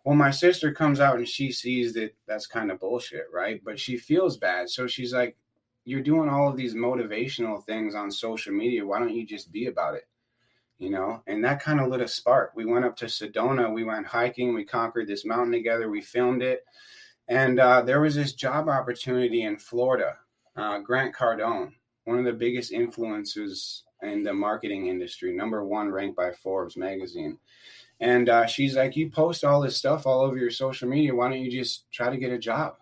well, 0.08 0.16
my 0.16 0.32
sister 0.32 0.72
comes 0.72 1.02
out 1.02 1.18
and 1.18 1.28
she 1.28 1.52
sees 1.52 1.92
that 1.96 2.16
that's 2.30 2.48
kind 2.48 2.72
of 2.72 2.80
bullshit, 2.80 3.26
right? 3.30 3.62
But 3.62 3.78
she 3.78 3.98
feels 3.98 4.38
bad. 4.38 4.70
So 4.70 4.88
she's 4.88 5.14
like, 5.14 5.36
You're 5.88 6.02
doing 6.02 6.30
all 6.30 6.50
of 6.50 6.58
these 6.58 6.76
motivational 6.76 7.64
things 7.64 7.96
on 7.96 8.12
social 8.12 8.54
media. 8.54 8.86
Why 8.86 9.00
don't 9.00 9.16
you 9.16 9.26
just 9.26 9.52
be 9.52 9.68
about 9.68 9.96
it? 9.96 10.08
You 10.80 10.92
know, 10.92 11.24
and 11.26 11.44
that 11.44 11.62
kind 11.62 11.80
of 11.80 11.88
lit 11.88 12.02
a 12.02 12.08
spark. 12.08 12.52
We 12.56 12.66
went 12.66 12.86
up 12.86 12.96
to 12.98 13.06
Sedona, 13.06 13.74
we 13.74 13.84
went 13.84 14.06
hiking, 14.06 14.54
we 14.54 14.64
conquered 14.64 15.08
this 15.08 15.26
mountain 15.26 15.52
together, 15.52 15.90
we 15.90 16.02
filmed 16.02 16.44
it. 16.44 16.64
And 17.28 17.60
uh, 17.60 17.82
there 17.82 18.02
was 18.02 18.16
this 18.16 18.34
job 18.34 18.70
opportunity 18.70 19.44
in 19.44 19.58
Florida. 19.58 20.18
Uh, 20.56 20.80
Grant 20.80 21.16
Cardone, 21.16 21.72
one 22.04 22.20
of 22.20 22.26
the 22.26 22.34
biggest 22.34 22.72
influencers 22.72 23.82
in 24.04 24.24
the 24.24 24.34
marketing 24.34 24.88
industry, 24.88 25.36
number 25.36 25.64
one 25.64 25.90
ranked 25.90 26.16
by 26.16 26.32
Forbes 26.32 26.78
magazine 26.78 27.40
and 28.00 28.30
uh, 28.30 28.46
she's 28.46 28.76
like, 28.76 28.96
You 28.96 29.10
post 29.10 29.44
all 29.44 29.62
this 29.62 29.78
stuff 29.78 30.06
all 30.06 30.22
over 30.22 30.38
your 30.38 30.52
social 30.52 30.88
media. 30.88 31.16
Why 31.16 31.30
don't 31.30 31.42
you 31.42 31.52
just 31.52 31.92
try 31.92 32.10
to 32.10 32.18
get 32.18 32.32
a 32.32 32.38
job? 32.38 32.76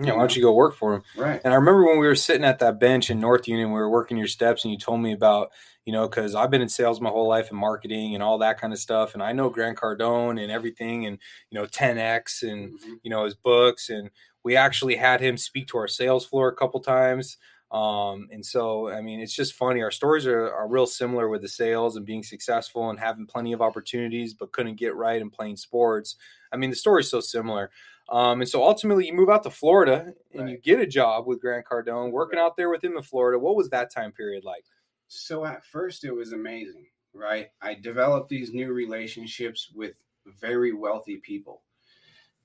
Yeah, 0.00 0.12
why 0.12 0.20
don't 0.20 0.36
you 0.36 0.42
go 0.42 0.52
work 0.52 0.74
for 0.76 0.94
him? 0.94 1.02
Right. 1.14 1.42
And 1.42 1.52
I 1.52 1.56
remember 1.56 1.84
when 1.84 1.98
we 1.98 2.06
were 2.06 2.14
sitting 2.14 2.44
at 2.44 2.60
that 2.60 2.78
bench 2.78 3.10
in 3.10 3.18
North 3.18 3.48
Union, 3.48 3.68
we 3.72 3.80
were 3.80 3.90
working 3.90 4.16
your 4.16 4.28
steps, 4.28 4.64
and 4.64 4.72
you 4.72 4.78
told 4.78 5.00
me 5.00 5.12
about, 5.12 5.50
you 5.84 5.92
know, 5.92 6.08
because 6.08 6.34
I've 6.36 6.50
been 6.50 6.62
in 6.62 6.68
sales 6.68 7.00
my 7.00 7.10
whole 7.10 7.26
life 7.28 7.50
and 7.50 7.58
marketing 7.58 8.14
and 8.14 8.22
all 8.22 8.38
that 8.38 8.60
kind 8.60 8.72
of 8.72 8.78
stuff. 8.78 9.14
And 9.14 9.22
I 9.22 9.32
know 9.32 9.50
Grant 9.50 9.76
Cardone 9.78 10.40
and 10.40 10.52
everything 10.52 11.06
and, 11.06 11.18
you 11.50 11.58
know, 11.58 11.66
10X 11.66 12.42
and, 12.42 12.70
Mhm. 12.74 13.00
you 13.02 13.10
know, 13.10 13.24
his 13.24 13.34
books. 13.34 13.88
And 13.90 14.10
we 14.44 14.54
actually 14.56 14.96
had 14.96 15.20
him 15.20 15.36
speak 15.36 15.66
to 15.68 15.78
our 15.78 15.88
sales 15.88 16.24
floor 16.24 16.48
a 16.48 16.54
couple 16.54 16.80
times. 16.80 17.36
Um, 17.70 18.28
and 18.30 18.44
so, 18.46 18.88
I 18.88 19.02
mean, 19.02 19.20
it's 19.20 19.34
just 19.34 19.52
funny. 19.52 19.82
Our 19.82 19.90
stories 19.90 20.26
are, 20.26 20.50
are 20.50 20.68
real 20.68 20.86
similar 20.86 21.28
with 21.28 21.42
the 21.42 21.48
sales 21.48 21.96
and 21.96 22.06
being 22.06 22.22
successful 22.22 22.88
and 22.88 22.98
having 22.98 23.26
plenty 23.26 23.52
of 23.52 23.60
opportunities, 23.60 24.32
but 24.32 24.52
couldn't 24.52 24.76
get 24.76 24.94
right 24.96 25.20
and 25.20 25.30
playing 25.32 25.56
sports. 25.56 26.16
I 26.50 26.56
mean, 26.56 26.70
the 26.70 26.76
story's 26.76 27.10
so 27.10 27.20
similar. 27.20 27.70
Um, 28.08 28.40
and 28.40 28.48
so 28.48 28.62
ultimately, 28.64 29.06
you 29.06 29.12
move 29.12 29.28
out 29.28 29.42
to 29.42 29.50
Florida 29.50 30.14
and 30.32 30.48
you 30.48 30.58
get 30.58 30.80
a 30.80 30.86
job 30.86 31.26
with 31.26 31.40
Grant 31.40 31.66
Cardone, 31.66 32.10
working 32.10 32.38
Right. 32.38 32.44
out 32.46 32.56
there 32.56 32.70
with 32.70 32.82
him 32.82 32.96
in 32.96 33.02
Florida. 33.02 33.38
What 33.38 33.56
was 33.56 33.68
that 33.70 33.92
time 33.92 34.12
period 34.12 34.44
like? 34.44 34.64
So 35.08 35.44
at 35.44 35.64
first, 35.64 36.04
it 36.04 36.12
was 36.12 36.32
amazing, 36.32 36.86
right? 37.12 37.48
I 37.60 37.74
developed 37.74 38.28
these 38.28 38.52
new 38.52 38.72
relationships 38.72 39.70
with 39.74 39.96
very 40.26 40.72
wealthy 40.72 41.18
people. 41.18 41.62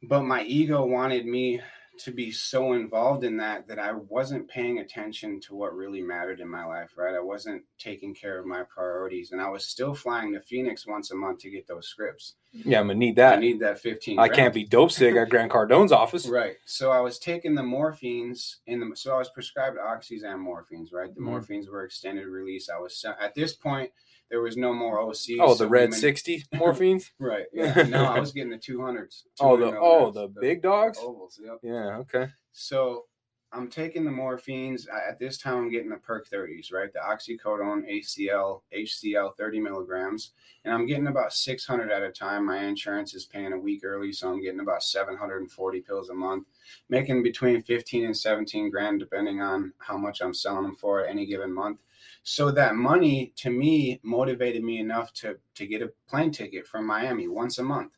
But 0.04 0.24
my 0.24 0.44
ego 0.44 0.86
wanted 0.86 1.26
me 1.26 1.62
to 2.00 2.12
be 2.12 2.32
so 2.32 2.74
involved 2.74 3.24
in 3.24 3.38
that 3.38 3.68
that 3.68 3.78
I 3.80 3.92
wasn't 3.94 4.48
paying 4.48 4.80
attention 4.80 5.40
to 5.42 5.56
what 5.56 5.76
really 5.76 6.02
mattered 6.02 6.40
in 6.40 6.50
my 6.50 6.66
life, 6.66 6.92
right? 6.98 7.14
I 7.16 7.20
wasn't 7.20 7.64
taking 7.78 8.16
care 8.16 8.40
of 8.40 8.46
my 8.46 8.64
priorities. 8.64 9.32
And 9.32 9.42
I 9.42 9.50
was 9.50 9.68
still 9.68 9.94
flying 9.94 10.34
to 10.34 10.42
Phoenix 10.42 10.88
once 10.88 11.12
a 11.12 11.16
month 11.16 11.40
to 11.42 11.52
get 11.52 11.68
those 11.68 11.88
scripts. 11.88 12.36
Yeah, 12.52 12.80
I'm 12.80 12.88
gonna 12.88 13.00
need 13.00 13.16
that. 13.18 13.38
I 13.38 13.42
need 13.42 13.60
that 13.62 13.80
15. 13.80 14.18
I 14.20 14.28
grand. 14.28 14.36
can't 14.36 14.54
be 14.54 14.64
dope 14.66 14.92
sick 14.92 15.16
at 15.16 15.30
Grant 15.30 15.52
Cardone's 15.52 15.92
office. 15.92 16.28
Right. 16.28 16.56
So 16.66 16.92
I 16.92 17.00
was 17.00 17.20
taking 17.20 17.56
the 17.56 17.62
morphines 17.62 18.58
in 18.68 18.80
the 18.80 18.96
so 18.96 19.16
I 19.16 19.18
was 19.20 19.30
prescribed 19.30 19.78
oxys 19.78 20.24
and 20.24 20.40
morphines, 20.40 20.92
right? 20.94 21.14
The 21.14 21.22
Mhm. 21.22 21.28
morphines 21.30 21.70
were 21.70 21.84
extended 21.84 22.28
release. 22.28 22.70
I 22.70 22.78
was 22.80 23.04
at 23.20 23.36
this 23.36 23.54
point 23.54 23.92
there 24.34 24.42
was 24.42 24.58
no 24.58 24.74
more 24.74 25.00
OC. 25.00 25.38
Oh, 25.40 25.54
so 25.54 25.64
the 25.66 25.68
red 25.68 25.82
women- 25.90 26.00
sixty 26.00 26.44
morphines. 26.56 27.12
Right. 27.20 27.46
Yeah. 27.54 27.84
No, 27.84 28.04
I 28.06 28.20
was 28.20 28.32
getting 28.32 28.50
the 28.50 28.58
200s. 28.58 29.26
Oh, 29.40 29.56
the- 29.58 29.78
oh, 29.78 30.12
milligrams, 30.12 30.16
the 30.16 30.42
big 30.42 30.64
dogs? 30.64 30.98
ovals. 31.00 31.40
Yep. 31.44 31.60
yeah. 31.62 31.98
Okay. 32.00 32.30
So 32.52 33.06
I'm 33.52 33.70
taking 33.70 34.06
the 34.06 34.10
morphines. 34.10 34.88
At 34.92 35.20
this 35.20 35.38
time, 35.38 35.58
I'm 35.58 35.70
getting 35.70 35.92
the 35.92 35.98
perk 35.98 36.28
30s, 36.28 36.74
right? 36.74 36.92
The 36.92 36.98
oxycodone, 36.98 37.84
ACL, 37.88 38.62
HCL, 38.76 39.38
30 39.38 39.60
milligrams. 39.60 40.32
And 40.66 40.74
I'm 40.74 40.88
getting 40.88 41.06
about 41.06 41.32
600 41.34 41.92
at 41.92 42.02
a 42.02 42.10
time. 42.12 42.48
My 42.48 42.58
insurance 42.64 43.14
is 43.14 43.26
paying 43.26 43.54
a 43.54 43.60
week 43.60 43.82
early, 43.86 44.12
so 44.14 44.30
I'm 44.32 44.42
getting 44.42 44.62
about 44.62 44.82
740 44.82 45.82
pills 45.82 46.10
a 46.10 46.16
month, 46.16 46.48
making 46.90 47.22
between 47.22 47.62
15 47.62 48.06
and 48.06 48.18
17 48.18 48.72
grand, 48.72 49.00
depending 49.00 49.42
on 49.42 49.74
how 49.78 49.98
much 49.98 50.22
I'm 50.24 50.34
selling 50.34 50.64
them 50.64 50.76
for 50.76 51.02
at 51.02 51.10
any 51.12 51.28
given 51.28 51.54
month. 51.54 51.82
So 52.24 52.52
that 52.52 52.76
money 52.76 53.34
to 53.38 53.50
me 53.50 54.00
motivated 54.04 54.64
me 54.64 54.80
enough 54.80 55.14
to 55.16 55.38
to 55.56 55.68
get 55.68 55.82
a 55.82 55.92
plane 56.08 56.32
ticket 56.32 56.66
from 56.68 56.88
Miami 56.88 57.28
once 57.28 57.60
a 57.60 57.64
month. 57.64 57.92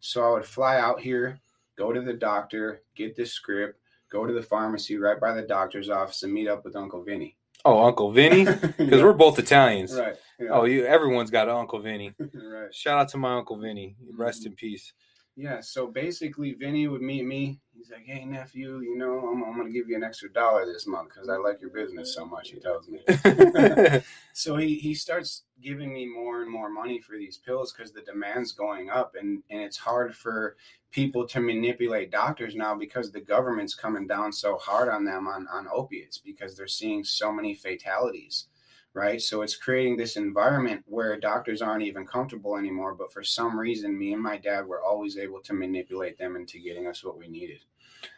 So 0.00 0.24
I 0.24 0.30
would 0.32 0.44
fly 0.44 0.78
out 0.78 1.00
here, 1.00 1.40
go 1.76 1.92
to 1.92 2.00
the 2.00 2.12
doctor, 2.14 2.82
get 2.94 3.16
this 3.16 3.32
script, 3.32 3.78
go 4.10 4.26
to 4.26 4.32
the 4.32 4.42
pharmacy 4.42 4.96
right 4.98 5.18
by 5.20 5.32
the 5.32 5.42
doctor's 5.42 5.90
office 5.90 6.22
and 6.22 6.32
meet 6.32 6.48
up 6.48 6.64
with 6.64 6.76
Uncle 6.76 7.02
Vinny. 7.02 7.36
Oh, 7.64 7.84
Uncle 7.84 8.12
Vinny, 8.12 8.44
because 8.78 8.78
Yeah. 8.78 9.02
we're 9.04 9.12
both 9.12 9.38
Italians. 9.38 9.96
right. 9.96 10.16
Yeah. 10.38 10.50
Oh, 10.50 10.64
you. 10.64 10.84
Everyone's 10.86 11.30
got 11.30 11.48
an 11.48 11.56
Uncle 11.56 11.80
Vinny. 11.80 12.14
right. 12.34 12.72
Shout 12.74 12.98
out 13.00 13.08
to 13.10 13.18
my 13.18 13.34
Uncle 13.36 13.58
Vinny. 13.58 13.96
Rest 14.16 14.42
Mhm. 14.42 14.46
in 14.46 14.52
peace. 14.54 14.92
Yeah, 15.38 15.60
so 15.60 15.86
basically, 15.86 16.52
Vinny 16.54 16.88
would 16.88 17.00
meet 17.00 17.24
me. 17.24 17.60
He's 17.72 17.92
like, 17.92 18.04
"Hey 18.04 18.24
nephew, 18.24 18.80
you 18.80 18.98
know, 18.98 19.20
I'm, 19.20 19.44
I'm 19.44 19.56
gonna 19.56 19.70
give 19.70 19.88
you 19.88 19.94
an 19.94 20.02
extra 20.02 20.28
dollar 20.32 20.66
this 20.66 20.84
month 20.84 21.10
because 21.10 21.28
I 21.28 21.36
like 21.36 21.60
your 21.60 21.70
business 21.70 22.12
so 22.12 22.26
much." 22.26 22.50
He 22.50 22.58
tells 22.58 22.88
me. 22.88 22.98
so 24.32 24.56
he 24.56 24.74
he 24.74 24.94
starts 24.94 25.44
giving 25.62 25.94
me 25.94 26.06
more 26.06 26.42
and 26.42 26.50
more 26.50 26.68
money 26.68 26.98
for 26.98 27.16
these 27.16 27.36
pills 27.36 27.72
because 27.72 27.92
the 27.92 28.00
demand's 28.00 28.50
going 28.50 28.90
up, 28.90 29.14
and 29.14 29.44
and 29.48 29.62
it's 29.62 29.76
hard 29.76 30.12
for 30.12 30.56
people 30.90 31.24
to 31.28 31.38
manipulate 31.38 32.10
doctors 32.10 32.56
now 32.56 32.74
because 32.74 33.12
the 33.12 33.20
government's 33.20 33.76
coming 33.76 34.08
down 34.08 34.32
so 34.32 34.56
hard 34.56 34.88
on 34.88 35.04
them 35.04 35.28
on 35.28 35.46
on 35.52 35.68
opiates 35.72 36.18
because 36.18 36.56
they're 36.56 36.66
seeing 36.66 37.04
so 37.04 37.32
many 37.32 37.54
fatalities 37.54 38.46
right? 38.94 39.20
So 39.20 39.42
it's 39.42 39.56
creating 39.56 39.96
this 39.96 40.16
environment 40.16 40.82
where 40.86 41.18
doctors 41.18 41.62
aren't 41.62 41.84
even 41.84 42.06
comfortable 42.06 42.56
anymore. 42.56 42.94
But 42.94 43.12
for 43.12 43.22
some 43.22 43.58
reason, 43.58 43.98
me 43.98 44.12
and 44.12 44.22
my 44.22 44.36
dad 44.36 44.66
were 44.66 44.82
always 44.82 45.16
able 45.16 45.40
to 45.40 45.54
manipulate 45.54 46.18
them 46.18 46.36
into 46.36 46.58
getting 46.58 46.86
us 46.86 47.04
what 47.04 47.18
we 47.18 47.28
needed. 47.28 47.60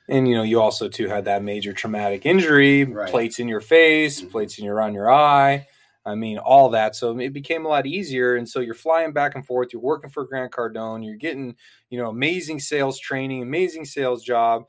And 0.09 0.29
you 0.29 0.35
know, 0.35 0.43
you 0.43 0.61
also 0.61 0.89
too 0.89 1.09
had 1.09 1.25
that 1.27 1.43
major 1.43 1.73
traumatic 1.73 2.27
injury, 2.27 2.85
right. 2.85 3.11
plates 3.11 3.39
in 3.39 3.49
your 3.49 3.61
face, 3.61 4.21
mm-hmm. 4.21 4.31
plates 4.31 4.59
in 4.59 4.65
your 4.65 4.81
on 4.81 4.95
your 4.95 5.11
eye. 5.11 5.67
I 6.05 6.15
mean, 6.15 6.39
all 6.39 6.71
that. 6.71 6.97
So 6.97 7.19
it 7.19 7.33
became 7.33 7.67
a 7.67 7.69
lot 7.69 7.87
easier. 7.87 8.37
And 8.37 8.49
so 8.49 8.61
you're 8.61 8.75
flying 8.75 9.13
back 9.13 9.35
and 9.35 9.47
forth. 9.47 9.73
You're 9.73 9.83
working 9.83 10.11
for 10.11 10.25
Grant 10.25 10.51
Cardone. 10.51 11.05
You're 11.05 11.17
getting, 11.17 11.57
you 11.91 11.99
know, 11.99 12.09
amazing 12.09 12.61
sales 12.61 12.99
training, 12.99 13.43
amazing 13.43 13.85
sales 13.85 14.25
job, 14.25 14.65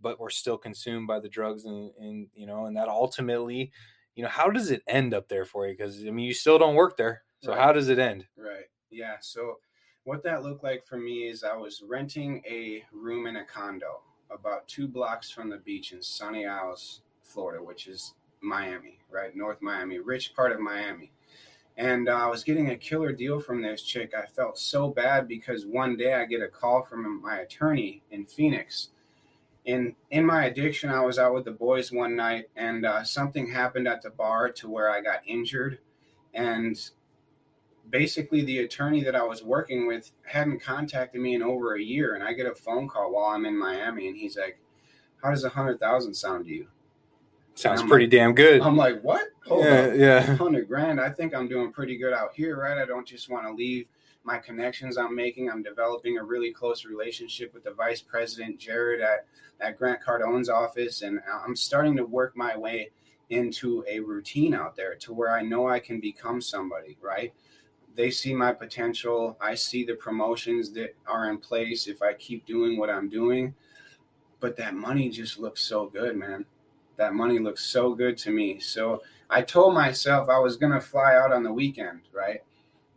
but 0.00 0.18
we're 0.18 0.30
still 0.30 0.58
consumed 0.58 1.06
by 1.06 1.20
the 1.20 1.28
drugs 1.28 1.64
and, 1.64 1.92
and 2.00 2.26
you 2.34 2.46
know, 2.46 2.66
and 2.66 2.76
that 2.76 2.88
ultimately 2.88 3.70
you 4.14 4.22
know, 4.22 4.28
how 4.28 4.50
does 4.50 4.70
it 4.70 4.82
end 4.86 5.14
up 5.14 5.28
there 5.28 5.44
for 5.44 5.66
you? 5.66 5.74
Because 5.74 6.04
I 6.06 6.10
mean, 6.10 6.26
you 6.26 6.34
still 6.34 6.58
don't 6.58 6.74
work 6.74 6.96
there. 6.96 7.22
So 7.42 7.52
right. 7.52 7.60
how 7.60 7.72
does 7.72 7.88
it 7.88 7.98
end? 7.98 8.26
Right. 8.36 8.66
Yeah. 8.90 9.16
So 9.20 9.58
what 10.04 10.22
that 10.24 10.42
looked 10.42 10.64
like 10.64 10.84
for 10.84 10.98
me 10.98 11.28
is 11.28 11.44
I 11.44 11.56
was 11.56 11.82
renting 11.86 12.42
a 12.48 12.84
room 12.92 13.26
in 13.26 13.36
a 13.36 13.44
condo 13.44 14.00
about 14.30 14.66
two 14.68 14.88
blocks 14.88 15.30
from 15.30 15.50
the 15.50 15.58
beach 15.58 15.92
in 15.92 16.02
Sunny 16.02 16.46
Isles, 16.46 17.02
Florida, 17.22 17.62
which 17.62 17.86
is 17.86 18.14
Miami, 18.40 18.98
right? 19.10 19.34
North 19.36 19.60
Miami, 19.60 19.98
rich 19.98 20.34
part 20.34 20.52
of 20.52 20.60
Miami. 20.60 21.12
And 21.76 22.08
uh, 22.08 22.12
I 22.12 22.26
was 22.26 22.44
getting 22.44 22.70
a 22.70 22.76
killer 22.76 23.12
deal 23.12 23.40
from 23.40 23.62
this 23.62 23.82
chick. 23.82 24.12
I 24.16 24.26
felt 24.26 24.58
so 24.58 24.88
bad 24.88 25.26
because 25.26 25.64
one 25.64 25.96
day 25.96 26.14
I 26.14 26.26
get 26.26 26.42
a 26.42 26.48
call 26.48 26.82
from 26.82 27.22
my 27.22 27.38
attorney 27.38 28.02
in 28.10 28.26
Phoenix 28.26 28.88
in 29.64 29.94
in 30.10 30.26
my 30.26 30.46
addiction 30.46 30.90
i 30.90 31.00
was 31.00 31.18
out 31.18 31.34
with 31.34 31.44
the 31.44 31.50
boys 31.50 31.92
one 31.92 32.16
night 32.16 32.46
and 32.56 32.84
uh, 32.84 33.04
something 33.04 33.48
happened 33.48 33.86
at 33.86 34.02
the 34.02 34.10
bar 34.10 34.50
to 34.50 34.68
where 34.68 34.90
i 34.90 35.00
got 35.00 35.20
injured 35.26 35.78
and 36.34 36.90
basically 37.90 38.44
the 38.44 38.58
attorney 38.58 39.04
that 39.04 39.14
i 39.14 39.22
was 39.22 39.44
working 39.44 39.86
with 39.86 40.10
hadn't 40.24 40.60
contacted 40.60 41.20
me 41.20 41.34
in 41.34 41.42
over 41.42 41.76
a 41.76 41.80
year 41.82 42.14
and 42.14 42.24
i 42.24 42.32
get 42.32 42.46
a 42.46 42.54
phone 42.54 42.88
call 42.88 43.12
while 43.12 43.26
i'm 43.26 43.46
in 43.46 43.56
miami 43.56 44.08
and 44.08 44.16
he's 44.16 44.36
like 44.36 44.58
how 45.22 45.30
does 45.30 45.44
a 45.44 45.48
hundred 45.48 45.78
thousand 45.78 46.14
sound 46.14 46.44
to 46.46 46.50
you? 46.50 46.66
Sounds 47.54 47.82
pretty 47.82 48.06
like, 48.06 48.10
damn 48.10 48.34
good. 48.34 48.60
I'm 48.62 48.76
like 48.76 49.00
what? 49.02 49.28
Hold 49.46 49.64
yeah, 49.64 49.70
up. 49.72 49.94
yeah. 49.96 50.26
100 50.26 50.68
grand 50.68 51.00
i 51.00 51.10
think 51.10 51.34
i'm 51.34 51.48
doing 51.48 51.72
pretty 51.72 51.98
good 51.98 52.12
out 52.12 52.32
here 52.32 52.56
right? 52.56 52.78
I 52.78 52.84
don't 52.84 53.06
just 53.06 53.28
want 53.28 53.44
to 53.44 53.52
leave 53.52 53.86
my 54.24 54.38
connections 54.38 54.96
I'm 54.96 55.14
making. 55.14 55.50
I'm 55.50 55.62
developing 55.62 56.18
a 56.18 56.24
really 56.24 56.52
close 56.52 56.84
relationship 56.84 57.52
with 57.52 57.64
the 57.64 57.72
vice 57.72 58.00
president, 58.00 58.58
Jared, 58.58 59.00
at, 59.00 59.26
at 59.60 59.78
Grant 59.78 60.02
Cardone's 60.02 60.48
office. 60.48 61.02
And 61.02 61.20
I'm 61.44 61.56
starting 61.56 61.96
to 61.96 62.04
work 62.04 62.36
my 62.36 62.56
way 62.56 62.90
into 63.30 63.84
a 63.88 64.00
routine 64.00 64.54
out 64.54 64.76
there 64.76 64.94
to 64.96 65.12
where 65.12 65.30
I 65.30 65.42
know 65.42 65.68
I 65.68 65.80
can 65.80 66.00
become 66.00 66.40
somebody, 66.40 66.98
right? 67.00 67.32
They 67.94 68.10
see 68.10 68.34
my 68.34 68.52
potential. 68.52 69.36
I 69.40 69.54
see 69.54 69.84
the 69.84 69.94
promotions 69.94 70.72
that 70.72 70.94
are 71.06 71.28
in 71.28 71.38
place 71.38 71.86
if 71.86 72.02
I 72.02 72.14
keep 72.14 72.46
doing 72.46 72.78
what 72.78 72.90
I'm 72.90 73.08
doing. 73.08 73.54
But 74.40 74.56
that 74.56 74.74
money 74.74 75.08
just 75.08 75.38
looks 75.38 75.62
so 75.62 75.86
good, 75.86 76.16
man. 76.16 76.46
That 76.96 77.14
money 77.14 77.38
looks 77.38 77.64
so 77.64 77.94
good 77.94 78.16
to 78.18 78.30
me. 78.30 78.60
So 78.60 79.02
I 79.28 79.42
told 79.42 79.74
myself 79.74 80.28
I 80.28 80.38
was 80.38 80.56
going 80.56 80.72
to 80.72 80.80
fly 80.80 81.14
out 81.14 81.32
on 81.32 81.42
the 81.42 81.52
weekend, 81.52 82.02
right? 82.12 82.42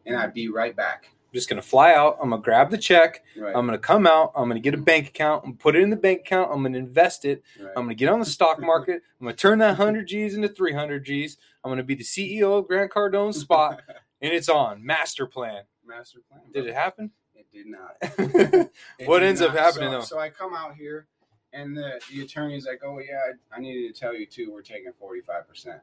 And 0.05 0.15
I'd 0.15 0.33
be 0.33 0.49
right 0.49 0.75
back 0.75 1.14
just 1.35 1.49
going 1.49 1.61
to 1.61 1.67
fly 1.67 1.93
out. 1.93 2.17
I'm 2.21 2.29
going 2.29 2.41
to 2.41 2.43
grab 2.43 2.71
the 2.71 2.77
check. 2.77 3.23
Right. 3.37 3.55
I'm 3.55 3.67
going 3.67 3.77
to 3.77 3.85
come 3.85 4.07
out. 4.07 4.31
I'm 4.35 4.45
going 4.49 4.55
to 4.55 4.61
get 4.61 4.73
a 4.73 4.81
bank 4.81 5.09
account. 5.09 5.43
I'm 5.45 5.55
put 5.55 5.75
it 5.75 5.83
in 5.83 5.91
the 5.91 5.95
bank 5.95 6.21
account. 6.21 6.49
I'm 6.51 6.61
going 6.61 6.73
to 6.73 6.79
invest 6.79 7.25
it. 7.25 7.43
Right. 7.59 7.69
I'm 7.75 7.83
going 7.83 7.89
to 7.89 7.95
get 7.95 8.09
on 8.09 8.19
the 8.19 8.25
stock 8.25 8.59
market. 8.61 9.03
I'm 9.19 9.25
going 9.25 9.35
to 9.35 9.41
turn 9.41 9.59
that 9.59 9.77
100 9.77 10.07
G's 10.07 10.33
into 10.33 10.47
300 10.47 11.05
G's. 11.05 11.37
I'm 11.63 11.69
going 11.69 11.77
to 11.77 11.83
be 11.83 11.95
the 11.95 12.03
CEO 12.03 12.57
of 12.57 12.67
Grant 12.67 12.91
Cardone's 12.91 13.39
spot, 13.39 13.81
and 14.21 14.33
it's 14.33 14.49
on. 14.49 14.83
Master 14.83 15.27
plan. 15.27 15.63
Master 15.85 16.19
plan. 16.27 16.41
Bro. 16.51 16.61
Did 16.61 16.69
it 16.69 16.73
happen? 16.73 17.11
It 17.35 17.47
did 17.51 17.67
not. 17.67 17.97
it 18.97 19.07
what 19.07 19.19
did 19.19 19.29
ends 19.29 19.41
not. 19.41 19.51
up 19.51 19.55
happening 19.55 19.89
so, 19.89 19.91
though? 19.91 20.03
So 20.03 20.19
I 20.19 20.29
come 20.29 20.55
out 20.55 20.75
here, 20.75 21.07
and 21.53 21.75
the, 21.75 21.99
the 22.11 22.21
attorney's 22.21 22.65
like, 22.65 22.81
"Oh 22.83 22.99
yeah, 22.99 23.19
I, 23.51 23.57
I 23.57 23.59
needed 23.59 23.93
to 23.93 23.99
tell 23.99 24.15
you 24.15 24.25
too. 24.25 24.51
We're 24.51 24.61
taking 24.61 24.91
45 24.99 25.47
percent." 25.47 25.81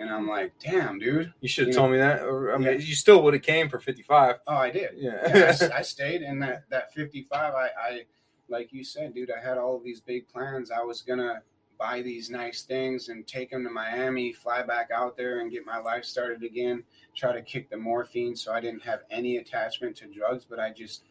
And 0.00 0.10
I'm 0.10 0.26
like, 0.26 0.52
damn, 0.58 0.98
dude. 0.98 1.32
You 1.40 1.48
should 1.48 1.66
have 1.66 1.76
told 1.76 1.90
know, 1.90 1.96
me 1.96 1.98
that. 1.98 2.22
Or, 2.22 2.54
I 2.54 2.58
mean, 2.58 2.66
yeah. 2.66 2.78
you 2.78 2.94
still 2.94 3.22
would 3.22 3.34
have 3.34 3.42
came 3.42 3.68
for 3.68 3.78
55. 3.78 4.36
Oh, 4.46 4.56
I 4.56 4.70
did. 4.70 4.92
Yeah. 4.96 5.36
yeah 5.36 5.56
I, 5.60 5.76
I, 5.78 5.82
stayed 5.82 6.22
in 6.22 6.38
that, 6.40 6.64
that 6.70 6.94
55. 6.94 7.54
I, 7.54 7.68
I, 7.78 8.00
like 8.48 8.72
you 8.72 8.82
said, 8.82 9.14
dude, 9.14 9.30
I 9.30 9.46
had 9.46 9.58
all 9.58 9.76
of 9.76 9.84
these 9.84 10.00
big 10.00 10.26
plans. 10.28 10.70
I 10.70 10.82
was 10.82 11.02
going 11.02 11.18
to 11.18 11.42
buy 11.78 12.00
these 12.00 12.30
nice 12.30 12.62
things 12.62 13.10
and 13.10 13.26
take 13.26 13.50
them 13.50 13.64
to 13.64 13.70
Miami, 13.70 14.32
fly 14.32 14.62
back 14.62 14.90
out 14.94 15.16
there 15.16 15.40
and 15.40 15.50
get 15.50 15.66
my 15.66 15.78
life 15.78 16.04
started 16.04 16.42
again, 16.42 16.82
try 17.14 17.32
to 17.32 17.42
kick 17.42 17.68
the 17.68 17.76
morphine 17.76 18.34
so 18.36 18.52
I 18.52 18.60
didn't 18.60 18.82
have 18.82 19.00
any 19.10 19.36
attachment 19.36 19.96
to 19.96 20.06
drugs. 20.06 20.46
But 20.48 20.58
I 20.60 20.70
just, 20.70 21.04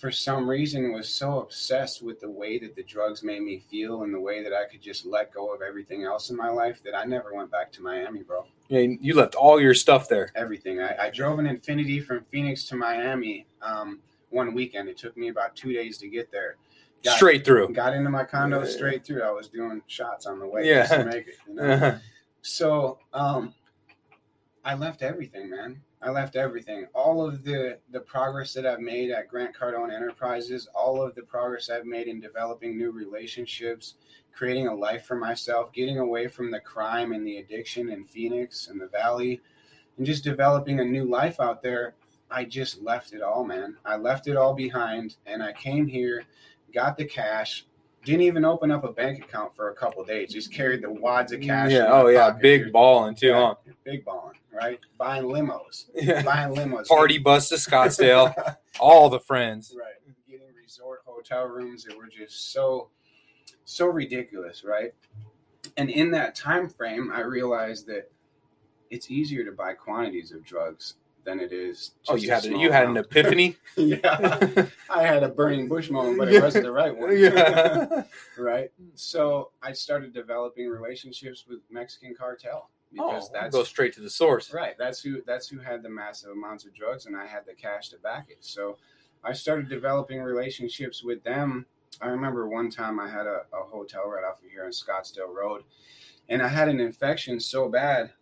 for 0.00 0.10
some 0.10 0.48
reason 0.48 0.92
was 0.92 1.12
so 1.12 1.40
obsessed 1.40 2.02
with 2.02 2.20
the 2.20 2.30
way 2.30 2.58
that 2.58 2.74
the 2.74 2.82
drugs 2.82 3.22
made 3.22 3.42
me 3.42 3.58
feel 3.58 4.02
and 4.02 4.14
the 4.14 4.20
way 4.20 4.42
that 4.42 4.54
I 4.54 4.64
could 4.64 4.80
just 4.80 5.04
let 5.04 5.32
go 5.32 5.52
of 5.54 5.60
everything 5.60 6.04
else 6.04 6.30
in 6.30 6.36
my 6.36 6.48
life 6.48 6.82
that 6.84 6.96
I 6.96 7.04
never 7.04 7.34
went 7.34 7.50
back 7.50 7.70
to 7.72 7.82
Miami, 7.82 8.22
bro. 8.22 8.46
Yeah, 8.68 8.86
you 8.98 9.14
left 9.14 9.34
all 9.34 9.60
your 9.60 9.74
stuff 9.74 10.08
there. 10.08 10.32
Everything. 10.34 10.80
I, 10.80 10.96
I 10.96 11.10
drove 11.10 11.38
an 11.38 11.46
Infiniti 11.46 12.02
from 12.02 12.24
Phoenix 12.24 12.64
to 12.68 12.76
Miami 12.76 13.46
um, 13.60 14.00
one 14.30 14.54
weekend. 14.54 14.88
It 14.88 14.96
took 14.96 15.18
me 15.18 15.28
about 15.28 15.54
two 15.54 15.74
days 15.74 15.98
to 15.98 16.08
get 16.08 16.32
there. 16.32 16.56
Got, 17.04 17.16
straight 17.16 17.44
through. 17.44 17.68
Got 17.74 17.94
into 17.94 18.08
my 18.08 18.24
condo 18.24 18.60
yeah. 18.60 18.70
straight 18.70 19.04
through. 19.04 19.22
I 19.22 19.30
was 19.30 19.48
doing 19.48 19.82
shots 19.86 20.24
on 20.24 20.38
the 20.38 20.46
way 20.46 20.66
yeah. 20.66 20.86
to 20.86 21.04
make 21.04 21.28
it. 21.28 21.34
You 21.46 21.54
know? 21.54 21.62
uh-huh. 21.72 21.98
So 22.40 22.98
um, 23.12 23.54
I 24.64 24.74
left 24.74 25.02
everything, 25.02 25.50
man. 25.50 25.82
I 26.02 26.10
left 26.10 26.34
everything. 26.34 26.86
All 26.94 27.26
of 27.26 27.44
the 27.44 27.78
the 27.90 28.00
progress 28.00 28.54
that 28.54 28.66
I've 28.66 28.80
made 28.80 29.10
at 29.10 29.28
Grant 29.28 29.54
Cardone 29.54 29.92
Enterprises, 29.94 30.66
all 30.74 31.02
of 31.02 31.14
the 31.14 31.22
progress 31.22 31.68
I've 31.68 31.84
made 31.84 32.08
in 32.08 32.20
developing 32.20 32.78
new 32.78 32.90
relationships, 32.90 33.94
creating 34.32 34.68
a 34.68 34.74
life 34.74 35.04
for 35.04 35.16
myself, 35.16 35.72
getting 35.72 35.98
away 35.98 36.26
from 36.26 36.50
the 36.50 36.60
crime 36.60 37.12
and 37.12 37.26
the 37.26 37.36
addiction 37.36 37.90
in 37.90 38.04
Phoenix 38.04 38.68
and 38.68 38.80
the 38.80 38.88
Valley, 38.88 39.42
and 39.98 40.06
just 40.06 40.24
developing 40.24 40.80
a 40.80 40.84
new 40.84 41.04
life 41.04 41.38
out 41.38 41.62
there. 41.62 41.94
I 42.30 42.44
just 42.44 42.80
left 42.80 43.12
it 43.12 43.22
all, 43.22 43.44
man. 43.44 43.76
I 43.84 43.96
left 43.96 44.28
it 44.28 44.36
all 44.36 44.54
behind 44.54 45.16
and 45.26 45.42
I 45.42 45.52
came 45.52 45.86
here, 45.86 46.24
got 46.72 46.96
the 46.96 47.04
cash, 47.04 47.66
didn't 48.04 48.22
even 48.22 48.44
open 48.44 48.70
up 48.70 48.84
a 48.84 48.92
bank 48.92 49.22
account 49.22 49.54
for 49.54 49.70
a 49.70 49.74
couple 49.74 50.04
days. 50.04 50.32
Just 50.32 50.52
carried 50.52 50.82
the 50.82 50.90
wads 50.90 51.32
of 51.32 51.40
cash. 51.40 51.70
Oh, 51.72 51.74
yeah. 51.74 51.88
Oh 51.90 52.08
yeah. 52.08 52.30
Big 52.30 52.72
balling 52.72 53.14
too, 53.14 53.28
yeah, 53.28 53.54
huh? 53.64 53.72
Big 53.84 54.04
balling, 54.04 54.38
right? 54.52 54.80
Buying 54.98 55.24
limos. 55.24 55.86
Yeah. 55.94 56.22
Buying 56.22 56.54
limos. 56.54 56.86
Party 56.86 57.18
bus 57.18 57.48
to 57.50 57.56
Scottsdale. 57.56 58.56
all 58.80 59.08
the 59.10 59.20
friends. 59.20 59.74
Right. 59.78 59.94
Getting 60.28 60.54
resort 60.60 61.02
hotel 61.04 61.46
rooms 61.46 61.84
that 61.84 61.96
were 61.96 62.06
just 62.06 62.52
so, 62.52 62.88
so 63.64 63.86
ridiculous, 63.86 64.64
right? 64.64 64.94
And 65.76 65.90
in 65.90 66.10
that 66.12 66.34
time 66.34 66.68
frame, 66.68 67.12
I 67.14 67.20
realized 67.20 67.86
that 67.88 68.10
it's 68.90 69.10
easier 69.10 69.44
to 69.44 69.52
buy 69.52 69.74
quantities 69.74 70.32
of 70.32 70.44
drugs 70.44 70.94
than 71.24 71.40
it 71.40 71.52
is. 71.52 71.92
oh, 72.08 72.16
you 72.16 72.30
had 72.30 72.44
a, 72.44 72.58
you 72.58 72.72
had 72.72 72.88
an 72.88 72.96
epiphany. 72.96 73.56
yeah, 73.76 74.66
I 74.88 75.02
had 75.02 75.22
a 75.22 75.28
burning 75.28 75.68
bush 75.68 75.90
moment, 75.90 76.18
but 76.18 76.32
it 76.32 76.42
wasn't 76.42 76.64
the 76.64 76.72
right 76.72 76.96
one. 76.96 77.18
yeah, 77.18 78.04
right. 78.38 78.70
So 78.94 79.50
I 79.62 79.72
started 79.72 80.12
developing 80.12 80.68
relationships 80.68 81.44
with 81.48 81.60
Mexican 81.70 82.14
cartel 82.14 82.70
because 82.92 83.28
oh, 83.28 83.30
that's 83.32 83.54
go 83.54 83.62
straight 83.64 83.92
to 83.94 84.00
the 84.00 84.10
source. 84.10 84.52
Right. 84.52 84.76
That's 84.78 85.00
who 85.00 85.22
that's 85.26 85.48
who 85.48 85.58
had 85.58 85.82
the 85.82 85.90
massive 85.90 86.30
amounts 86.30 86.64
of 86.64 86.74
drugs, 86.74 87.06
and 87.06 87.16
I 87.16 87.26
had 87.26 87.46
the 87.46 87.54
cash 87.54 87.90
to 87.90 87.98
back 87.98 88.26
it. 88.28 88.38
So 88.40 88.78
I 89.22 89.32
started 89.32 89.68
developing 89.68 90.20
relationships 90.20 91.04
with 91.04 91.22
them. 91.22 91.66
I 92.00 92.06
remember 92.06 92.48
one 92.48 92.70
time 92.70 92.98
I 93.00 93.08
had 93.08 93.26
a, 93.26 93.42
a 93.52 93.64
hotel 93.64 94.08
right 94.08 94.24
off 94.24 94.42
of 94.42 94.50
here 94.50 94.64
on 94.64 94.70
Scottsdale 94.70 95.34
Road, 95.34 95.62
and 96.28 96.42
I 96.42 96.48
had 96.48 96.68
an 96.68 96.80
infection 96.80 97.40
so 97.40 97.68
bad 97.68 98.12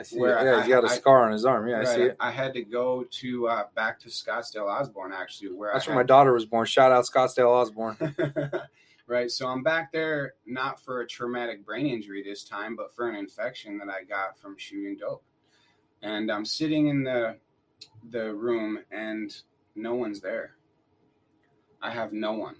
I 0.00 0.02
see. 0.02 0.18
Where 0.18 0.42
yeah, 0.42 0.60
I, 0.60 0.62
he 0.62 0.70
got 0.70 0.84
a 0.84 0.88
I, 0.88 0.96
scar 0.96 1.26
on 1.26 1.32
his 1.32 1.44
arm. 1.44 1.68
Yeah, 1.68 1.74
right, 1.74 1.86
I 1.86 1.94
see 1.94 2.02
it. 2.04 2.16
I 2.18 2.30
had 2.30 2.54
to 2.54 2.62
go 2.62 3.04
to 3.04 3.48
uh, 3.48 3.64
back 3.74 4.00
to 4.00 4.08
Scottsdale 4.08 4.66
Osborn 4.66 5.12
actually, 5.12 5.52
where 5.52 5.70
that's 5.74 5.86
where 5.86 5.94
my 5.94 6.02
daughter 6.02 6.32
was 6.32 6.46
born. 6.46 6.64
Shout 6.64 6.90
out 6.90 7.04
Scottsdale 7.04 7.50
Osborn. 7.50 7.98
right, 9.06 9.30
so 9.30 9.46
I'm 9.46 9.62
back 9.62 9.92
there 9.92 10.34
not 10.46 10.80
for 10.80 11.02
a 11.02 11.06
traumatic 11.06 11.66
brain 11.66 11.86
injury 11.86 12.22
this 12.22 12.44
time, 12.44 12.76
but 12.76 12.94
for 12.94 13.10
an 13.10 13.14
infection 13.14 13.76
that 13.76 13.90
I 13.90 14.04
got 14.04 14.38
from 14.38 14.56
shooting 14.56 14.96
dope. 14.96 15.22
And 16.00 16.32
I'm 16.32 16.46
sitting 16.46 16.86
in 16.86 17.04
the 17.04 17.36
the 18.10 18.32
room, 18.32 18.78
and 18.90 19.36
no 19.74 19.94
one's 19.94 20.22
there. 20.22 20.56
I 21.82 21.90
have 21.90 22.14
no 22.14 22.32
one, 22.32 22.56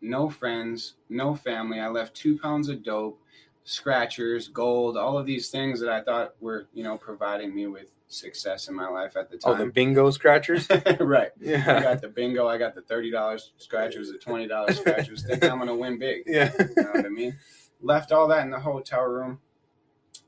no 0.00 0.30
friends, 0.30 0.94
no 1.10 1.34
family. 1.34 1.80
I 1.80 1.88
left 1.88 2.14
two 2.14 2.38
pounds 2.38 2.70
of 2.70 2.82
dope, 2.82 3.20
scratchers, 3.68 4.48
gold, 4.48 4.96
all 4.96 5.18
of 5.18 5.26
these 5.26 5.50
things 5.50 5.78
that 5.78 5.90
I 5.90 6.00
thought 6.00 6.34
were, 6.40 6.68
you 6.72 6.82
know, 6.82 6.96
providing 6.96 7.54
me 7.54 7.66
with 7.66 7.94
success 8.08 8.68
in 8.68 8.74
my 8.74 8.88
life 8.88 9.14
at 9.14 9.30
the 9.30 9.36
time. 9.36 9.52
Oh, 9.52 9.64
the 9.64 9.70
bingo 9.70 10.08
scratchers. 10.10 10.66
right. 11.00 11.32
Yeah. 11.38 11.76
I 11.76 11.82
got 11.82 12.00
the 12.00 12.08
bingo. 12.08 12.48
I 12.48 12.56
got 12.56 12.74
the 12.74 12.80
thirty 12.80 13.10
dollars 13.10 13.52
scratchers, 13.58 14.10
the 14.10 14.16
twenty 14.16 14.48
dollars 14.48 14.78
scratchers. 14.78 15.22
Think 15.26 15.44
I'm 15.44 15.58
gonna 15.58 15.76
win 15.76 15.98
big. 15.98 16.22
Yeah. 16.26 16.50
You 16.58 16.82
know 16.82 16.90
what 16.92 17.04
I 17.04 17.10
mean? 17.10 17.36
Left 17.82 18.10
all 18.10 18.26
that 18.28 18.42
in 18.42 18.50
the 18.50 18.58
hotel 18.58 19.02
room. 19.02 19.38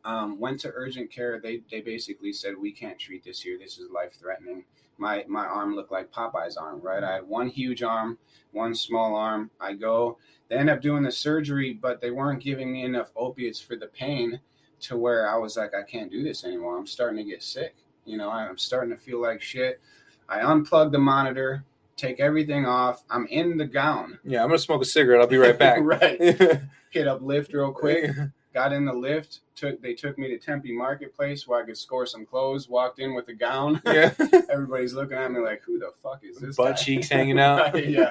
Um, 0.05 0.39
went 0.39 0.61
to 0.61 0.73
urgent 0.75 1.11
care. 1.11 1.41
They 1.41 1.63
they 1.71 1.81
basically 1.81 2.35
said 2.35 2.55
we 2.61 2.73
can't 2.73 2.99
treat 2.99 3.25
this 3.25 3.41
here. 3.41 3.59
This 3.59 3.79
is 3.79 3.91
life 3.91 4.13
threatening. 4.21 4.65
My 5.01 5.25
my 5.27 5.47
arm 5.47 5.75
looked 5.75 5.91
like 5.91 6.13
Popeye's 6.13 6.59
arm, 6.59 6.81
right? 6.83 7.03
I 7.03 7.15
had 7.15 7.27
one 7.27 7.49
huge 7.49 7.83
arm, 7.83 8.19
one 8.53 8.75
small 8.75 9.17
arm. 9.17 9.51
I 9.59 9.73
go. 9.73 10.19
They 10.49 10.57
end 10.57 10.69
up 10.69 10.83
doing 10.83 11.03
the 11.03 11.13
surgery, 11.13 11.73
but 11.73 12.01
they 12.01 12.11
weren't 12.11 12.43
giving 12.43 12.71
me 12.71 12.85
enough 12.85 13.11
opiates 13.17 13.61
for 13.61 13.77
the 13.77 13.87
pain 13.87 14.41
to 14.81 14.97
where 14.97 15.31
I 15.31 15.39
was 15.39 15.57
like, 15.57 15.75
I 15.75 15.83
can't 15.83 16.11
do 16.11 16.23
this 16.23 16.45
anymore. 16.45 16.77
I'm 16.77 16.87
starting 16.87 17.17
to 17.17 17.31
get 17.31 17.43
sick. 17.43 17.77
You 18.05 18.19
know, 18.19 18.31
I'm 18.31 18.59
starting 18.59 18.91
to 18.91 19.01
feel 19.01 19.23
like 19.23 19.41
shit. 19.41 19.81
I 20.29 20.41
unplug 20.41 20.93
the 20.93 20.99
monitor, 20.99 21.65
take 21.97 22.21
everything 22.21 22.67
off. 22.67 23.03
I'm 23.11 23.27
in 23.29 23.57
the 23.57 23.67
gown. 23.67 24.19
Yeah. 24.23 24.43
I'm 24.43 24.49
gonna 24.49 24.59
smoke 24.59 24.83
a 24.83 24.87
cigarette. 24.87 25.21
I'll 25.21 25.27
be 25.27 25.39
right 25.39 25.59
back. 25.59 25.79
right. 25.83 26.21
Hit 26.91 27.09
up 27.09 27.21
Lyft 27.21 27.55
real 27.55 27.73
quick. 27.73 28.11
Got 28.53 28.73
in 28.73 28.85
the 28.85 28.93
Lyft. 28.93 29.41
Took 29.55 29.81
they 29.81 29.95
took 29.95 30.19
me 30.19 30.27
to 30.29 30.39
Tempe 30.39 30.73
Marketplace 30.73 31.47
where 31.47 31.63
I 31.63 31.67
could 31.67 31.77
score 31.77 32.05
some 32.07 32.27
clothes. 32.27 32.69
Walked 32.69 32.99
in 32.99 33.15
with 33.15 33.29
a 33.29 33.33
gown. 33.35 33.81
Yeah. 33.87 34.13
Everybody's 34.51 34.93
looking 34.95 35.17
at 35.19 35.31
me 35.31 35.39
like, 35.41 35.63
"Who 35.65 35.79
the 35.79 35.93
fuck 36.03 36.25
is 36.25 36.39
this?" 36.39 36.57
Butt 36.57 36.77
guy?" 36.77 36.83
cheeks 36.83 37.09
hanging 37.09 37.39
out. 37.39 37.75
Yeah. 37.89 38.11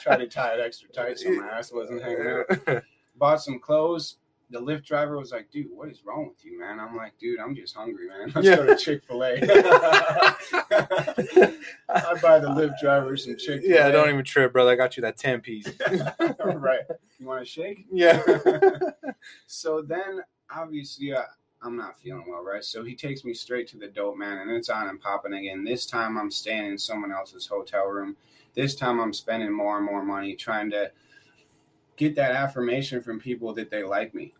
Tried 0.00 0.18
to 0.18 0.26
tie 0.28 0.54
it 0.54 0.60
extra 0.60 0.88
tight 0.90 1.18
so 1.18 1.30
my 1.30 1.46
ass 1.48 1.72
wasn't 1.72 2.02
hanging 2.02 2.26
out. 2.66 2.82
Bought 3.16 3.40
some 3.42 3.58
clothes. 3.58 4.16
The 4.52 4.58
Lyft 4.60 4.84
driver 4.84 5.16
was 5.16 5.30
like, 5.30 5.50
"Dude, 5.52 5.68
what 5.72 5.88
is 5.88 6.04
wrong 6.04 6.26
with 6.26 6.44
you, 6.44 6.58
man?" 6.58 6.80
I'm 6.80 6.96
like, 6.96 7.12
"Dude, 7.20 7.38
I'm 7.38 7.54
just 7.54 7.74
hungry, 7.76 8.08
man. 8.08 8.32
Let's 8.34 8.46
Yeah. 8.48 8.56
go 8.56 8.66
to 8.66 8.76
Chick 8.76 9.02
fil 9.04 9.22
A. 9.22 9.38
I 11.88 12.14
buy 12.20 12.38
the 12.38 12.48
Lyft 12.48 12.80
driver 12.82 13.16
some 13.16 13.36
Chick 13.36 13.62
Fil 13.62 13.70
A. 13.72 13.74
yeah. 13.74 13.88
Don't 13.90 14.08
even 14.08 14.24
trip, 14.24 14.52
brother. 14.52 14.72
I 14.72 14.76
got 14.76 14.96
you 14.96 15.02
that 15.02 15.16
ten 15.16 15.40
piece. 15.40 15.66
right. 16.44 16.80
You 17.18 17.26
want 17.26 17.42
a 17.42 17.44
shake? 17.44 17.86
Yeah. 17.92 18.20
So 19.46 19.82
then 19.82 20.20
obviously 20.54 21.14
I, 21.14 21.24
I'm 21.62 21.76
not 21.76 21.98
feeling 21.98 22.24
well, 22.28 22.42
right? 22.44 22.64
So 22.64 22.82
he 22.84 22.94
takes 22.94 23.24
me 23.24 23.34
straight 23.34 23.68
to 23.68 23.78
the 23.78 23.88
dope 23.88 24.16
man 24.16 24.38
and 24.38 24.50
it's 24.50 24.68
on 24.70 24.88
and 24.88 25.00
popping 25.00 25.34
again. 25.34 25.64
This 25.64 25.86
time 25.86 26.16
I'm 26.18 26.30
staying 26.30 26.66
in 26.66 26.78
someone 26.78 27.12
else's 27.12 27.46
hotel 27.46 27.86
room. 27.86 28.16
This 28.54 28.74
time 28.74 28.98
I'm 29.00 29.12
spending 29.12 29.52
more 29.52 29.76
and 29.76 29.86
more 29.86 30.02
money 30.04 30.34
trying 30.34 30.70
to 30.70 30.90
get 31.96 32.14
that 32.16 32.32
affirmation 32.32 33.02
from 33.02 33.20
people 33.20 33.52
that 33.54 33.70
they 33.70 33.82
like 33.82 34.14
me. 34.14 34.32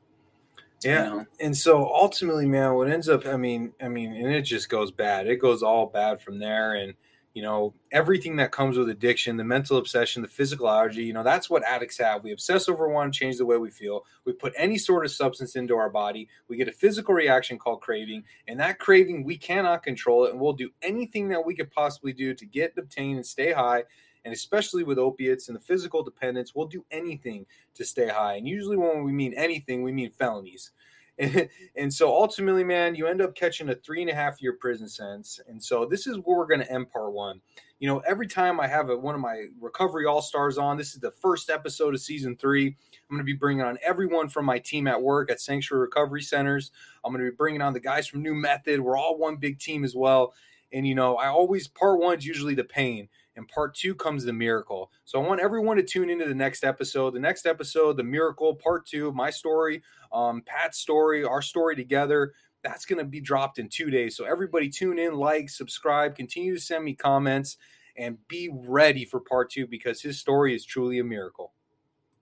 you 0.83 0.91
Yeah. 0.91 1.05
know? 1.11 1.27
and 1.41 1.55
so 1.57 1.85
ultimately 1.95 2.47
man 2.47 2.75
what 2.75 2.89
ends 2.89 3.09
up 3.09 3.27
i 3.27 3.37
mean 3.37 3.73
i 3.83 3.89
mean 3.89 4.15
and 4.15 4.33
it 4.33 4.43
just 4.43 4.71
goes 4.71 4.91
bad 4.91 5.27
it 5.27 5.37
goes 5.37 5.63
all 5.63 5.87
bad 5.87 6.23
from 6.23 6.39
there 6.39 6.75
and 6.77 6.95
you 7.35 7.43
know 7.43 7.73
everything 7.93 8.37
that 8.37 8.51
comes 8.51 8.77
with 8.77 8.89
addiction 8.89 9.37
the 9.37 9.45
mental 9.45 9.77
obsession 9.77 10.21
the 10.21 10.29
physical 10.29 10.69
allergy 10.69 11.05
you 11.05 11.13
know 11.13 11.23
that's 11.23 11.49
what 11.49 11.63
addicts 11.65 11.99
have. 11.99 12.25
We 12.25 12.33
obsess 12.33 12.69
over 12.69 12.89
one 12.89 13.13
change 13.13 13.39
the 13.39 13.47
way 13.47 13.57
we 13.57 13.71
feel. 13.71 14.05
We 14.25 14.33
put 14.33 14.53
any 14.57 14.79
sort 14.79 15.05
of 15.05 15.11
substance 15.11 15.57
into 15.57 15.77
our 15.77 15.91
body. 15.91 16.29
We 16.49 16.57
get 16.57 16.69
a 16.69 16.73
physical 16.73 17.15
reaction 17.15 17.59
called 17.59 17.81
craving 17.81 18.25
and 18.49 18.59
that 18.61 18.79
craving 18.79 19.25
we 19.25 19.37
cannot 19.37 19.83
control 19.83 20.25
it 20.25 20.33
and 20.33 20.41
we'll 20.41 20.53
do 20.53 20.71
anything 20.83 21.29
that 21.29 21.45
we 21.45 21.55
could 21.55 21.71
possibly 21.71 22.13
do 22.13 22.35
to 22.35 22.47
get 22.47 22.75
obtain 22.77 23.17
and 23.17 23.27
stay 23.27 23.53
high 23.53 23.85
and 24.25 24.35
especially 24.35 24.85
with 24.85 24.99
opiates 24.99 25.49
and 25.49 25.57
the 25.57 25.63
physical 25.63 26.03
dependence 26.03 26.55
we'll 26.55 26.67
do 26.67 26.85
anything 26.91 27.47
to 27.75 27.85
stay 27.85 28.09
high. 28.09 28.35
And 28.35 28.49
usually 28.49 28.77
when 28.77 29.05
we 29.05 29.13
mean 29.13 29.35
anything 29.35 29.83
we 29.83 29.93
mean 29.93 30.11
felonies 30.11 30.73
and, 31.77 31.93
so 31.93 32.09
ultimately, 32.09 32.65
man, 32.65 32.95
you 32.95 33.07
end 33.07 33.21
up 33.21 33.35
catching 33.35 33.69
a 33.69 33.75
three 33.75 34.01
and 34.01 34.11
a 34.11 34.15
half 34.15 34.41
year 34.41 34.55
prison 34.55 34.89
sentence. 34.89 35.39
And 35.47 35.63
so 35.63 35.85
this 35.85 36.07
is 36.07 36.17
where 36.19 36.39
we're 36.39 36.47
going 36.47 36.61
to 36.61 36.73
end 36.73 36.91
part 36.91 37.13
one. 37.13 37.41
You 37.79 37.89
know, 37.89 37.99
every 38.01 38.27
time 38.27 38.59
I 38.59 38.67
have 38.67 38.89
a, 38.89 38.97
one 38.97 39.15
of 39.15 39.21
my 39.21 39.47
recovery 39.61 40.07
all 40.07 40.23
stars 40.23 40.57
on, 40.57 40.79
this 40.79 40.95
is 40.95 41.01
the 41.01 41.11
first 41.11 41.51
episode 41.51 41.95
of 41.95 42.01
season 42.01 42.37
three. 42.37 42.69
I'm 42.69 43.17
going 43.17 43.19
to 43.19 43.25
be 43.25 43.35
bringing 43.35 43.63
on 43.63 43.77
everyone 43.85 44.29
from 44.29 44.47
my 44.47 44.59
team 44.59 44.87
at 44.87 45.03
work 45.03 45.31
at 45.31 45.41
Sanctuary 45.41 45.83
Recovery 45.83 46.23
Centers. 46.23 46.71
I'm 47.05 47.13
going 47.13 47.25
to 47.25 47.31
be 47.31 47.37
bringing 47.37 47.63
on 47.63 47.75
the 47.75 47.81
guys 47.81 48.07
from 48.07 48.23
New 48.23 48.35
Method. 48.35 48.81
We're 48.81 48.99
all 48.99 49.19
one 49.19 49.37
big 49.37 49.59
team 49.59 49.85
as 49.85 49.95
well. 49.95 50.33
And, 50.73 50.87
you 50.87 50.95
know, 50.95 51.17
I 51.17 51.27
always, 51.27 51.69
part 51.69 52.01
one 52.01 52.17
is 52.17 52.27
usually 52.27 52.55
the 52.55 52.65
pain 52.65 53.09
and 53.37 53.49
part 53.49 53.75
two 53.75 53.95
comes 53.95 54.25
the 54.25 54.33
miracle. 54.33 54.91
So 55.05 55.23
I 55.23 55.27
want 55.27 55.41
everyone 55.41 55.77
to 55.77 55.83
tune 55.83 56.11
into 56.11 56.27
the 56.27 56.35
next 56.35 56.65
episode. 56.65 57.15
The 57.15 57.21
next 57.21 57.47
episode, 57.47 57.97
the 57.97 58.05
miracle, 58.05 58.55
part 58.55 58.87
two 58.87 59.13
my 59.13 59.31
story, 59.31 59.83
um, 60.13 60.43
Pat's 60.45 60.79
story, 60.79 61.25
our 61.25 61.43
story 61.43 61.77
together. 61.77 62.33
That's 62.63 62.85
going 62.85 62.99
to 62.99 63.05
be 63.05 63.21
dropped 63.21 63.59
in 63.59 63.69
two 63.69 63.91
days. 63.91 64.17
So 64.17 64.25
everybody 64.25 64.69
tune 64.69 64.99
in, 64.99 65.15
like, 65.15 65.49
subscribe, 65.49 66.15
continue 66.15 66.55
to 66.55 66.61
send 66.61 66.85
me 66.85 66.95
comments, 66.95 67.57
and 67.97 68.19
be 68.29 68.51
ready 68.53 69.05
for 69.05 69.21
part 69.21 69.51
two 69.51 69.67
because 69.67 70.03
his 70.03 70.19
story 70.19 70.55
is 70.55 70.65
truly 70.65 70.99
a 70.99 71.05
miracle. 71.05 71.53